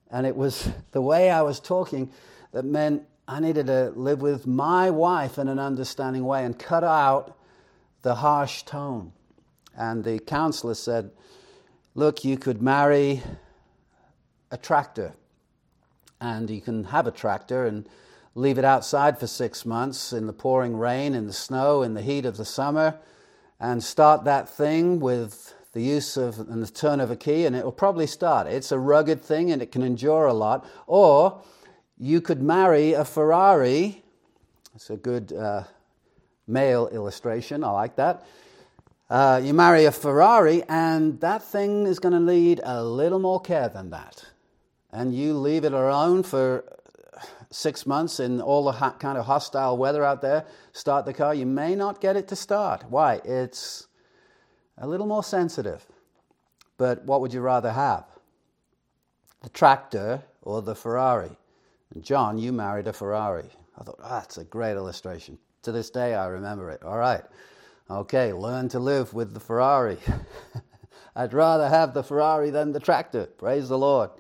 And 0.09 0.25
it 0.25 0.35
was 0.35 0.69
the 0.91 1.01
way 1.01 1.29
I 1.29 1.41
was 1.41 1.59
talking 1.59 2.11
that 2.53 2.63
meant 2.63 3.03
I 3.27 3.39
needed 3.39 3.67
to 3.67 3.91
live 3.95 4.21
with 4.21 4.47
my 4.47 4.89
wife 4.91 5.37
in 5.37 5.47
an 5.47 5.59
understanding 5.59 6.25
way 6.25 6.45
and 6.45 6.57
cut 6.57 6.83
out 6.83 7.37
the 8.01 8.15
harsh 8.15 8.63
tone. 8.63 9.11
And 9.75 10.03
the 10.03 10.19
counselor 10.19 10.75
said, 10.75 11.11
Look, 11.95 12.23
you 12.23 12.37
could 12.37 12.61
marry 12.61 13.21
a 14.51 14.57
tractor, 14.57 15.13
and 16.25 16.49
you 16.49 16.61
can 16.61 16.85
have 16.85 17.07
a 17.07 17.11
tractor 17.11 17.65
and 17.65 17.87
leave 18.33 18.57
it 18.57 18.65
outside 18.65 19.19
for 19.19 19.27
six 19.27 19.65
months 19.65 20.11
in 20.11 20.27
the 20.27 20.33
pouring 20.33 20.75
rain, 20.75 21.13
in 21.13 21.27
the 21.27 21.33
snow, 21.33 21.83
in 21.83 21.93
the 21.93 22.01
heat 22.01 22.25
of 22.25 22.37
the 22.37 22.45
summer 22.45 22.99
and 23.59 23.83
start 23.83 24.25
that 24.25 24.49
thing 24.49 24.99
with 24.99 25.53
the 25.73 25.81
use 25.81 26.17
of 26.17 26.39
and 26.39 26.63
the 26.63 26.71
turn 26.71 26.99
of 26.99 27.11
a 27.11 27.15
key, 27.15 27.45
and 27.45 27.55
it 27.55 27.63
will 27.63 27.71
probably 27.71 28.07
start. 28.07 28.47
It's 28.47 28.71
a 28.71 28.79
rugged 28.79 29.21
thing 29.21 29.51
and 29.51 29.61
it 29.61 29.71
can 29.71 29.81
endure 29.81 30.25
a 30.25 30.33
lot. 30.33 30.65
Or 30.87 31.41
you 31.97 32.21
could 32.21 32.41
marry 32.41 32.93
a 32.93 33.05
Ferrari. 33.05 34.03
It's 34.73 34.89
a 34.89 34.97
good 34.97 35.33
uh, 35.33 35.63
male 36.47 36.87
illustration. 36.87 37.63
I 37.63 37.71
like 37.71 37.95
that. 37.95 38.25
Uh, 39.09 39.39
you 39.43 39.53
marry 39.53 39.85
a 39.85 39.91
Ferrari, 39.91 40.63
and 40.67 41.19
that 41.21 41.43
thing 41.43 41.85
is 41.85 41.99
going 41.99 42.13
to 42.13 42.19
need 42.19 42.59
a 42.63 42.83
little 42.83 43.19
more 43.19 43.39
care 43.39 43.69
than 43.69 43.91
that. 43.91 44.25
And 44.95 45.13
you 45.13 45.33
leave 45.33 45.65
it 45.65 45.73
alone 45.73 46.23
for 46.23 46.63
six 47.51 47.85
months 47.85 48.21
in 48.21 48.39
all 48.39 48.63
the 48.63 48.71
kind 48.71 49.17
of 49.17 49.25
hostile 49.25 49.77
weather 49.77 50.05
out 50.05 50.21
there, 50.21 50.45
start 50.71 51.05
the 51.05 51.13
car, 51.13 51.35
you 51.35 51.45
may 51.45 51.75
not 51.75 51.99
get 51.99 52.15
it 52.15 52.29
to 52.29 52.35
start. 52.37 52.85
Why? 52.89 53.19
It's 53.25 53.87
a 54.77 54.87
little 54.87 55.05
more 55.05 55.21
sensitive. 55.21 55.85
But 56.77 57.03
what 57.03 57.19
would 57.19 57.33
you 57.33 57.41
rather 57.41 57.73
have? 57.73 58.05
The 59.43 59.49
tractor 59.49 60.23
or 60.41 60.61
the 60.61 60.75
Ferrari? 60.75 61.37
And 61.93 62.01
John, 62.01 62.37
you 62.37 62.53
married 62.53 62.87
a 62.87 62.93
Ferrari. 62.93 63.49
I 63.77 63.83
thought, 63.83 63.99
oh, 64.01 64.09
that's 64.09 64.37
a 64.37 64.45
great 64.45 64.77
illustration. 64.77 65.37
To 65.63 65.73
this 65.73 65.89
day, 65.89 66.15
I 66.15 66.27
remember 66.27 66.69
it. 66.69 66.81
All 66.83 66.97
right. 66.97 67.23
Okay, 67.89 68.31
learn 68.31 68.69
to 68.69 68.79
live 68.79 69.13
with 69.13 69.33
the 69.33 69.41
Ferrari. 69.41 69.97
I'd 71.17 71.33
rather 71.33 71.67
have 71.67 71.93
the 71.93 72.03
Ferrari 72.03 72.49
than 72.49 72.71
the 72.71 72.79
tractor. 72.79 73.25
Praise 73.25 73.67
the 73.67 73.77
Lord. 73.77 74.11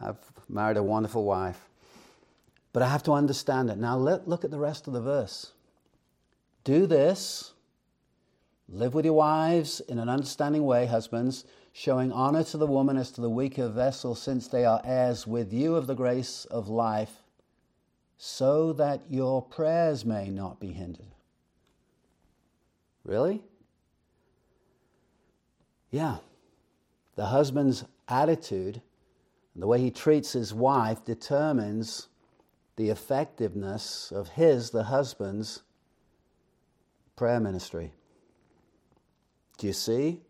I've 0.00 0.18
married 0.48 0.76
a 0.76 0.82
wonderful 0.82 1.24
wife. 1.24 1.68
But 2.72 2.82
I 2.82 2.88
have 2.88 3.04
to 3.04 3.12
understand 3.12 3.70
it. 3.70 3.78
Now, 3.78 3.96
let, 3.96 4.28
look 4.28 4.44
at 4.44 4.50
the 4.50 4.58
rest 4.58 4.86
of 4.86 4.92
the 4.92 5.00
verse. 5.00 5.52
Do 6.64 6.86
this, 6.86 7.52
live 8.68 8.94
with 8.94 9.04
your 9.04 9.14
wives 9.14 9.80
in 9.80 9.98
an 9.98 10.08
understanding 10.08 10.64
way, 10.64 10.86
husbands, 10.86 11.44
showing 11.72 12.10
honor 12.10 12.42
to 12.44 12.56
the 12.56 12.66
woman 12.66 12.96
as 12.96 13.10
to 13.12 13.20
the 13.20 13.30
weaker 13.30 13.68
vessel, 13.68 14.14
since 14.14 14.48
they 14.48 14.64
are 14.64 14.80
heirs 14.84 15.26
with 15.26 15.52
you 15.52 15.76
of 15.76 15.86
the 15.86 15.94
grace 15.94 16.46
of 16.46 16.68
life, 16.68 17.22
so 18.16 18.72
that 18.72 19.02
your 19.08 19.42
prayers 19.42 20.04
may 20.04 20.28
not 20.28 20.58
be 20.58 20.72
hindered. 20.72 21.14
Really? 23.04 23.44
Yeah. 25.90 26.16
The 27.16 27.26
husband's 27.26 27.84
attitude 28.08 28.80
and 29.54 29.62
the 29.62 29.66
way 29.66 29.80
he 29.80 29.90
treats 29.90 30.32
his 30.32 30.52
wife 30.52 31.04
determines 31.04 32.08
the 32.76 32.90
effectiveness 32.90 34.12
of 34.12 34.30
his, 34.30 34.70
the 34.70 34.84
husband's, 34.84 35.62
prayer 37.16 37.38
ministry. 37.38 37.92
Do 39.58 39.68
you 39.68 39.72
see? 39.72 40.22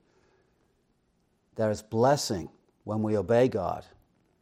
There 1.56 1.70
is 1.70 1.80
blessing 1.80 2.50
when 2.84 3.02
we 3.02 3.16
obey 3.16 3.48
God, 3.48 3.86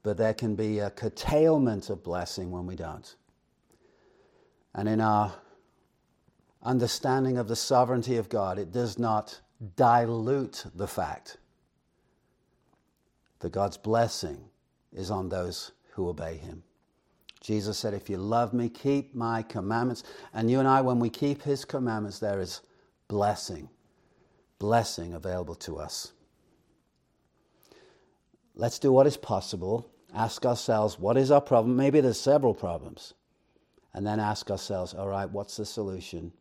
but 0.03 0.17
there 0.17 0.35
can 0.35 0.57
be 0.57 0.81
a 0.81 0.91
curtailment 0.91 1.89
of 1.89 2.03
blessing 2.03 2.51
when 2.51 2.67
we 2.67 2.75
don't. 2.75 3.15
And 4.75 4.89
in 4.89 5.01
our 5.01 5.33
understanding 6.63 7.39
of 7.39 7.47
the 7.47 7.55
sovereignty 7.55 8.17
of 8.17 8.29
God, 8.29 8.59
it 8.59 8.73
does 8.73 8.99
not 8.99 9.41
dilute 9.77 10.65
the 10.75 10.89
fact 10.89 11.37
that 13.39 13.53
God's 13.53 13.77
blessing 13.77 14.49
is 14.93 15.11
on 15.11 15.29
those 15.29 15.73
who 15.93 16.09
obey 16.09 16.37
Him. 16.37 16.63
Jesus 17.43 17.77
said, 17.77 17.93
If 17.93 18.09
you 18.09 18.17
love 18.17 18.55
me, 18.55 18.69
keep 18.69 19.15
my 19.15 19.43
commandments. 19.43 20.05
And 20.33 20.51
you 20.51 20.61
and 20.61 20.69
I, 20.69 20.81
when 20.81 21.01
we 21.01 21.11
keep 21.11 21.43
his 21.43 21.65
commandments, 21.65 22.21
there 22.21 22.41
is 22.41 22.61
blessing, 23.09 23.69
blessing 24.61 25.13
available 25.13 25.57
to 25.57 25.79
us. 25.79 26.13
Let's 28.55 28.79
do 28.79 28.93
what 28.93 29.09
is 29.09 29.17
possible. 29.17 29.91
Ask 30.15 30.47
ourselves, 30.47 30.99
what 30.99 31.17
is 31.17 31.31
our 31.31 31.41
problem? 31.41 31.77
Maybe 31.77 32.01
there's 32.01 32.21
several 32.21 32.55
problems. 32.55 33.13
And 33.93 34.07
then 34.07 34.21
ask 34.21 34.51
ourselves, 34.51 34.95
all 34.95 35.09
right, 35.09 35.29
what's 35.29 35.57
the 35.57 35.67
solution? 35.67 36.33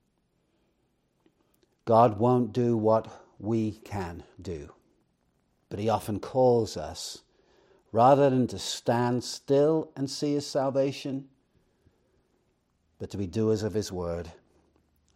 God 1.86 2.20
won't 2.20 2.54
do 2.54 2.78
what 2.78 3.08
we 3.40 3.72
can 3.84 4.24
do, 4.40 4.72
but 5.70 5.80
He 5.80 5.90
often 5.90 6.20
calls 6.20 6.78
us 6.78 7.24
rather 7.92 8.30
than 8.30 8.48
to 8.48 8.60
stand 8.60 9.24
still 9.24 9.92
and 9.96 10.10
see 10.10 10.34
his 10.34 10.48
salvation, 10.48 11.28
but 13.00 13.10
to 13.10 13.18
be 13.18 13.28
doers 13.28 13.64
of 13.64 13.74
his 13.74 13.92
word 13.92 14.32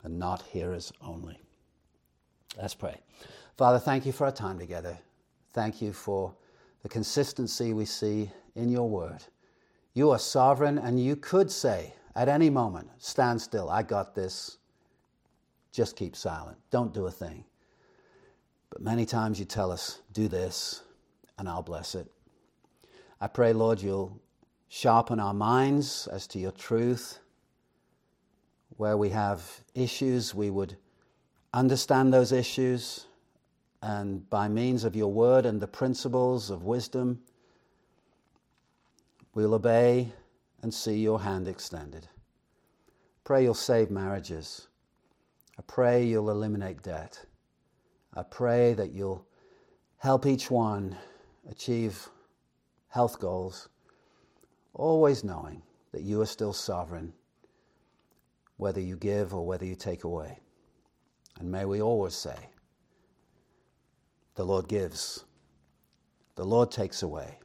and 0.04 0.20
not 0.20 0.42
hearers 0.44 0.92
only. 1.02 1.40
Let's 2.58 2.76
pray. 2.76 3.00
Father, 3.58 3.80
thank 3.80 4.06
you 4.06 4.12
for 4.12 4.26
our 4.26 4.32
time 4.32 4.60
together. 4.60 4.98
Thank 5.54 5.82
you 5.82 5.94
for 5.94 6.34
the 6.84 6.90
consistency 6.90 7.74
we 7.74 7.86
see 7.86 8.30
in 8.56 8.70
your 8.70 8.90
word. 8.90 9.24
You 9.94 10.12
are 10.12 10.20
sovereign, 10.20 10.78
and 10.78 11.04
you 11.04 11.16
could 11.16 11.50
say 11.50 11.94
at 12.16 12.30
any 12.30 12.50
moment, 12.50 12.90
Stand 12.98 13.42
still, 13.42 13.70
I 13.70 13.84
got 13.84 14.14
this. 14.14 14.58
Just 15.72 15.96
keep 15.96 16.16
silent. 16.16 16.58
Don't 16.70 16.94
do 16.94 17.08
a 17.08 17.12
thing. 17.12 17.46
But 18.70 18.82
many 18.82 19.06
times 19.06 19.40
you 19.40 19.46
tell 19.46 19.72
us, 19.72 20.02
Do 20.14 20.28
this, 20.28 20.82
and 21.38 21.48
I'll 21.48 21.64
bless 21.64 21.96
it. 21.96 22.08
I 23.26 23.28
pray, 23.28 23.54
Lord, 23.54 23.82
you'll 23.82 24.22
sharpen 24.68 25.20
our 25.20 25.34
minds 25.34 26.08
as 26.12 26.28
to 26.28 26.38
your 26.38 26.52
truth. 26.52 27.18
Where 28.78 28.98
we 28.98 29.10
have 29.10 29.42
issues, 29.74 30.36
we 30.36 30.52
would 30.52 30.78
understand 31.52 32.14
those 32.14 32.32
issues 32.32 33.08
and 33.82 34.30
by 34.30 34.48
means 34.48 34.84
of 34.84 34.96
your 34.96 35.12
word 35.12 35.48
and 35.48 35.60
the 35.60 35.66
principles 35.66 36.52
of 36.52 36.66
wisdom, 36.66 37.20
we'll 39.34 39.56
obey 39.56 40.14
and 40.62 40.72
see 40.72 41.00
your 41.00 41.20
hand 41.20 41.48
extended. 41.48 42.08
Pray 43.24 43.42
you'll 43.42 43.56
save 43.56 43.90
marriages. 43.90 44.68
I 45.58 45.64
pray 45.64 46.06
you'll 46.06 46.30
eliminate 46.30 46.84
debt. 46.84 47.26
I 48.14 48.22
pray 48.22 48.76
that 48.76 48.92
you'll 48.92 49.26
help 49.98 50.28
each 50.28 50.52
one 50.52 50.96
achieve 51.50 52.08
health 52.90 53.20
goals, 53.20 53.70
always 54.74 55.24
knowing 55.24 55.62
that 55.92 56.04
you 56.04 56.22
are 56.22 56.26
still 56.26 56.54
sovereign, 56.54 57.14
whether 58.58 58.82
you 58.82 58.98
give 58.98 59.34
or 59.34 59.46
whether 59.46 59.66
you 59.66 59.76
take 59.76 60.04
away. 60.04 60.40
And 61.40 61.52
may 61.52 61.66
we 61.66 61.82
always 61.82 62.16
say, 62.16 62.50
The 64.36 64.46
Lord 64.46 64.68
gives, 64.68 65.26
the 66.36 66.46
Lord 66.46 66.72
takes 66.72 67.04
away. 67.04 67.40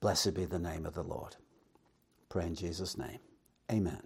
Blessed 0.00 0.34
be 0.34 0.44
the 0.44 0.58
name 0.58 0.86
of 0.86 0.94
the 0.94 1.02
Lord. 1.02 1.36
Pray 2.28 2.46
in 2.46 2.54
Jesus' 2.54 2.98
name. 2.98 3.18
Amen. 3.72 4.02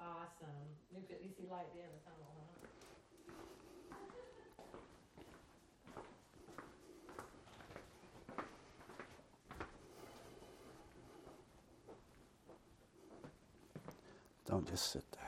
Awesome. 0.00 0.48
You 0.94 1.45
could 1.56 1.64
at 1.64 1.74
least 1.74 1.74
see 1.74 1.80
light 1.80 1.92
the 1.92 2.00
tunnel, 2.04 2.28
huh? 2.36 2.66
Don't 14.46 14.68
just 14.68 14.92
sit 14.92 15.04
there. 15.12 15.25